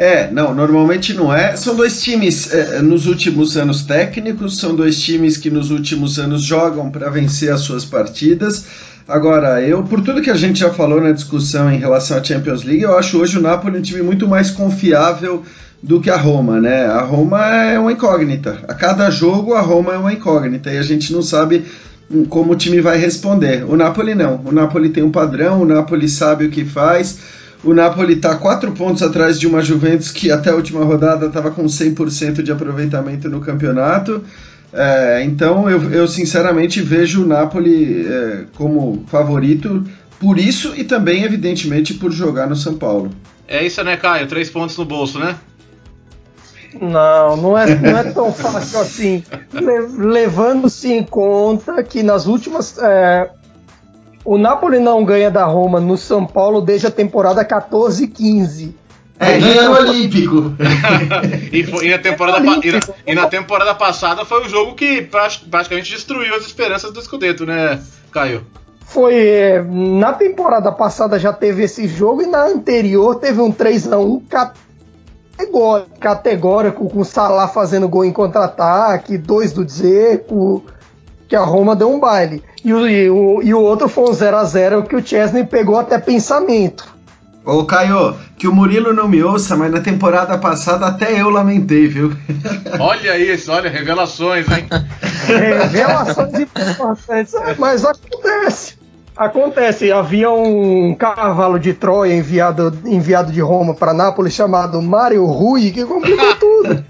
É, 0.04 0.30
não, 0.30 0.54
normalmente 0.54 1.14
não 1.14 1.34
é. 1.34 1.56
São 1.56 1.78
dois 1.78 2.04
times 2.04 2.54
é, 2.54 2.82
nos 2.82 3.08
últimos 3.08 3.56
anos 3.56 3.84
técnicos, 3.84 4.58
são 4.58 4.76
dois 4.76 5.01
times 5.01 5.38
que 5.38 5.49
nos 5.49 5.72
últimos 5.72 6.20
anos 6.20 6.41
jogam 6.41 6.91
para 6.91 7.10
vencer 7.10 7.49
as 7.49 7.62
suas 7.62 7.86
partidas. 7.86 8.66
Agora, 9.08 9.62
eu, 9.62 9.82
por 9.82 10.01
tudo 10.01 10.22
que 10.22 10.30
a 10.30 10.36
gente 10.36 10.60
já 10.60 10.72
falou 10.72 10.99
na 10.99 11.14
discussão 11.14 11.72
em 11.72 11.78
relação 11.78 12.18
à 12.18 12.24
Champions 12.24 12.66
League, 12.66 12.82
eu 12.82 12.97
acho 12.97 13.18
hoje 13.18 13.38
o 13.38 13.41
Napoli 13.41 13.80
um 13.80 13.82
time 13.82 14.01
muito 14.01 14.28
mais 14.28 14.51
confiável 14.51 15.41
do 15.82 16.01
que 16.01 16.10
a 16.10 16.18
Roma, 16.18 16.60
né? 16.60 16.86
A 16.86 17.01
Roma 17.04 17.39
é 17.56 17.80
uma 17.80 17.93
incógnita. 17.93 18.60
A 18.68 18.74
cada 18.74 19.10
jogo 19.10 19.54
a 19.54 19.62
Roma 19.62 19.93
é 19.93 19.97
uma 19.97 20.12
incógnita 20.12 20.70
e 20.70 20.78
a 20.78 20.84
gente 20.84 21.14
não 21.14 21.22
sabe 21.22 21.64
como 22.28 22.51
o 22.51 22.58
time 22.58 22.82
vai 22.82 22.97
responder. 22.97 23.64
O 23.64 23.78
Napoli 23.78 24.16
não. 24.16 24.41
O 24.43 24.51
Napoli 24.51 24.89
tem 24.89 25.01
um 25.01 25.12
padrão, 25.12 25.62
o 25.62 25.66
Napoli 25.66 26.10
sabe 26.10 26.47
o 26.47 26.49
que 26.49 26.66
faz. 26.66 27.20
O 27.64 27.74
Napoli 27.74 28.14
está 28.14 28.36
quatro 28.36 28.72
pontos 28.74 29.01
atrás 29.01 29.39
de 29.39 29.47
uma 29.47 29.61
Juventus 29.61 30.11
que 30.11 30.30
até 30.30 30.49
a 30.49 30.55
última 30.55 30.84
rodada 30.84 31.28
estava 31.28 31.49
com 31.49 31.64
100% 31.64 32.41
de 32.41 32.51
aproveitamento 32.51 33.30
no 33.30 33.39
campeonato. 33.39 34.24
É, 34.74 35.24
então 35.24 35.70
eu, 35.70 35.91
eu, 35.91 36.07
sinceramente 36.07 36.82
vejo 36.82 37.24
o 37.24 37.28
Napoli 37.28 38.05
é, 38.07 38.45
como 38.55 39.05
favorito 39.07 39.84
por 40.20 40.39
isso 40.39 40.74
e 40.76 40.84
também, 40.84 41.24
evidentemente, 41.24 41.93
por 41.93 42.11
jogar 42.11 42.47
no 42.47 42.55
São 42.55 42.76
Paulo. 42.76 43.11
É 43.47 43.64
isso, 43.66 43.84
né, 43.84 43.95
Caio? 43.95 44.28
Três 44.28 44.49
pontos 44.49 44.76
no 44.78 44.84
bolso, 44.84 45.20
né? 45.20 45.36
Não, 46.82 47.38
não 47.38 47.57
é, 47.57 47.76
não 47.76 47.97
é 47.97 48.03
tão 48.11 48.34
fácil 48.34 48.80
assim. 48.80 49.24
Levando-se 49.97 50.91
em 50.91 51.03
conta 51.03 51.84
que 51.84 52.01
nas 52.01 52.26
últimas. 52.26 52.78
É, 52.80 53.30
o 54.26 54.38
Napoli 54.38 54.80
não 54.80 55.04
ganha 55.04 55.30
da 55.30 55.46
Roma 55.46 55.80
no 55.80 55.98
São 55.98 56.26
Paulo 56.26 56.62
desde 56.62 56.88
a 56.88 56.92
temporada 56.92 57.44
14-15. 57.44 58.74
É, 59.20 59.40
ganha 59.40 59.70
no 59.70 59.76
Olímpico. 59.76 60.54
e, 61.52 61.64
foi, 61.64 61.88
e, 61.88 61.92
na 61.92 61.98
temporada, 62.00 62.40
e, 62.40 62.72
na, 62.72 62.80
e, 63.08 63.16
na, 63.16 63.28
temporada 63.28 63.76
passada 63.76 64.26
foi 64.26 64.46
o 64.46 64.50
jogo 64.50 64.76
que 64.76 65.02
praticamente 65.02 65.92
destruiu 65.92 66.36
as 66.36 66.46
esperanças 66.46 66.92
do 66.92 67.02
Scudetto, 67.02 67.46
né, 67.46 67.80
Caio? 68.12 68.46
Foi. 68.86 69.16
É, 69.16 69.62
na 69.62 70.14
temporada 70.14 70.72
passada 70.72 71.20
já 71.20 71.32
teve 71.32 71.64
esse 71.64 71.88
jogo 71.88 72.22
e 72.22 72.28
na 72.28 72.46
anterior 72.46 73.16
teve 73.16 73.42
um 73.42 73.52
3x1 73.52 74.22
categórico, 76.00 76.90
com 76.90 77.00
o 77.00 77.06
Salah 77.06 77.48
fazendo 77.48 77.88
gol 77.88 78.06
em 78.06 78.12
contra-ataque, 78.12 79.18
dois 79.18 79.52
do 79.52 79.66
Dzeko, 79.66 80.64
que 81.34 81.38
a 81.38 81.42
Roma 81.42 81.76
deu 81.76 81.92
um 81.92 82.00
baile. 82.00 82.44
E 82.64 82.72
o, 82.72 82.88
e 82.88 83.10
o, 83.10 83.42
e 83.42 83.54
o 83.56 83.60
outro 83.60 83.90
foi 83.90 84.08
um 84.08 84.14
0 84.14 84.38
a 84.38 84.44
0 84.44 84.84
que 84.84 84.96
o 84.96 85.04
Chesney 85.04 85.44
pegou 85.44 85.80
até 85.80 85.98
pensamento. 85.98 86.96
Ô 87.44 87.66
Caio, 87.66 88.16
que 88.38 88.48
o 88.48 88.54
Murilo 88.54 88.94
não 88.94 89.08
me 89.08 89.24
ouça, 89.24 89.56
mas 89.56 89.72
na 89.72 89.82
temporada 89.82 90.38
passada 90.38 90.86
até 90.86 91.20
eu 91.20 91.32
lamentei, 91.32 91.88
viu? 91.88 92.16
Olha 92.80 93.18
isso, 93.18 93.52
olha, 93.52 93.68
revelações, 93.68 94.46
hein? 94.48 94.68
Revelações 95.26 96.40
importantes, 96.40 97.34
mas 97.58 97.84
acontece. 97.84 98.78
Acontece, 99.16 99.91
havia 99.91 100.32
um 100.32 100.95
cavalo 100.95 101.59
de 101.59 101.74
Troia 101.74 102.16
enviado, 102.16 102.76
enviado 102.84 103.32
de 103.32 103.39
Roma 103.41 103.76
para 103.76 103.93
Nápoles 103.93 104.34
chamado 104.34 104.82
Mário 104.82 105.24
Rui, 105.26 105.70
que 105.70 105.86
complicou 105.86 106.34
tudo. 106.38 106.84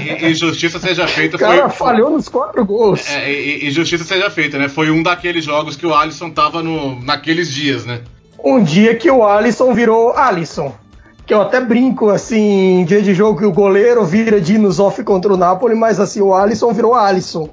e, 0.00 0.26
e, 0.26 0.34
justiça 0.34 0.78
seja 0.78 1.06
feita. 1.08 1.36
O 1.36 1.40
cara 1.40 1.68
foi, 1.68 1.88
falhou 1.88 2.10
nos 2.10 2.28
quatro 2.28 2.64
gols. 2.64 3.10
É, 3.10 3.28
e, 3.28 3.66
e, 3.66 3.70
justiça 3.72 4.04
seja 4.04 4.30
feita, 4.30 4.56
né? 4.56 4.68
Foi 4.68 4.90
um 4.90 5.02
daqueles 5.02 5.44
jogos 5.44 5.74
que 5.74 5.84
o 5.84 5.92
Alisson 5.92 6.30
tava 6.30 6.62
no, 6.62 7.00
naqueles 7.02 7.50
dias, 7.50 7.84
né? 7.84 8.02
Um 8.44 8.62
dia 8.62 8.94
que 8.94 9.10
o 9.10 9.24
Alisson 9.26 9.74
virou 9.74 10.12
Alisson. 10.16 10.72
Que 11.26 11.34
eu 11.34 11.42
até 11.42 11.60
brinco, 11.60 12.08
assim, 12.08 12.84
dia 12.84 13.02
de 13.02 13.14
jogo 13.14 13.38
que 13.38 13.44
o 13.44 13.52
goleiro 13.52 14.04
vira 14.04 14.40
Dinos 14.40 14.78
off 14.78 15.02
contra 15.02 15.32
o 15.32 15.36
Napoli, 15.36 15.74
mas 15.74 15.98
assim, 15.98 16.20
o 16.20 16.34
Alisson 16.34 16.72
virou 16.72 16.94
Alisson. 16.94 17.48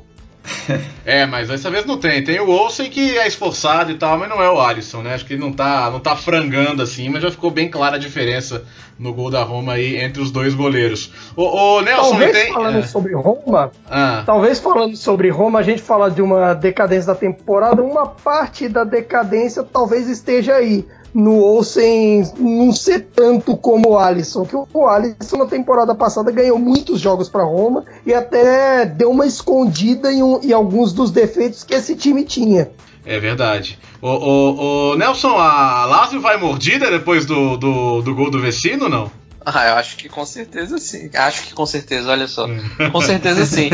É, 1.05 1.25
mas 1.25 1.47
dessa 1.47 1.69
vez 1.69 1.85
não 1.85 1.97
tem. 1.97 2.23
Tem 2.23 2.39
o 2.39 2.49
Olsen 2.49 2.89
que 2.89 3.17
é 3.17 3.27
esforçado 3.27 3.91
e 3.91 3.95
tal, 3.95 4.17
mas 4.17 4.29
não 4.29 4.41
é 4.41 4.49
o 4.49 4.59
Alisson, 4.59 5.01
né? 5.01 5.13
Acho 5.13 5.25
que 5.25 5.33
ele 5.33 5.41
não 5.41 5.51
tá, 5.51 5.89
não 5.91 5.99
tá 5.99 6.15
frangando 6.15 6.81
assim, 6.81 7.09
mas 7.09 7.21
já 7.21 7.31
ficou 7.31 7.51
bem 7.51 7.69
clara 7.69 7.95
a 7.95 7.99
diferença 7.99 8.63
no 8.97 9.13
gol 9.13 9.29
da 9.29 9.43
Roma 9.43 9.73
aí 9.73 9.97
entre 9.97 10.21
os 10.21 10.31
dois 10.31 10.53
goleiros. 10.53 11.11
O, 11.35 11.43
o 11.43 11.81
Nelson, 11.81 12.09
talvez 12.09 12.31
tem... 12.31 12.53
falando 12.53 12.79
é. 12.79 12.83
sobre 12.83 13.13
Roma, 13.15 13.71
ah. 13.89 14.23
talvez 14.25 14.59
falando 14.59 14.95
sobre 14.95 15.29
Roma, 15.29 15.59
a 15.59 15.63
gente 15.63 15.81
fala 15.81 16.09
de 16.11 16.21
uma 16.21 16.53
decadência 16.53 17.13
da 17.13 17.19
temporada, 17.19 17.81
uma 17.81 18.07
parte 18.07 18.67
da 18.67 18.83
decadência 18.83 19.63
talvez 19.63 20.07
esteja 20.07 20.55
aí. 20.55 20.85
No 21.14 21.41
Olsen 21.41 22.32
não 22.38 22.72
ser 22.72 23.07
tanto 23.16 23.57
como 23.57 23.89
o 23.89 23.97
Alisson, 23.97 24.45
que 24.45 24.55
o 24.55 24.88
Alisson 24.88 25.38
na 25.38 25.45
temporada 25.45 25.95
passada 25.95 26.32
ganhou 26.32 26.60
muitos 26.60 26.99
jogos 26.99 27.30
para 27.30 27.43
Roma 27.43 27.86
e 28.05 28.14
até 28.14 28.86
deu 28.86 29.12
uma 29.12 29.26
escondida 29.26 30.12
em, 30.12 30.22
um, 30.22 30.39
em, 30.41 30.53
alguns 30.53 30.93
dos 30.93 31.12
defeitos 31.12 31.64
que 31.64 31.74
esse 31.74 31.95
time 31.95 32.24
tinha. 32.24 32.70
É 33.05 33.20
verdade. 33.20 33.80
O, 34.01 34.07
o, 34.07 34.91
o 34.91 34.95
Nelson, 34.95 35.36
a 35.38 35.86
Lazio 35.86 36.22
vai 36.22 36.38
mordida 36.38 36.91
depois 36.91 37.26
do, 37.26 37.57
do, 37.57 38.01
do 38.01 38.16
gol 38.16 38.30
do 38.30 38.39
Vecino, 38.39 38.88
não? 38.88 39.12
Ah, 39.45 39.70
eu 39.70 39.76
acho 39.76 39.97
que 39.97 40.07
com 40.07 40.26
certeza 40.26 40.78
sim. 40.78 41.10
Acho 41.14 41.47
que 41.47 41.53
com 41.53 41.66
certeza, 41.66 42.12
olha 42.12 42.28
só. 42.28 42.45
Hum. 42.45 42.60
com 42.91 43.01
certeza 43.01 43.45
sim. 43.45 43.70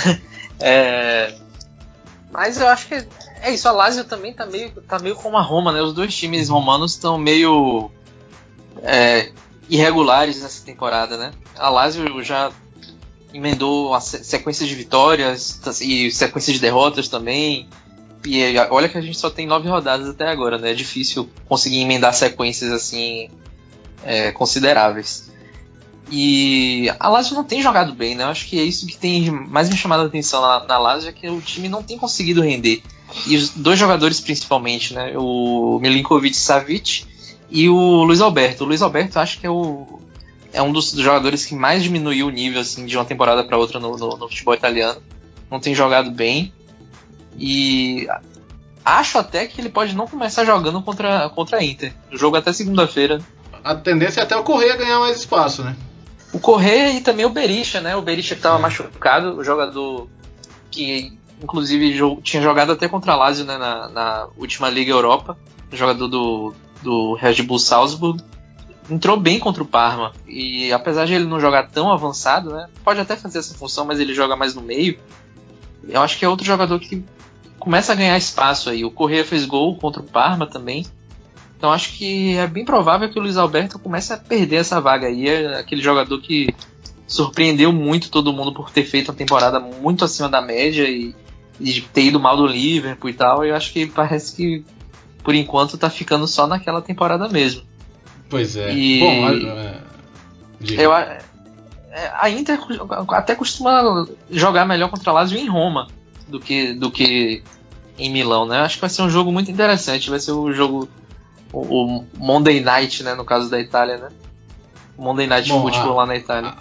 é... 0.60 1.34
Mas 2.32 2.60
eu 2.60 2.68
acho 2.68 2.86
que 2.86 3.04
é 3.42 3.52
isso, 3.52 3.68
a 3.68 3.72
Lazio 3.72 4.04
também 4.04 4.32
tá 4.32 4.46
meio, 4.46 4.70
tá 4.82 4.98
meio 4.98 5.16
como 5.16 5.36
a 5.36 5.42
Roma, 5.42 5.72
né? 5.72 5.80
Os 5.80 5.92
dois 5.92 6.14
times 6.14 6.48
romanos 6.48 6.92
estão 6.92 7.18
meio 7.18 7.90
é, 8.82 9.32
irregulares 9.68 10.42
nessa 10.42 10.64
temporada, 10.64 11.16
né? 11.16 11.32
A 11.56 11.68
Lazio 11.68 12.22
já 12.22 12.50
emendou 13.32 13.94
a 13.94 14.00
sequência 14.00 14.66
de 14.66 14.74
vitórias 14.74 15.60
e 15.80 16.10
sequência 16.10 16.52
de 16.52 16.58
derrotas 16.58 17.08
também. 17.08 17.68
E 18.24 18.54
olha 18.70 18.88
que 18.88 18.98
a 18.98 19.00
gente 19.00 19.16
só 19.16 19.30
tem 19.30 19.46
nove 19.46 19.68
rodadas 19.68 20.08
até 20.08 20.28
agora, 20.28 20.58
né? 20.58 20.72
É 20.72 20.74
difícil 20.74 21.28
conseguir 21.48 21.80
emendar 21.80 22.12
sequências 22.12 22.70
assim 22.70 23.30
é, 24.04 24.32
consideráveis. 24.32 25.30
E 26.10 26.92
a 26.98 27.08
Lazio 27.08 27.36
não 27.36 27.44
tem 27.44 27.62
jogado 27.62 27.94
bem, 27.94 28.16
né? 28.16 28.24
Eu 28.24 28.28
acho 28.28 28.46
que 28.46 28.58
é 28.58 28.62
isso 28.64 28.86
que 28.86 28.98
tem 28.98 29.30
mais 29.30 29.70
me 29.70 29.76
chamado 29.76 30.02
a 30.02 30.06
atenção 30.06 30.42
na, 30.42 30.64
na 30.64 30.78
Lazio, 30.78 31.08
é 31.08 31.12
que 31.12 31.28
o 31.28 31.40
time 31.40 31.68
não 31.68 31.82
tem 31.82 31.96
conseguido 31.96 32.42
render. 32.42 32.82
E 33.26 33.36
os 33.36 33.50
dois 33.50 33.78
jogadores 33.78 34.20
principalmente, 34.20 34.94
né? 34.94 35.14
O 35.16 35.78
Milinkovic 35.80 36.36
Savic 36.36 37.04
e 37.50 37.68
o 37.68 38.04
Luiz 38.04 38.20
Alberto. 38.20 38.64
O 38.64 38.66
Luiz 38.66 38.82
Alberto 38.82 39.18
acho 39.18 39.40
que 39.40 39.46
é 39.46 39.50
o 39.50 40.00
é 40.52 40.60
um 40.60 40.72
dos 40.72 40.90
jogadores 40.90 41.46
que 41.46 41.54
mais 41.54 41.82
diminuiu 41.82 42.26
o 42.26 42.30
nível 42.30 42.60
assim 42.60 42.84
de 42.84 42.96
uma 42.96 43.04
temporada 43.04 43.44
para 43.44 43.56
outra 43.56 43.78
no, 43.78 43.96
no, 43.96 44.16
no, 44.16 44.28
futebol 44.28 44.54
italiano. 44.54 45.00
Não 45.50 45.60
tem 45.60 45.74
jogado 45.74 46.10
bem 46.10 46.52
e 47.38 48.08
acho 48.84 49.18
até 49.18 49.46
que 49.46 49.60
ele 49.60 49.68
pode 49.68 49.94
não 49.94 50.06
começar 50.06 50.44
jogando 50.44 50.82
contra 50.82 51.28
contra 51.30 51.58
a 51.58 51.64
Inter. 51.64 51.92
O 52.12 52.16
jogo 52.16 52.36
até 52.36 52.52
segunda-feira. 52.52 53.20
A 53.62 53.74
tendência 53.74 54.20
é 54.20 54.22
até 54.24 54.36
o 54.36 54.42
Correia 54.42 54.76
ganhar 54.76 54.98
mais 54.98 55.18
espaço, 55.18 55.62
né? 55.62 55.76
O 56.32 56.38
Correia 56.38 56.92
e 56.92 57.00
também 57.00 57.26
o 57.26 57.30
Berisha, 57.30 57.80
né? 57.80 57.94
O 57.96 58.02
Berisha 58.02 58.34
que 58.34 58.40
estava 58.40 58.58
é. 58.58 58.62
machucado, 58.62 59.36
o 59.36 59.44
jogador 59.44 60.08
que 60.70 61.18
inclusive 61.42 61.98
tinha 62.22 62.42
jogado 62.42 62.72
até 62.72 62.88
contra 62.88 63.12
a 63.12 63.16
Lazio 63.16 63.44
né, 63.44 63.56
na, 63.56 63.88
na, 63.88 64.28
última 64.36 64.68
Liga 64.68 64.92
Europa, 64.92 65.36
jogador 65.72 66.08
do, 66.08 66.54
do 66.82 67.14
Red 67.14 67.42
Bull 67.42 67.58
Salzburg. 67.58 68.22
Entrou 68.90 69.16
bem 69.16 69.38
contra 69.38 69.62
o 69.62 69.66
Parma 69.66 70.12
e 70.26 70.72
apesar 70.72 71.06
de 71.06 71.14
ele 71.14 71.24
não 71.24 71.38
jogar 71.38 71.68
tão 71.70 71.92
avançado, 71.92 72.50
né, 72.50 72.68
pode 72.84 73.00
até 73.00 73.16
fazer 73.16 73.38
essa 73.38 73.54
função, 73.54 73.84
mas 73.84 74.00
ele 74.00 74.14
joga 74.14 74.36
mais 74.36 74.54
no 74.54 74.62
meio. 74.62 74.98
Eu 75.88 76.02
acho 76.02 76.18
que 76.18 76.24
é 76.24 76.28
outro 76.28 76.44
jogador 76.44 76.78
que 76.78 77.04
começa 77.58 77.92
a 77.92 77.94
ganhar 77.94 78.18
espaço 78.18 78.70
aí. 78.70 78.84
O 78.84 78.90
Correa 78.90 79.24
fez 79.24 79.44
gol 79.44 79.76
contra 79.76 80.02
o 80.02 80.04
Parma 80.06 80.46
também. 80.46 80.84
Então 81.56 81.70
acho 81.70 81.92
que 81.92 82.36
é 82.36 82.46
bem 82.46 82.64
provável 82.64 83.08
que 83.10 83.18
o 83.18 83.22
Luiz 83.22 83.36
Alberto 83.36 83.78
comece 83.78 84.12
a 84.12 84.16
perder 84.16 84.56
essa 84.56 84.80
vaga 84.80 85.06
aí. 85.06 85.28
É 85.28 85.58
aquele 85.58 85.82
jogador 85.82 86.20
que 86.20 86.48
surpreendeu 87.06 87.72
muito 87.72 88.10
todo 88.10 88.32
mundo 88.32 88.54
por 88.54 88.70
ter 88.70 88.84
feito 88.84 89.10
uma 89.10 89.18
temporada 89.18 89.58
muito 89.60 90.04
acima 90.04 90.28
da 90.28 90.40
média 90.40 90.88
e 90.88 91.14
de 91.60 91.82
ter 91.82 92.04
ido 92.04 92.18
mal 92.18 92.36
do 92.36 92.46
Liverpool 92.46 93.10
e 93.10 93.14
tal, 93.14 93.44
eu 93.44 93.54
acho 93.54 93.72
que 93.72 93.86
parece 93.86 94.34
que 94.34 94.64
por 95.22 95.34
enquanto 95.34 95.76
tá 95.76 95.90
ficando 95.90 96.26
só 96.26 96.46
naquela 96.46 96.80
temporada 96.80 97.28
mesmo. 97.28 97.62
Pois 98.28 98.56
é. 98.56 98.72
E 98.72 99.00
Bom, 99.00 99.28
é, 99.28 99.80
eu, 100.60 100.94
é, 100.94 101.20
a 102.18 102.30
Inter 102.30 102.58
até 103.10 103.34
costuma 103.34 104.06
jogar 104.30 104.64
melhor 104.64 104.88
contra 104.88 105.10
a 105.10 105.14
Lazio 105.14 105.38
em 105.38 105.48
Roma 105.48 105.88
do 106.28 106.40
que, 106.40 106.72
do 106.72 106.90
que 106.90 107.42
em 107.98 108.10
Milão, 108.10 108.46
né? 108.46 108.60
Acho 108.60 108.76
que 108.76 108.80
vai 108.80 108.90
ser 108.90 109.02
um 109.02 109.10
jogo 109.10 109.30
muito 109.30 109.50
interessante. 109.50 110.08
Vai 110.08 110.20
ser 110.20 110.32
o 110.32 110.52
jogo 110.52 110.88
o, 111.52 111.98
o 111.98 112.06
Monday 112.16 112.60
Night, 112.60 113.02
né? 113.02 113.14
No 113.14 113.24
caso 113.24 113.50
da 113.50 113.60
Itália, 113.60 113.98
né? 113.98 114.08
O 114.96 115.02
Monday 115.02 115.26
Night 115.26 115.48
Bom, 115.48 115.62
Football 115.62 115.96
lá 115.96 116.06
na 116.06 116.16
Itália. 116.16 116.54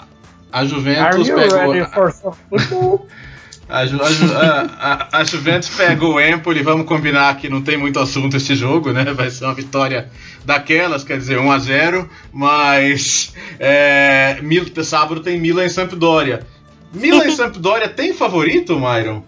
A, 0.51 0.59
a 0.59 0.65
Juventus 0.65 1.29
pegou. 1.29 3.07
A, 3.69 3.85
Ju, 3.85 4.01
a, 4.01 4.11
Ju, 4.11 4.25
a, 4.35 5.19
a, 5.19 5.23
Juventus 5.23 5.69
pega 5.69 6.03
o 6.03 6.19
Empoli, 6.19 6.63
vamos 6.63 6.87
combinar 6.87 7.37
que 7.37 7.47
não 7.47 7.61
tem 7.61 7.77
muito 7.77 7.99
assunto 7.99 8.35
esse 8.35 8.55
jogo, 8.55 8.91
né? 8.91 9.13
Vai 9.13 9.29
ser 9.29 9.45
uma 9.45 9.53
vitória 9.53 10.09
daquelas, 10.43 11.03
quer 11.03 11.19
dizer, 11.19 11.37
1 11.37 11.51
a 11.51 11.59
0 11.59 12.09
mas 12.33 13.31
é, 13.59 14.39
Mil, 14.41 14.65
sábado 14.83 15.21
tem 15.21 15.39
Milan 15.39 15.65
e 15.65 15.69
Sampdoria. 15.69 16.47
Milan 16.91 17.27
e 17.27 17.31
Sampdoria 17.37 17.87
tem 17.87 18.11
favorito, 18.11 18.79
Myron? 18.79 19.23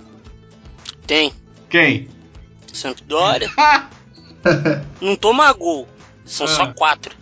Tem. 1.05 1.31
Quem? 1.69 2.09
Sampdoria. 2.73 3.51
não 4.99 5.15
toma 5.15 5.53
gol, 5.53 5.87
são 6.25 6.47
ah. 6.47 6.49
só 6.49 6.73
4 6.73 7.15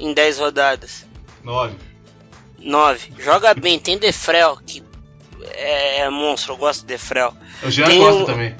em 0.00 0.14
10 0.14 0.38
rodadas. 0.38 1.06
9. 1.44 1.74
9. 2.58 3.12
Joga 3.18 3.52
bem, 3.52 3.78
tem 3.78 3.98
Defrel, 3.98 4.58
que 4.66 4.82
é, 5.42 6.00
é 6.00 6.10
monstro, 6.10 6.54
eu 6.54 6.56
gosto 6.56 6.86
de 6.86 6.98
Frel. 6.98 7.32
O 7.62 7.70
Jean 7.70 7.86
Tem 7.86 7.98
gosta 7.98 8.22
um... 8.22 8.24
também. 8.26 8.54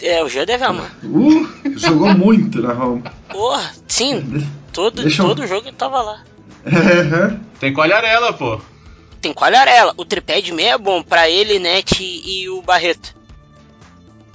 É, 0.00 0.22
o 0.22 0.28
Jean 0.28 0.44
deve 0.44 0.64
amar. 0.64 0.96
Uh, 1.02 1.48
jogou 1.76 2.08
muito 2.14 2.62
na 2.62 2.72
Roma. 2.72 3.12
Porra, 3.28 3.72
sim. 3.86 4.46
Todo, 4.72 5.02
Deixa 5.02 5.22
todo 5.22 5.42
eu... 5.42 5.48
jogo 5.48 5.68
ele 5.68 5.76
tava 5.76 6.00
lá. 6.00 6.24
Tem 7.58 7.72
Colharela, 7.72 8.32
pô. 8.32 8.60
Tem 9.20 9.32
Colharela. 9.32 9.92
O 9.96 10.04
tripé 10.04 10.40
de 10.40 10.52
meia 10.52 10.74
é 10.74 10.78
bom 10.78 11.02
pra 11.02 11.28
ele, 11.28 11.58
Net 11.58 12.00
e 12.00 12.48
o 12.48 12.62
Barreto. 12.62 13.16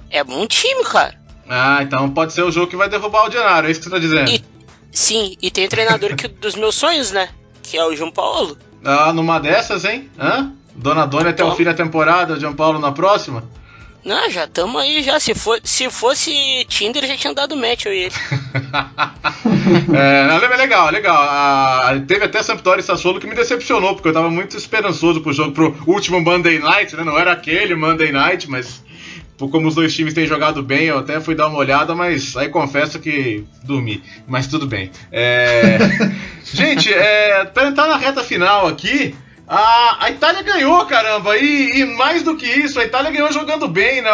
É 0.09 0.24
bom 0.24 0.45
time, 0.45 0.84
cara. 0.84 1.16
Ah, 1.47 1.80
então 1.82 2.09
pode 2.09 2.34
ser 2.34 2.43
o 2.43 2.51
jogo 2.51 2.68
que 2.68 2.76
vai 2.76 2.89
derrubar 2.89 3.26
o 3.26 3.30
Dianaro, 3.30 3.68
é 3.68 3.72
isso 3.72 3.80
que 3.80 3.86
você 3.86 3.91
tá 3.91 3.99
dizendo. 3.99 4.30
E, 4.30 4.43
sim, 4.91 5.36
e 5.41 5.51
tem 5.51 5.68
treinador 5.68 6.16
que, 6.16 6.28
dos 6.39 6.55
meus 6.55 6.76
sonhos, 6.76 7.11
né? 7.11 7.30
Que 7.61 7.78
é 7.78 7.86
o 7.86 7.95
João 7.95 8.11
Paulo. 8.11 8.57
Ah, 8.84 9.14
numa 9.14 9.39
dessas, 9.39 9.86
hein? 9.86 10.09
Hã? 10.20 10.51
Dona 10.76 11.06
Dona 11.06 11.30
até 11.30 11.44
o 11.44 11.56
fim 11.56 11.64
da 11.64 11.74
temporada, 11.74 12.40
João 12.40 12.54
Paulo 12.54 12.80
na 12.80 12.92
próxima? 12.92 13.44
Não, 14.04 14.30
já 14.30 14.44
estamos 14.44 14.82
aí 14.82 15.02
já. 15.02 15.18
Se, 15.20 15.34
for, 15.34 15.60
se 15.64 15.90
fosse 15.90 16.66
Tinder, 16.68 17.06
já 17.08 17.16
tinha 17.16 17.34
dado 17.34 17.56
match 17.56 17.86
eu 17.86 17.94
e 17.94 18.00
ele. 18.00 18.16
é, 19.96 20.58
legal, 20.58 20.92
legal. 20.92 21.16
Ah, 21.18 21.94
teve 22.06 22.26
até 22.26 22.44
Sampdoria 22.44 22.82
e 22.82 22.84
Sassuolo 22.84 23.20
que 23.20 23.28
me 23.28 23.36
decepcionou, 23.36 23.94
porque 23.94 24.10
eu 24.10 24.12
estava 24.12 24.30
muito 24.30 24.58
esperançoso 24.58 25.22
pro 25.22 25.32
jogo, 25.32 25.54
pro 25.54 25.76
último 25.88 26.20
Monday 26.20 26.60
Night, 26.60 26.96
né? 26.96 27.04
Não 27.04 27.18
era 27.18 27.32
aquele 27.32 27.76
Monday 27.76 28.12
Night, 28.12 28.50
mas 28.50 28.84
como 29.38 29.68
os 29.68 29.76
dois 29.76 29.94
times 29.94 30.14
têm 30.14 30.28
jogado 30.28 30.62
bem, 30.62 30.86
eu 30.86 31.00
até 31.00 31.20
fui 31.20 31.36
dar 31.36 31.48
uma 31.48 31.58
olhada, 31.58 31.96
mas 31.96 32.36
aí 32.36 32.50
confesso 32.50 33.00
que 33.00 33.44
dormi. 33.64 34.04
Mas 34.28 34.48
tudo 34.48 34.68
bem. 34.68 34.92
É... 35.12 35.78
Gente, 36.54 36.94
é, 36.94 37.46
para 37.46 37.68
entrar 37.68 37.88
na 37.88 37.98
reta 37.98 38.24
final 38.24 38.68
aqui, 38.68 39.16
a, 39.48 40.06
a 40.06 40.10
Itália 40.10 40.41
ganhou, 40.41 40.86
caramba, 40.86 41.38
e, 41.38 41.82
e, 41.82 41.86
mais 41.86 42.24
do 42.24 42.36
que 42.36 42.46
isso, 42.46 42.80
a 42.80 42.86
Itália 42.86 43.12
ganhou 43.12 43.32
jogando 43.32 43.68
bem, 43.68 44.02
né? 44.02 44.10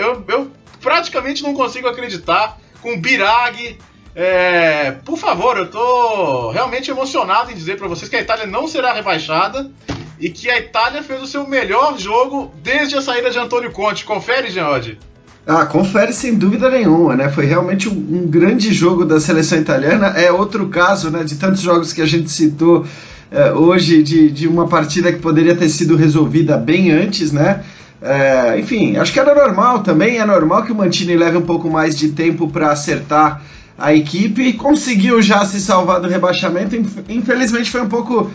Eu, 0.00 0.24
eu 0.28 0.50
praticamente 0.80 1.42
não 1.42 1.54
consigo 1.54 1.88
acreditar 1.88 2.58
com 2.80 3.00
Birag. 3.00 3.78
É, 4.14 4.92
por 5.04 5.16
favor, 5.16 5.56
eu 5.56 5.70
tô 5.70 6.50
realmente 6.50 6.90
emocionado 6.90 7.50
em 7.50 7.54
dizer 7.54 7.78
para 7.78 7.88
vocês 7.88 8.08
que 8.08 8.16
a 8.16 8.20
Itália 8.20 8.46
não 8.46 8.66
será 8.68 8.92
rebaixada 8.92 9.70
e 10.18 10.28
que 10.28 10.50
a 10.50 10.58
Itália 10.58 11.02
fez 11.02 11.22
o 11.22 11.26
seu 11.26 11.46
melhor 11.46 11.98
jogo 11.98 12.52
desde 12.62 12.96
a 12.96 13.02
saída 13.02 13.30
de 13.30 13.38
Antônio 13.38 13.72
Conte. 13.72 14.04
Confere, 14.04 14.50
Geode? 14.50 14.98
Ah, 15.46 15.66
confere 15.66 16.12
sem 16.12 16.36
dúvida 16.36 16.70
nenhuma, 16.70 17.16
né? 17.16 17.28
Foi 17.28 17.44
realmente 17.44 17.88
um, 17.88 17.92
um, 17.92 18.26
grande 18.28 18.72
jogo 18.72 19.04
da 19.04 19.18
seleção 19.18 19.58
italiana. 19.58 20.08
É 20.08 20.30
outro 20.30 20.68
caso, 20.68 21.10
né, 21.10 21.24
de 21.24 21.34
tantos 21.34 21.60
jogos 21.60 21.92
que 21.92 22.00
a 22.00 22.06
gente 22.06 22.30
citou 22.30 22.86
é, 23.32 23.52
hoje 23.52 24.02
de, 24.02 24.30
de 24.30 24.46
uma 24.46 24.68
partida 24.68 25.12
que 25.12 25.18
poderia 25.18 25.56
ter 25.56 25.68
sido 25.68 25.96
resolvida 25.96 26.56
bem 26.56 26.90
antes, 26.90 27.32
né? 27.32 27.62
É, 28.00 28.58
enfim, 28.58 28.96
acho 28.96 29.12
que 29.12 29.20
era 29.20 29.34
normal 29.34 29.82
também, 29.82 30.18
é 30.18 30.26
normal 30.26 30.64
que 30.64 30.72
o 30.72 30.74
Mantini 30.74 31.16
leve 31.16 31.36
um 31.36 31.42
pouco 31.42 31.70
mais 31.70 31.96
de 31.96 32.08
tempo 32.08 32.48
para 32.48 32.72
acertar 32.72 33.42
a 33.78 33.94
equipe 33.94 34.52
conseguiu 34.52 35.20
já 35.20 35.44
se 35.44 35.60
salvar 35.60 36.00
do 36.00 36.08
rebaixamento. 36.08 36.76
Infelizmente 37.08 37.70
foi 37.70 37.82
um 37.82 37.88
pouco 37.88 38.30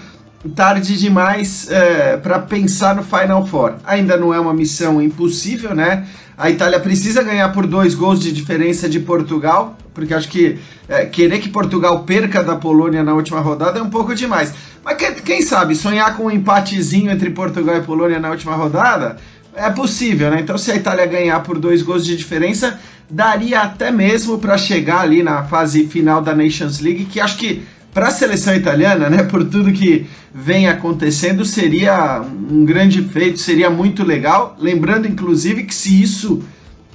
tarde 0.56 0.98
demais 0.98 1.70
é, 1.70 2.18
para 2.18 2.40
pensar 2.40 2.96
no 2.96 3.04
Final 3.04 3.46
Four. 3.48 3.76
Ainda 3.86 4.18
não 4.18 4.34
é 4.34 4.40
uma 4.40 4.54
missão 4.54 5.02
impossível, 5.02 5.74
né? 5.74 6.06
A 6.38 6.52
Itália 6.52 6.80
precisa 6.80 7.24
ganhar 7.24 7.52
por 7.52 7.66
dois 7.66 7.96
gols 7.96 8.20
de 8.20 8.32
diferença 8.32 8.88
de 8.88 9.00
Portugal, 9.00 9.76
porque 9.94 10.14
acho 10.14 10.30
que 10.30 10.60
é, 10.88 11.06
querer 11.06 11.40
que 11.40 11.50
Portugal 11.50 12.04
perca 12.04 12.44
da 12.44 12.56
Polônia 12.56 13.04
na 13.04 13.14
última 13.16 13.40
rodada 13.40 13.80
é 13.80 13.82
um 13.82 13.90
pouco 13.90 14.14
demais. 14.14 14.54
Mas 14.84 14.98
quem, 14.98 15.16
quem 15.16 15.42
sabe 15.42 15.76
sonhar 15.76 16.16
com 16.16 16.26
um 16.26 16.32
empatezinho 16.32 17.10
entre 17.10 17.32
Portugal 17.32 17.78
e 17.78 17.82
Polônia 17.82 18.20
na 18.20 18.30
última 18.30 18.56
rodada 18.56 19.18
é 19.56 19.72
possível, 19.72 20.30
né? 20.30 20.40
Então, 20.40 20.56
se 20.58 20.72
a 20.72 20.76
Itália 20.76 21.08
ganhar 21.08 21.40
por 21.40 21.58
dois 21.58 21.82
gols 21.82 22.06
de 22.06 22.16
diferença, 22.16 22.80
daria 23.10 23.62
até 23.62 23.90
mesmo 23.90 24.38
para 24.38 24.56
chegar 24.58 25.02
ali 25.02 25.24
na 25.24 25.44
fase 25.44 25.88
final 25.88 26.22
da 26.22 26.36
Nations 26.36 26.80
League, 26.80 27.06
que 27.06 27.20
acho 27.20 27.38
que 27.38 27.64
para 27.98 28.10
a 28.10 28.12
seleção 28.12 28.54
italiana, 28.54 29.10
né, 29.10 29.24
por 29.24 29.44
tudo 29.44 29.74
que 29.74 30.06
vem 30.32 30.68
acontecendo, 30.68 31.44
seria 31.44 32.22
um 32.22 32.64
grande 32.64 33.02
feito, 33.02 33.40
seria 33.40 33.72
muito 33.72 34.04
legal. 34.04 34.56
Lembrando, 34.60 35.08
inclusive, 35.08 35.64
que 35.64 35.74
se 35.74 36.00
isso 36.00 36.44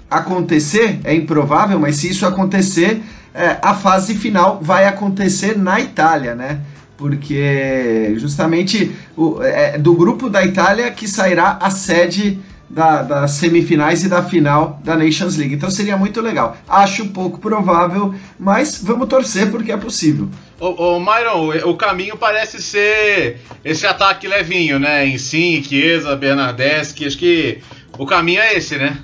acontecer, 0.08 1.00
é 1.02 1.12
improvável, 1.12 1.76
mas 1.80 1.96
se 1.96 2.08
isso 2.08 2.24
acontecer, 2.24 3.02
é, 3.34 3.58
a 3.60 3.74
fase 3.74 4.14
final 4.14 4.60
vai 4.62 4.86
acontecer 4.86 5.58
na 5.58 5.80
Itália, 5.80 6.36
né? 6.36 6.60
Porque 6.96 8.14
justamente 8.18 8.92
o, 9.16 9.42
é, 9.42 9.76
do 9.78 9.94
grupo 9.94 10.30
da 10.30 10.44
Itália 10.44 10.88
que 10.92 11.08
sairá 11.08 11.58
a 11.60 11.68
sede 11.68 12.38
da, 12.72 13.02
das 13.02 13.32
semifinais 13.32 14.02
e 14.02 14.08
da 14.08 14.22
final 14.22 14.80
da 14.82 14.96
Nations 14.96 15.36
League. 15.36 15.54
Então 15.54 15.70
seria 15.70 15.96
muito 15.96 16.20
legal. 16.22 16.56
Acho 16.66 17.06
pouco 17.08 17.38
provável, 17.38 18.14
mas 18.40 18.82
vamos 18.82 19.08
torcer 19.08 19.50
porque 19.50 19.70
é 19.70 19.76
possível. 19.76 20.28
Ô, 20.58 20.94
ô 20.96 21.00
Myron, 21.00 21.68
o 21.68 21.76
caminho 21.76 22.16
parece 22.16 22.62
ser 22.62 23.40
esse 23.62 23.86
ataque 23.86 24.26
levinho, 24.26 24.78
né? 24.78 25.06
Em 25.06 25.18
Sim, 25.18 25.62
Chiesa, 25.62 26.16
Bernardeschi. 26.16 27.04
Acho 27.04 27.18
que 27.18 27.58
o 27.98 28.06
caminho 28.06 28.40
é 28.40 28.54
esse, 28.54 28.76
né? 28.78 28.98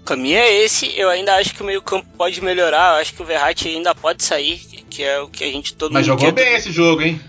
O 0.00 0.04
caminho 0.04 0.38
é 0.38 0.64
esse. 0.64 0.90
Eu 0.98 1.10
ainda 1.10 1.36
acho 1.36 1.54
que 1.54 1.62
o 1.62 1.66
meio-campo 1.66 2.06
pode 2.16 2.42
melhorar. 2.42 2.94
Eu 2.94 3.02
acho 3.02 3.12
que 3.12 3.20
o 3.20 3.26
Verratti 3.26 3.68
ainda 3.68 3.94
pode 3.94 4.24
sair, 4.24 4.58
que 4.88 5.02
é 5.02 5.20
o 5.20 5.28
que 5.28 5.44
a 5.44 5.48
gente 5.48 5.74
todo 5.74 5.92
Mas 5.92 6.08
mundo 6.08 6.18
jogou 6.18 6.32
quer. 6.32 6.44
bem 6.44 6.54
esse 6.54 6.72
jogo, 6.72 7.02
hein? 7.02 7.20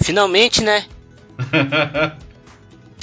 Finalmente, 0.00 0.62
né? 0.62 0.86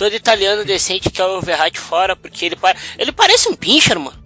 Todo 0.01 0.15
italiano 0.15 0.65
decente 0.65 1.11
quer 1.11 1.25
o 1.25 1.39
Verratti 1.41 1.77
fora, 1.79 2.15
porque 2.15 2.43
ele, 2.43 2.55
pa- 2.55 2.73
ele 2.97 3.11
parece 3.11 3.47
um 3.49 3.53
pincher, 3.55 3.99
mano. 3.99 4.17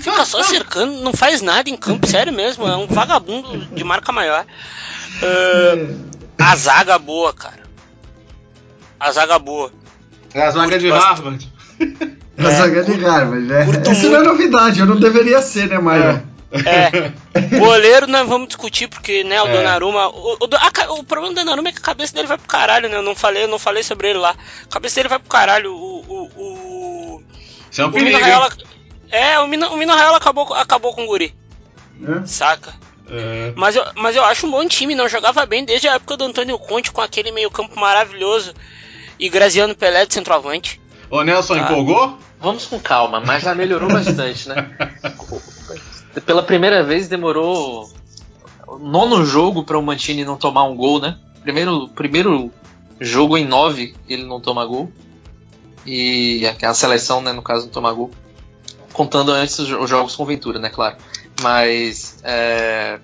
Fica 0.00 0.24
só 0.24 0.40
cercando, 0.46 1.00
não 1.00 1.12
faz 1.12 1.42
nada 1.42 1.68
em 1.68 1.76
campo, 1.76 2.06
sério 2.06 2.32
mesmo. 2.32 2.64
É 2.64 2.76
um 2.76 2.86
vagabundo 2.86 3.58
de 3.74 3.82
marca 3.82 4.12
maior. 4.12 4.46
Ah, 6.38 6.52
a 6.52 6.54
zaga 6.54 6.96
boa, 6.96 7.32
cara. 7.32 7.64
A 9.00 9.10
zaga 9.10 9.36
boa. 9.40 9.72
É 10.32 10.42
a 10.42 10.50
zaga 10.52 10.78
de 10.78 10.88
Curto 10.88 11.04
Harvard. 11.04 11.52
A 12.38 12.50
zaga 12.50 12.84
de 12.84 13.04
Harvard, 13.04 13.46
né? 13.46 13.66
Isso 13.90 14.08
não 14.10 14.20
é 14.20 14.22
novidade, 14.22 14.78
eu 14.78 14.86
não 14.86 15.00
deveria 15.00 15.42
ser, 15.42 15.66
né, 15.68 15.78
Myron? 15.80 16.20
É. 16.50 17.12
Goleiro 17.58 18.06
nós 18.06 18.26
vamos 18.28 18.48
discutir, 18.48 18.88
porque, 18.88 19.22
né, 19.24 19.40
o 19.42 19.46
É. 19.48 19.52
Donnarumma. 19.52 20.08
O, 20.08 20.34
o, 20.34 20.38
a 20.52 20.92
o 20.94 21.04
problema 21.04 21.34
do 21.34 21.40
Donnarumma 21.40 21.68
é 21.68 21.72
que 21.72 21.78
a 21.78 21.82
cabeça 21.82 22.14
dele 22.14 22.26
vai 22.26 22.38
pro 22.38 22.46
caralho, 22.48 22.88
né? 22.88 22.96
Eu 22.96 23.02
não 23.02 23.14
falei, 23.14 23.44
eu 23.44 23.48
não 23.48 23.58
falei 23.58 23.82
sobre 23.82 24.10
ele 24.10 24.18
lá. 24.18 24.34
A 24.64 24.72
cabeça 24.72 24.96
dele 24.96 25.08
vai 25.08 25.18
pro 25.18 25.28
caralho. 25.28 25.72
O. 25.74 26.00
o, 26.08 26.22
o, 26.36 27.22
Isso 27.70 27.82
é 27.82 27.84
um 27.84 27.88
o 27.88 27.92
Mino 27.92 28.06
perigo. 28.06 28.22
Raiola. 28.24 28.48
É, 29.10 29.38
o 29.40 29.46
Mino, 29.48 29.68
o 29.68 29.76
Mino 29.76 29.94
Raiola 29.94 30.16
acabou, 30.18 30.52
acabou 30.54 30.94
com 30.94 31.04
o 31.04 31.06
Guri, 31.06 31.34
Né? 31.98 32.22
saca? 32.26 32.74
É. 33.10 33.52
Mas 33.56 33.74
eu, 33.74 33.84
mas 33.94 34.14
eu 34.16 34.22
acho 34.24 34.46
um 34.46 34.50
bom 34.50 34.66
time, 34.68 34.94
não 34.94 35.08
jogava 35.08 35.46
bem 35.46 35.64
desde 35.64 35.88
a 35.88 35.94
época 35.94 36.16
do 36.16 36.24
Antônio 36.24 36.58
Conte 36.58 36.92
com 36.92 37.00
aquele 37.00 37.32
meio-campo 37.32 37.78
maravilhoso 37.80 38.52
e 39.18 39.28
Graziano 39.30 39.74
Pelé 39.74 40.04
de 40.04 40.12
centroavante. 40.12 40.78
Ô 41.10 41.22
Nelson, 41.22 41.54
Ah. 41.54 41.58
empolgou? 41.60 42.18
Vamos 42.38 42.66
com 42.66 42.78
calma, 42.78 43.18
mas 43.20 43.42
já 43.42 43.54
melhorou 43.54 43.88
bastante, 43.88 44.48
né? 44.50 44.70
Pela 46.24 46.42
primeira 46.42 46.82
vez 46.82 47.08
demorou 47.08 47.88
nono 48.80 49.24
jogo 49.24 49.64
para 49.64 49.78
o 49.78 49.82
Mantini 49.82 50.24
não 50.24 50.36
tomar 50.36 50.64
um 50.64 50.76
gol, 50.76 51.00
né? 51.00 51.16
Primeiro, 51.42 51.88
primeiro 51.88 52.52
jogo 53.00 53.36
em 53.36 53.46
nove 53.46 53.94
ele 54.08 54.24
não 54.24 54.40
toma 54.40 54.64
gol. 54.66 54.90
E 55.86 56.42
a 56.62 56.74
seleção, 56.74 57.20
né, 57.22 57.32
no 57.32 57.40
caso, 57.42 57.66
não 57.66 57.72
toma 57.72 57.92
gol. 57.92 58.10
Contando 58.92 59.32
antes 59.32 59.58
os 59.58 59.70
os 59.70 59.88
jogos 59.88 60.16
com 60.16 60.24
Ventura, 60.26 60.58
né, 60.58 60.68
claro. 60.68 60.96
Mas 61.40 62.18
é, 62.24 62.98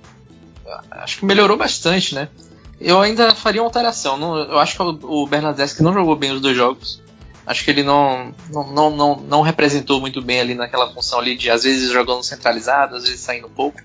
acho 0.90 1.18
que 1.18 1.24
melhorou 1.24 1.56
bastante, 1.56 2.14
né? 2.14 2.28
Eu 2.80 3.00
ainda 3.00 3.34
faria 3.34 3.62
uma 3.62 3.68
alteração. 3.68 4.16
Não- 4.16 4.36
eu 4.36 4.58
acho 4.58 4.76
que 4.76 4.82
o, 4.82 5.22
o 5.22 5.26
Bernadeschi 5.26 5.82
não 5.82 5.92
jogou 5.94 6.16
bem 6.16 6.32
os 6.32 6.40
dois 6.40 6.56
jogos. 6.56 7.00
Acho 7.46 7.64
que 7.64 7.70
ele 7.70 7.82
não, 7.82 8.32
não, 8.50 8.72
não, 8.72 8.90
não, 8.90 9.16
não 9.20 9.40
representou 9.42 10.00
muito 10.00 10.22
bem 10.22 10.40
ali 10.40 10.54
naquela 10.54 10.90
função 10.92 11.18
ali 11.18 11.36
de 11.36 11.50
às 11.50 11.62
vezes 11.64 11.90
jogando 11.92 12.22
centralizado, 12.22 12.96
às 12.96 13.04
vezes 13.04 13.20
saindo 13.20 13.48
pouco. 13.48 13.80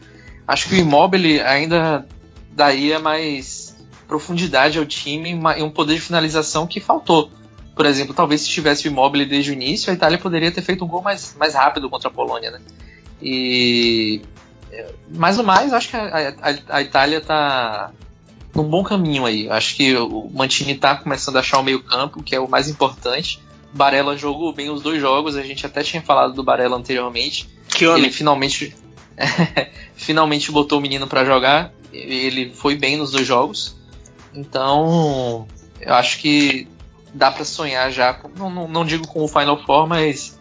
Acho 0.47 0.70
que 0.70 0.76
o 0.76 0.78
Immobile 0.78 1.41
ainda 1.41 2.07
daria 2.51 2.99
mais 2.99 3.76
profundidade 4.07 4.80
ao 4.80 4.86
time 4.86 5.32
e 5.57 5.64
um 5.64 5.70
poder 5.70 5.95
de 5.95 6.01
finalização 6.01 6.66
que 6.66 6.80
faltou. 6.80 7.32
Por 7.76 7.86
exemplo, 7.86 8.14
talvez 8.14 8.41
se 8.41 8.49
tivesse 8.49 8.88
o 8.88 8.91
Immobile 8.91 9.26
desde 9.26 9.51
o 9.51 9.53
início, 9.53 9.91
a 9.91 9.93
Itália 9.93 10.18
poderia 10.18 10.51
ter 10.51 10.62
feito 10.62 10.84
um 10.84 10.88
gol 10.88 11.01
mais, 11.01 11.36
mais 11.38 11.53
rápido 11.53 11.89
contra 11.89 12.10
a 12.10 12.12
Polônia, 12.12 12.51
né? 12.51 12.60
E 13.22 14.22
é, 14.72 14.88
mais 15.10 15.38
ou 15.38 15.43
mais, 15.45 15.74
acho 15.74 15.89
que 15.89 15.95
a, 15.97 16.30
a- 16.41 16.76
a 16.78 16.82
Itália 16.82 17.18
está 17.20 17.91
num 18.55 18.64
bom 18.64 18.84
caminho 18.84 19.26
aí. 19.26 19.49
Acho 19.49 19.76
que 19.76 19.95
o 19.95 20.30
Mantini 20.34 20.74
está 20.74 20.95
começando 20.95 21.36
a 21.38 21.39
achar 21.39 21.60
o 21.60 21.64
meio-campo, 21.64 22.24
que 22.24 22.36
é 22.36 22.39
o 22.39 22.47
mais 22.49 22.68
importante. 22.70 23.39
Barella 23.74 24.17
jogou 24.17 24.53
bem 24.53 24.70
os 24.70 24.82
dois 24.82 24.99
jogos, 24.99 25.36
a 25.36 25.43
gente 25.43 25.65
até 25.65 25.84
tinha 25.84 26.01
falado 26.01 26.34
do 26.34 26.43
Barella 26.43 26.78
anteriormente. 26.78 27.49
Que 27.67 27.86
Ele 27.86 28.11
finalmente 28.11 28.76
finalmente 29.95 30.51
botou 30.51 30.80
o 30.80 30.82
menino 30.82 31.07
para 31.07 31.26
jogar. 31.26 31.72
Ele 31.91 32.51
foi 32.53 32.76
bem 32.76 32.97
nos 32.97 33.11
dois 33.11 33.26
jogos. 33.26 33.76
Então, 34.34 35.47
eu 35.82 35.93
acho 35.93 36.20
que 36.20 36.67
dá 37.13 37.32
para 37.32 37.43
sonhar 37.43 37.91
já, 37.91 38.20
não, 38.38 38.49
não, 38.49 38.67
não 38.67 38.86
digo 38.86 39.07
com 39.07 39.24
o 39.24 39.28
Final 39.28 39.63
Four, 39.65 39.88
mas 39.88 40.39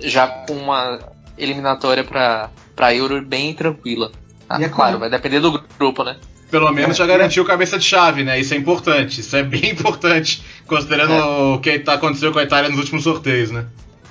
já 0.00 0.26
com 0.26 0.54
uma 0.54 0.98
eliminatória 1.36 2.04
para 2.04 2.50
para 2.74 2.94
Euro 2.94 3.20
bem 3.20 3.52
tranquila. 3.54 4.12
Ah, 4.48 4.62
é 4.62 4.68
claro, 4.68 5.00
vai 5.00 5.10
depender 5.10 5.40
do 5.40 5.60
grupo, 5.76 6.04
né? 6.04 6.16
Pelo 6.50 6.72
menos 6.72 6.96
É, 6.96 6.98
já 6.98 7.06
garantiu 7.06 7.44
cabeça 7.44 7.78
de 7.78 7.84
chave, 7.84 8.24
né? 8.24 8.40
Isso 8.40 8.54
é 8.54 8.56
importante. 8.56 9.20
Isso 9.20 9.36
é 9.36 9.42
bem 9.42 9.70
importante, 9.72 10.42
considerando 10.66 11.54
o 11.54 11.58
que 11.60 11.78
tá 11.78 11.94
aconteceu 11.94 12.32
com 12.32 12.38
a 12.38 12.42
Itália 12.42 12.70
nos 12.70 12.78
últimos 12.78 13.04
sorteios, 13.04 13.50
né? 13.50 13.66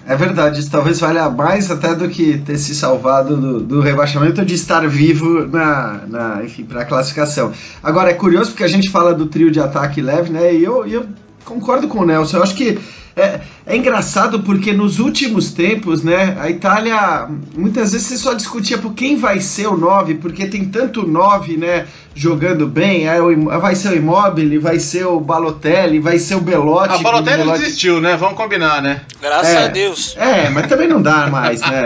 É 0.07 0.15
verdade, 0.15 0.61
isso 0.61 0.71
talvez 0.71 1.01
valha 1.01 1.29
mais 1.29 1.69
até 1.69 1.93
do 1.93 2.07
que 2.07 2.37
ter 2.37 2.57
se 2.57 2.73
salvado 2.73 3.35
do, 3.35 3.59
do 3.59 3.81
rebaixamento 3.81 4.39
ou 4.39 4.47
de 4.47 4.53
estar 4.53 4.87
vivo 4.87 5.45
na, 5.45 6.01
na 6.07 6.43
enfim, 6.45 6.63
para 6.63 6.83
a 6.83 6.85
classificação. 6.85 7.51
Agora 7.83 8.09
é 8.09 8.13
curioso 8.13 8.51
porque 8.51 8.63
a 8.63 8.69
gente 8.69 8.89
fala 8.89 9.13
do 9.13 9.25
trio 9.25 9.51
de 9.51 9.59
ataque 9.59 10.01
leve, 10.01 10.29
né? 10.29 10.55
E 10.55 10.63
eu, 10.63 10.87
e 10.87 10.93
eu 10.93 11.05
concordo 11.43 11.89
com 11.89 11.99
o 11.99 12.05
Nelson. 12.05 12.37
Eu 12.37 12.43
acho 12.43 12.55
que 12.55 12.79
é, 13.17 13.39
é 13.65 13.75
engraçado 13.75 14.41
porque 14.43 14.71
nos 14.73 14.99
últimos 14.99 15.51
tempos, 15.51 16.03
né, 16.03 16.37
a 16.39 16.49
Itália 16.49 17.27
muitas 17.55 17.91
vezes 17.91 18.07
você 18.07 18.17
só 18.17 18.33
discutia 18.33 18.77
por 18.77 18.93
quem 18.93 19.17
vai 19.17 19.39
ser 19.41 19.67
o 19.67 19.75
9, 19.77 20.15
porque 20.15 20.45
tem 20.45 20.65
tanto 20.65 21.05
9, 21.05 21.57
né, 21.57 21.85
jogando 22.15 22.65
bem, 22.67 23.07
é 23.07 23.21
o 23.21 23.45
vai 23.59 23.75
ser 23.75 23.89
o 23.89 23.95
Immobile, 23.95 24.57
vai 24.57 24.79
ser 24.79 25.05
o 25.05 25.19
Balotelli, 25.19 25.99
vai 25.99 26.17
ser 26.17 26.35
o 26.35 26.41
Belotti. 26.41 26.93
Ah, 26.93 26.97
o 26.97 27.01
Balotelli 27.03 27.37
Belotti- 27.43 27.59
desistiu, 27.59 28.01
né? 28.01 28.15
Vamos 28.17 28.35
combinar, 28.35 28.81
né? 28.81 29.01
Graças 29.21 29.53
É. 29.53 29.65
a 29.65 29.67
Deus. 29.67 30.15
É, 30.17 30.49
mas 30.49 30.65
também 30.67 30.87
não 30.87 30.99
dá 31.01 31.27
mais, 31.27 31.61
né? 31.61 31.85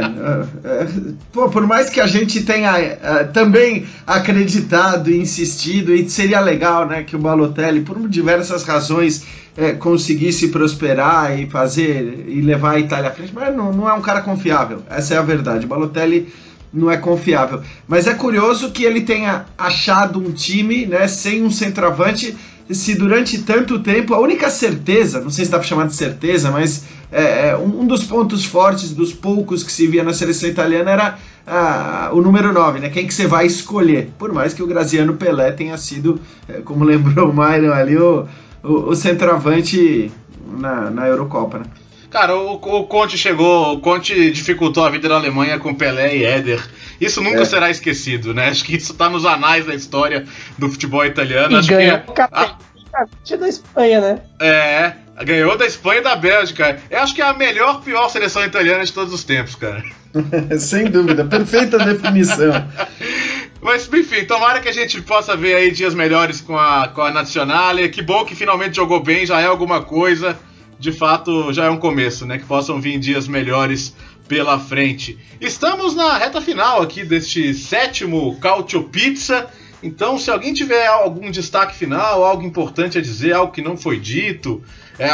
Pô, 1.34 1.49
por 1.49 1.67
mais 1.67 1.89
que 1.89 1.99
a 1.99 2.07
gente 2.07 2.43
tenha 2.43 2.77
é, 2.77 3.23
também 3.25 3.86
acreditado 4.07 5.09
e 5.11 5.17
insistido, 5.19 5.93
e 5.93 6.09
seria 6.09 6.39
legal, 6.39 6.88
né, 6.88 7.03
que 7.03 7.15
o 7.15 7.19
Balotelli, 7.19 7.82
por 7.82 7.97
diversas 8.07 8.63
razões, 8.63 9.25
é, 9.57 9.73
conseguisse 9.73 10.47
prosperar 10.47 11.20
e 11.30 11.49
fazer 11.49 12.26
e 12.28 12.41
levar 12.41 12.72
a 12.72 12.80
Itália 12.80 13.09
à 13.09 13.13
frente, 13.13 13.34
mas 13.34 13.55
não, 13.55 13.72
não 13.72 13.88
é 13.88 13.93
um 13.93 14.01
cara 14.01 14.22
confiável. 14.22 14.82
Essa 14.89 15.15
é 15.15 15.17
a 15.17 15.22
verdade. 15.22 15.65
O 15.65 15.69
Balotelli 15.69 16.32
não 16.74 16.89
é 16.89 16.97
confiável. 16.97 17.61
Mas 17.88 18.07
é 18.07 18.13
curioso 18.13 18.72
que 18.72 18.84
ele 18.84 19.01
tenha 19.01 19.45
achado 19.57 20.19
um 20.19 20.32
time, 20.32 20.86
né, 20.86 21.07
sem 21.07 21.43
um 21.43 21.51
centroavante, 21.51 22.36
se 22.69 22.95
durante 22.95 23.39
tanto 23.39 23.80
tempo 23.80 24.13
a 24.13 24.19
única 24.19 24.49
certeza, 24.49 25.19
não 25.19 25.30
sei 25.30 25.45
se 25.45 25.51
dá 25.51 25.57
para 25.57 25.67
chamar 25.67 25.88
de 25.88 25.95
certeza, 25.95 26.49
mas 26.51 26.86
é, 27.11 27.49
é, 27.49 27.57
um, 27.57 27.86
dos 27.86 28.03
pontos 28.03 28.45
fortes 28.45 28.93
dos 28.93 29.11
poucos 29.11 29.63
que 29.63 29.72
se 29.72 29.88
via 29.88 30.03
na 30.03 30.13
seleção 30.13 30.47
italiana 30.47 30.91
era 30.91 31.17
ah, 31.45 32.09
o 32.13 32.22
número 32.22 32.53
9, 32.53 32.80
né? 32.80 32.89
Quem 32.89 33.05
que 33.05 33.13
você 33.13 33.28
vai 33.28 33.45
escolher? 33.45 34.09
Por 34.17 34.32
mais 34.32 34.53
que 34.53 34.63
o 34.63 34.67
Graziano 34.67 35.15
Pelé 35.15 35.51
tenha 35.51 35.78
sido, 35.78 36.22
é, 36.47 36.61
como 36.61 36.84
lembrou 36.86 37.30
o 37.30 37.34
Myron 37.34 37.74
ali, 37.74 37.97
o, 37.97 38.26
o, 38.63 38.74
o 38.89 38.95
centroavante 38.95 40.09
na, 40.48 40.89
na 40.89 41.08
Eurocopa, 41.08 41.60
né? 41.60 41.66
Cara, 42.10 42.36
o, 42.36 42.56
o 42.56 42.84
Conte 42.88 43.18
chegou, 43.18 43.74
o 43.76 43.80
Conte 43.80 44.32
dificultou 44.32 44.84
a 44.84 44.89
vida 44.89 45.08
da 45.08 45.16
Alemanha 45.16 45.58
com 45.58 45.74
Pelé 45.74 46.18
e 46.18 46.24
Éder. 46.26 46.62
Isso 47.00 47.22
nunca 47.22 47.42
É. 47.42 47.46
será 47.46 47.70
esquecido, 47.70 48.34
né? 48.34 48.50
Acho 48.50 48.66
que 48.66 48.76
isso 48.76 48.94
tá 48.94 49.10
nos 49.10 49.26
anais 49.26 49.66
da 49.66 49.74
história 49.74 50.26
do 50.58 50.70
futebol 50.70 51.06
italiano. 51.06 51.56
E 51.56 51.60
Acho 51.60 51.70
ganhou 51.70 52.00
que 52.00 52.12
o 52.12 52.14
capeta 52.14 53.38
da 53.39 53.48
Espanha, 53.48 54.02
né? 54.02 54.20
é, 54.42 54.94
ganhou 55.24 55.58
da 55.58 55.66
Espanha 55.66 56.02
e 56.02 56.04
da 56.04 56.16
Bélgica. 56.18 56.80
Eu 56.89 57.00
acho 57.00 57.16
que 57.16 57.22
é 57.22 57.26
a 57.26 57.34
melhor, 57.34 57.82
pior 57.82 58.10
seleção 58.10 58.44
italiana 58.44 58.84
de 58.84 58.92
todos 58.92 59.14
os 59.14 59.24
tempos, 59.24 59.56
cara. 59.56 59.82
Sem 60.60 60.92
dúvida, 60.92 61.24
perfeita 61.24 61.80
definição. 61.80 62.52
Mas 63.62 63.88
enfim, 63.93 64.26
tomara 64.26 64.59
que 64.59 64.68
a 64.68 64.74
gente 64.74 64.99
possa 65.01 65.38
ver 65.38 65.55
aí 65.55 65.72
dias 65.72 65.93
melhores 65.93 66.41
com 66.41 66.57
a, 66.57 66.88
com 66.88 67.01
a 67.01 67.12
Nazionale. 67.12 67.89
Que 67.89 68.01
bom 68.01 68.26
que 68.26 68.36
finalmente 68.36 68.76
jogou 68.76 69.01
bem, 69.01 69.26
já 69.26 69.39
é 69.39 69.45
alguma 69.45 69.84
coisa. 69.84 70.38
de 70.80 70.91
fato 70.91 71.53
já 71.53 71.66
é 71.66 71.70
um 71.70 71.78
começo, 71.78 72.26
né? 72.26 72.39
Que 72.39 72.45
possam 72.45 72.82
vir 72.82 72.97
dias 72.97 73.28
melhores 73.28 73.95
pela 74.28 74.57
frente. 74.57 75.20
Estamos 75.39 75.93
na 75.93 76.18
reta 76.18 76.41
final 76.41 76.82
aqui 76.82 77.03
deste 77.03 77.53
sétimo 77.53 78.39
Cautio 78.39 78.86
Pizza. 78.86 79.47
Então, 79.84 80.18
se 80.18 80.32
alguém 80.32 80.53
tiver 80.53 80.88
algum 80.88 81.30
destaque 81.30 81.76
final, 81.76 82.24
algo 82.24 82.43
importante 82.43 82.97
a 82.97 83.01
dizer, 83.01 83.34
algo 83.34 83.51
que 83.51 83.62
não 83.62 83.76
foi 83.76 83.99
dito, 83.99 84.64
é, 84.97 85.09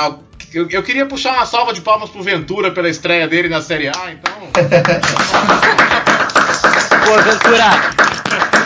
eu, 0.54 0.70
eu, 0.70 0.84
queria 0.84 1.06
puxar 1.06 1.34
uma 1.34 1.46
salva 1.46 1.74
de 1.74 1.82
palmas 1.82 2.10
pro 2.10 2.22
Ventura 2.22 2.72
pela 2.72 2.90
estreia 2.90 3.28
dele 3.28 3.50
na 3.50 3.62
Série 3.62 3.88
A, 3.88 4.12
então. 4.12 4.34
Boa, 7.06 7.22
Ventura! 7.22 8.07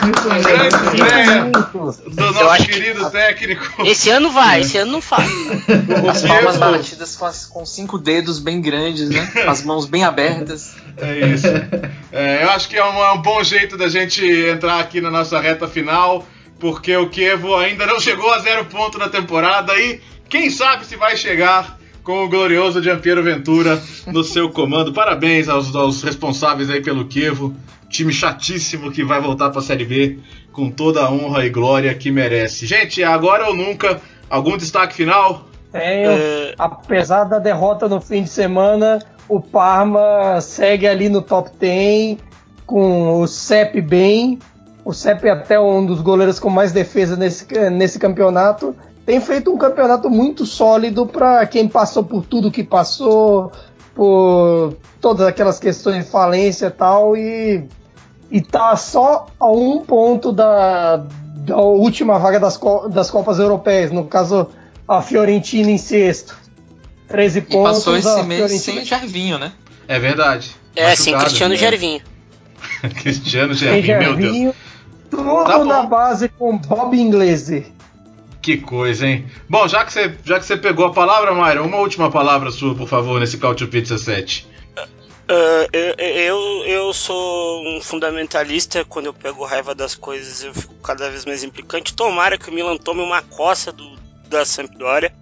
Grande 0.02 1.52
do 2.10 2.32
nosso 2.32 2.66
querido 2.66 3.10
técnico. 3.10 3.86
Esse 3.86 4.10
ano 4.10 4.30
vai, 4.32 4.62
esse 4.62 4.76
ano 4.76 4.92
não 4.92 5.00
faz. 5.00 5.30
As 6.10 6.22
palmas 6.22 6.56
batidas 6.56 7.14
com, 7.14 7.24
as, 7.24 7.46
com 7.46 7.64
cinco 7.64 7.98
dedos 7.98 8.38
bem 8.40 8.60
grandes, 8.60 9.08
né? 9.08 9.30
As 9.46 9.62
mãos 9.62 9.86
bem 9.86 10.04
abertas. 10.04 10.74
É 10.96 11.26
isso. 11.26 11.46
É, 12.10 12.42
eu 12.44 12.50
acho 12.50 12.68
que 12.68 12.76
é 12.76 12.84
um, 12.84 13.02
é 13.02 13.12
um 13.12 13.22
bom 13.22 13.42
jeito 13.44 13.76
da 13.76 13.88
gente 13.88 14.24
entrar 14.24 14.80
aqui 14.80 15.00
na 15.00 15.10
nossa 15.10 15.40
reta 15.40 15.68
final, 15.68 16.26
porque 16.58 16.96
o 16.96 17.08
Kevo 17.08 17.54
ainda 17.54 17.86
não 17.86 18.00
chegou 18.00 18.32
a 18.32 18.40
zero 18.40 18.64
ponto 18.64 18.98
na 18.98 19.08
temporada 19.08 19.78
e 19.78 20.00
quem 20.28 20.50
sabe 20.50 20.84
se 20.84 20.96
vai 20.96 21.16
chegar 21.16 21.78
com 22.02 22.24
o 22.24 22.28
glorioso 22.28 22.82
Giampiero 22.82 23.22
Ventura 23.22 23.80
no 24.06 24.24
seu 24.24 24.50
comando. 24.50 24.92
Parabéns 24.92 25.48
aos, 25.48 25.74
aos 25.74 26.02
responsáveis 26.02 26.68
aí 26.68 26.82
pelo 26.82 27.06
Kevo 27.06 27.54
time 27.92 28.12
chatíssimo 28.12 28.90
que 28.90 29.04
vai 29.04 29.20
voltar 29.20 29.50
para 29.50 29.60
a 29.60 29.62
Série 29.62 29.84
B 29.84 30.18
com 30.50 30.70
toda 30.70 31.02
a 31.02 31.12
honra 31.12 31.44
e 31.44 31.50
glória 31.50 31.94
que 31.94 32.10
merece. 32.10 32.66
Gente, 32.66 33.04
agora 33.04 33.46
ou 33.46 33.54
nunca, 33.54 34.00
algum 34.28 34.56
destaque 34.56 34.94
final? 34.94 35.46
Tenho. 35.70 36.10
É... 36.10 36.54
Apesar 36.58 37.24
da 37.24 37.38
derrota 37.38 37.88
no 37.88 38.00
fim 38.00 38.22
de 38.22 38.30
semana, 38.30 38.98
o 39.28 39.40
Parma 39.40 40.40
segue 40.40 40.86
ali 40.86 41.08
no 41.08 41.22
top 41.22 41.50
10 41.58 42.18
com 42.66 43.20
o 43.20 43.26
CEP 43.28 43.80
bem. 43.80 44.38
O 44.84 44.92
CEP 44.92 45.28
é 45.28 45.30
até 45.30 45.60
um 45.60 45.84
dos 45.84 46.00
goleiros 46.00 46.40
com 46.40 46.50
mais 46.50 46.72
defesa 46.72 47.16
nesse, 47.16 47.46
nesse 47.70 47.98
campeonato. 47.98 48.74
Tem 49.04 49.20
feito 49.20 49.52
um 49.52 49.58
campeonato 49.58 50.08
muito 50.08 50.46
sólido 50.46 51.06
para 51.06 51.44
quem 51.46 51.68
passou 51.68 52.04
por 52.04 52.24
tudo 52.24 52.50
que 52.50 52.62
passou, 52.62 53.50
por 53.94 54.76
todas 55.00 55.26
aquelas 55.26 55.58
questões 55.58 56.04
de 56.04 56.10
falência 56.10 56.66
e 56.66 56.70
tal, 56.70 57.16
e 57.16 57.66
e 58.32 58.40
tá 58.40 58.74
só 58.76 59.26
a 59.38 59.50
um 59.50 59.80
ponto 59.80 60.32
da, 60.32 60.96
da 60.96 61.58
última 61.58 62.18
vaga 62.18 62.40
das, 62.40 62.58
das 62.90 63.10
Copas 63.10 63.38
Europeias, 63.38 63.92
no 63.92 64.06
caso 64.06 64.48
a 64.88 65.02
Fiorentina 65.02 65.70
em 65.70 65.76
sexto. 65.76 66.40
13 67.08 67.38
e 67.38 67.42
pontos. 67.42 67.84
Passou 67.84 67.96
esse 67.96 68.22
mês 68.22 68.40
Fiorentina... 68.40 68.58
sem 68.58 68.84
Gervinho, 68.86 69.38
né? 69.38 69.52
É 69.86 69.98
verdade. 69.98 70.56
É, 70.74 70.88
Machucado, 70.88 71.02
sim, 71.02 71.18
Cristiano 71.18 71.54
né? 71.54 71.60
Gervinho. 71.60 72.00
Cristiano 73.02 73.52
Gervinho, 73.52 73.98
meu 73.98 74.16
Deus. 74.16 74.54
Tudo 75.10 75.44
tá 75.44 75.62
na 75.62 75.82
base 75.82 76.30
com 76.30 76.56
Bob 76.56 76.98
Inglese. 76.98 77.66
Que 78.42 78.56
coisa, 78.56 79.06
hein? 79.06 79.24
Bom, 79.48 79.68
já 79.68 79.84
que 79.84 79.92
você, 79.92 80.16
já 80.24 80.40
que 80.40 80.44
você 80.44 80.56
pegou 80.56 80.86
a 80.86 80.92
palavra, 80.92 81.32
Mayra, 81.32 81.62
uma 81.62 81.76
última 81.76 82.10
palavra 82.10 82.50
sua, 82.50 82.74
por 82.74 82.88
favor, 82.88 83.20
nesse 83.20 83.38
Couch 83.38 83.64
Pizza 83.68 83.96
7. 83.96 84.50
Uh, 85.22 85.68
eu, 85.72 85.94
eu, 85.96 86.64
eu 86.66 86.92
sou 86.92 87.64
um 87.64 87.80
fundamentalista, 87.80 88.84
quando 88.84 89.06
eu 89.06 89.14
pego 89.14 89.44
raiva 89.44 89.74
das 89.74 89.94
coisas 89.94 90.42
eu 90.42 90.52
fico 90.52 90.74
cada 90.82 91.08
vez 91.08 91.24
mais 91.24 91.44
implicante. 91.44 91.94
Tomara 91.94 92.36
que 92.36 92.50
o 92.50 92.52
Milan 92.52 92.76
tome 92.76 93.00
uma 93.00 93.22
coça 93.22 93.70
do, 93.70 93.96
da 94.28 94.44
Sampdoria, 94.44 95.14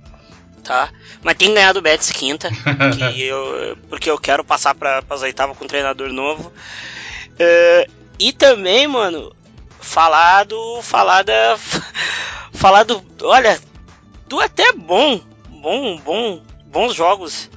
tá? 0.64 0.90
Mas 1.22 1.36
tem 1.36 1.52
ganhado 1.52 1.78
o 1.78 1.82
Betis 1.82 2.10
quinta, 2.10 2.48
que 2.96 3.22
eu, 3.22 3.76
porque 3.90 4.10
eu 4.10 4.18
quero 4.18 4.42
passar 4.42 4.74
para 4.74 5.04
as 5.10 5.20
oitavas 5.20 5.58
com 5.58 5.66
um 5.66 5.68
treinador 5.68 6.10
novo. 6.10 6.50
Uh, 7.32 7.90
e 8.18 8.32
também, 8.32 8.88
mano, 8.88 9.30
falar 9.80 10.44
do. 10.44 10.80
Falar 10.82 11.22
da. 11.22 11.56
falar 12.52 12.84
do. 12.84 13.02
Olha, 13.22 13.58
do 14.28 14.40
até 14.40 14.72
bom, 14.72 15.20
bom, 15.48 15.98
bom, 15.98 16.42
bons 16.66 16.94
jogos 16.94 17.50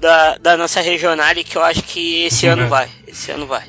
da, 0.00 0.36
da 0.38 0.56
nossa 0.56 0.80
regional 0.80 1.34
que 1.34 1.56
eu 1.56 1.62
acho 1.62 1.82
que 1.82 2.24
esse 2.24 2.46
uhum. 2.46 2.52
ano 2.52 2.68
vai. 2.68 2.88
Esse 3.06 3.30
ano 3.30 3.46
vai. 3.46 3.64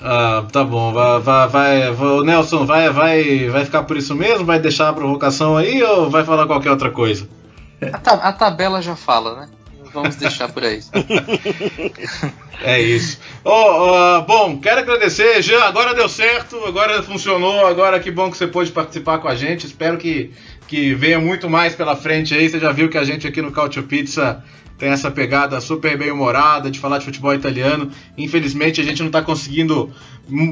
Ah, 0.00 0.44
tá 0.50 0.64
bom. 0.64 0.92
Vai, 0.92 1.20
vai, 1.20 1.48
vai, 1.48 1.88
o 1.90 2.24
Nelson 2.24 2.66
vai, 2.66 2.90
vai, 2.90 3.48
vai 3.48 3.64
ficar 3.64 3.84
por 3.84 3.96
isso 3.96 4.14
mesmo? 4.14 4.44
Vai 4.44 4.58
deixar 4.58 4.88
a 4.88 4.92
provocação 4.92 5.56
aí 5.56 5.82
ou 5.82 6.10
vai 6.10 6.24
falar 6.24 6.46
qualquer 6.46 6.70
outra 6.70 6.90
coisa? 6.90 7.28
A, 7.92 7.98
ta 7.98 8.12
a 8.14 8.32
tabela 8.32 8.82
já 8.82 8.96
fala, 8.96 9.40
né? 9.40 9.48
Vamos 9.92 10.16
deixar 10.16 10.48
por 10.48 10.64
aí. 10.64 10.80
é 12.62 12.80
isso. 12.80 13.18
Oh, 13.44 13.50
oh, 13.50 14.22
bom, 14.22 14.58
quero 14.58 14.80
agradecer, 14.80 15.42
Jean. 15.42 15.62
Agora 15.64 15.94
deu 15.94 16.08
certo, 16.08 16.56
agora 16.64 17.02
funcionou. 17.02 17.66
Agora 17.66 18.00
que 18.00 18.10
bom 18.10 18.30
que 18.30 18.36
você 18.36 18.46
pôde 18.46 18.72
participar 18.72 19.18
com 19.18 19.28
a 19.28 19.34
gente. 19.34 19.66
Espero 19.66 19.98
que, 19.98 20.30
que 20.66 20.94
venha 20.94 21.20
muito 21.20 21.48
mais 21.50 21.74
pela 21.74 21.94
frente 21.94 22.34
aí. 22.34 22.48
Você 22.48 22.58
já 22.58 22.72
viu 22.72 22.88
que 22.88 22.96
a 22.96 23.04
gente 23.04 23.26
aqui 23.26 23.42
no 23.42 23.52
Cautio 23.52 23.82
Pizza 23.82 24.42
tem 24.78 24.90
essa 24.90 25.10
pegada 25.10 25.60
super 25.60 25.96
bem-humorada 25.96 26.70
de 26.70 26.80
falar 26.80 26.98
de 26.98 27.04
futebol 27.04 27.32
italiano. 27.34 27.90
Infelizmente 28.18 28.80
a 28.80 28.84
gente 28.84 28.98
não 28.98 29.06
está 29.06 29.22
conseguindo 29.22 29.92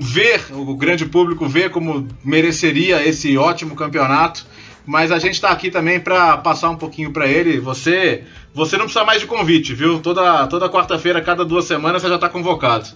ver, 0.00 0.40
o 0.52 0.76
grande 0.76 1.06
público 1.06 1.48
ver 1.48 1.70
como 1.70 2.06
mereceria 2.24 3.04
esse 3.04 3.36
ótimo 3.36 3.74
campeonato. 3.74 4.46
Mas 4.86 5.12
a 5.12 5.18
gente 5.18 5.34
está 5.34 5.50
aqui 5.50 5.70
também 5.70 6.00
para 6.00 6.36
passar 6.38 6.70
um 6.70 6.76
pouquinho 6.76 7.12
para 7.12 7.26
ele. 7.26 7.60
Você, 7.60 8.24
você 8.54 8.76
não 8.76 8.84
precisa 8.84 9.04
mais 9.04 9.20
de 9.20 9.26
convite, 9.26 9.74
viu? 9.74 10.00
Toda, 10.00 10.46
toda 10.46 10.68
quarta-feira, 10.68 11.20
cada 11.20 11.44
duas 11.44 11.64
semanas, 11.64 12.02
você 12.02 12.08
já 12.08 12.14
está 12.16 12.28
convocado. 12.28 12.88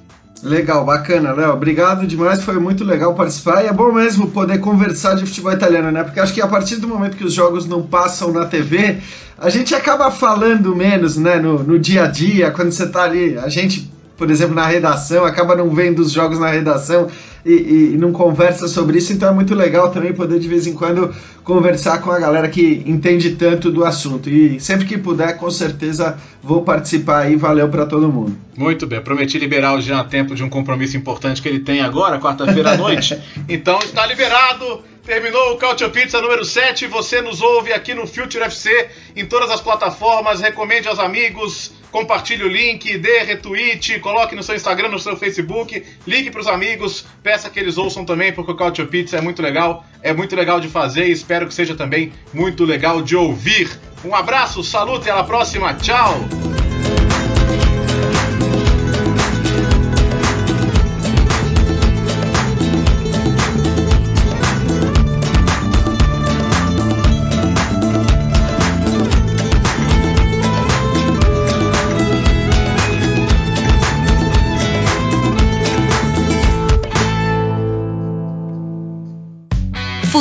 Legal, 0.45 0.85
bacana, 0.85 1.33
Léo. 1.33 1.55
Obrigado 1.55 2.07
demais, 2.07 2.43
foi 2.43 2.59
muito 2.59 2.85
legal 2.85 3.15
participar 3.15 3.65
e 3.65 3.67
é 3.67 3.73
bom 3.73 3.91
mesmo 3.91 4.31
poder 4.31 4.59
conversar 4.59 5.15
de 5.15 5.25
futebol 5.25 5.53
italiano, 5.53 5.91
né? 5.91 6.05
Porque 6.05 6.21
acho 6.21 6.35
que 6.35 6.43
a 6.43 6.47
partir 6.47 6.77
do 6.77 6.87
momento 6.87 7.17
que 7.17 7.25
os 7.25 7.33
jogos 7.33 7.67
não 7.67 7.83
passam 7.83 8.31
na 8.31 8.45
TV, 8.45 8.99
a 9.39 9.49
gente 9.49 9.75
acaba 9.75 10.11
falando 10.11 10.77
menos, 10.77 11.17
né? 11.17 11.37
No, 11.37 11.63
no 11.63 11.79
dia 11.79 12.05
a 12.05 12.07
dia, 12.09 12.51
quando 12.51 12.73
você 12.73 12.87
tá 12.87 13.05
ali, 13.05 13.39
a 13.39 13.49
gente, 13.49 13.91
por 14.19 14.31
exemplo, 14.31 14.55
na 14.55 14.67
redação, 14.67 15.25
acaba 15.25 15.57
não 15.57 15.71
vendo 15.71 16.01
os 16.01 16.13
jogos 16.13 16.39
na 16.39 16.51
redação 16.51 17.09
e, 17.45 17.53
e, 17.53 17.95
e, 17.95 17.97
não 17.99 18.13
conversa 18.13 18.67
sobre 18.69 18.99
isso, 18.99 19.13
então 19.13 19.29
é 19.29 19.33
muito 19.33 19.55
legal 19.55 19.91
também 19.91 20.13
poder 20.13 20.39
de 20.39 20.49
vez 20.49 20.67
em 20.67 20.73
quando 20.73 21.15
conversar 21.43 22.01
com 22.01 22.11
a 22.11 22.19
galera 22.19 22.49
que 22.49 22.83
entende 22.87 23.37
tanto 23.37 23.71
do 23.71 23.85
assunto. 23.85 24.31
E 24.31 24.59
sempre 24.59 24.87
que 24.87 24.97
puder, 24.97 25.37
com 25.37 25.51
certeza 25.51 26.17
vou 26.43 26.63
participar 26.63 27.23
aí. 27.23 27.37
Valeu 27.37 27.69
para 27.69 27.85
todo 27.85 28.11
mundo. 28.11 28.37
Muito 28.57 28.87
bem, 28.87 29.01
prometi 29.01 29.39
liberar 29.39 29.75
o 29.75 29.81
Jean 29.81 30.01
a 30.01 30.05
tempo 30.05 30.35
de 30.35 30.43
um 30.43 30.49
compromisso 30.49 30.97
importante 30.97 31.43
que 31.43 31.49
ele 31.49 31.61
tem 31.61 31.81
agora, 31.81 32.19
quarta-feira 32.19 32.73
à 32.73 32.77
noite. 32.77 33.21
então 33.49 33.79
está 33.81 34.07
liberado. 34.07 34.94
Terminou 35.05 35.53
o 35.53 35.59
Cautio 35.59 35.91
Pizza 35.91 36.19
número 36.21 36.45
7. 36.45 36.87
Você 36.87 37.21
nos 37.21 37.43
ouve 37.43 37.75
aqui 37.75 37.93
no 37.93 38.07
Future 38.07 38.43
FC 38.45 38.89
em 39.15 39.27
todas 39.27 39.51
as 39.51 39.61
plataformas. 39.61 40.41
Recomende 40.41 40.89
aos 40.89 40.99
amigos, 40.99 41.73
compartilhe 41.91 42.43
o 42.43 42.49
link, 42.49 42.97
dê 42.97 43.19
retweet, 43.19 44.01
coloque 44.01 44.35
no 44.35 44.43
seu 44.43 44.57
Instagram, 44.57 44.89
no 44.89 44.99
seu 44.99 45.15
Facebook, 45.15 45.85
ligue 46.07 46.31
para 46.31 46.41
os 46.41 46.47
amigos, 46.47 47.05
peça 47.23 47.51
que 47.51 47.61
eles 47.61 47.77
ouçam 47.77 48.05
também, 48.05 48.33
porque 48.33 48.53
o 48.53 48.57
Cautio 48.57 48.87
Pizza 48.87 49.19
é 49.19 49.21
muito 49.21 49.43
legal, 49.43 49.85
é 50.03 50.15
muito 50.15 50.35
legal 50.35 50.59
de 50.59 50.69
fazer 50.69 51.07
e 51.07 51.13
espero 51.13 51.47
que 51.47 51.55
seja 51.55 51.75
também 51.75 52.11
muito 52.33 52.65
legal 52.65 53.03
de 53.03 53.15
ouvir. 53.15 53.79
Um 54.03 54.15
abraço, 54.15 54.65
saluto 54.65 55.07
e 55.07 55.11
até 55.11 55.21
a 55.21 55.25
próxima. 55.25 55.75
Tchau! 55.75 56.64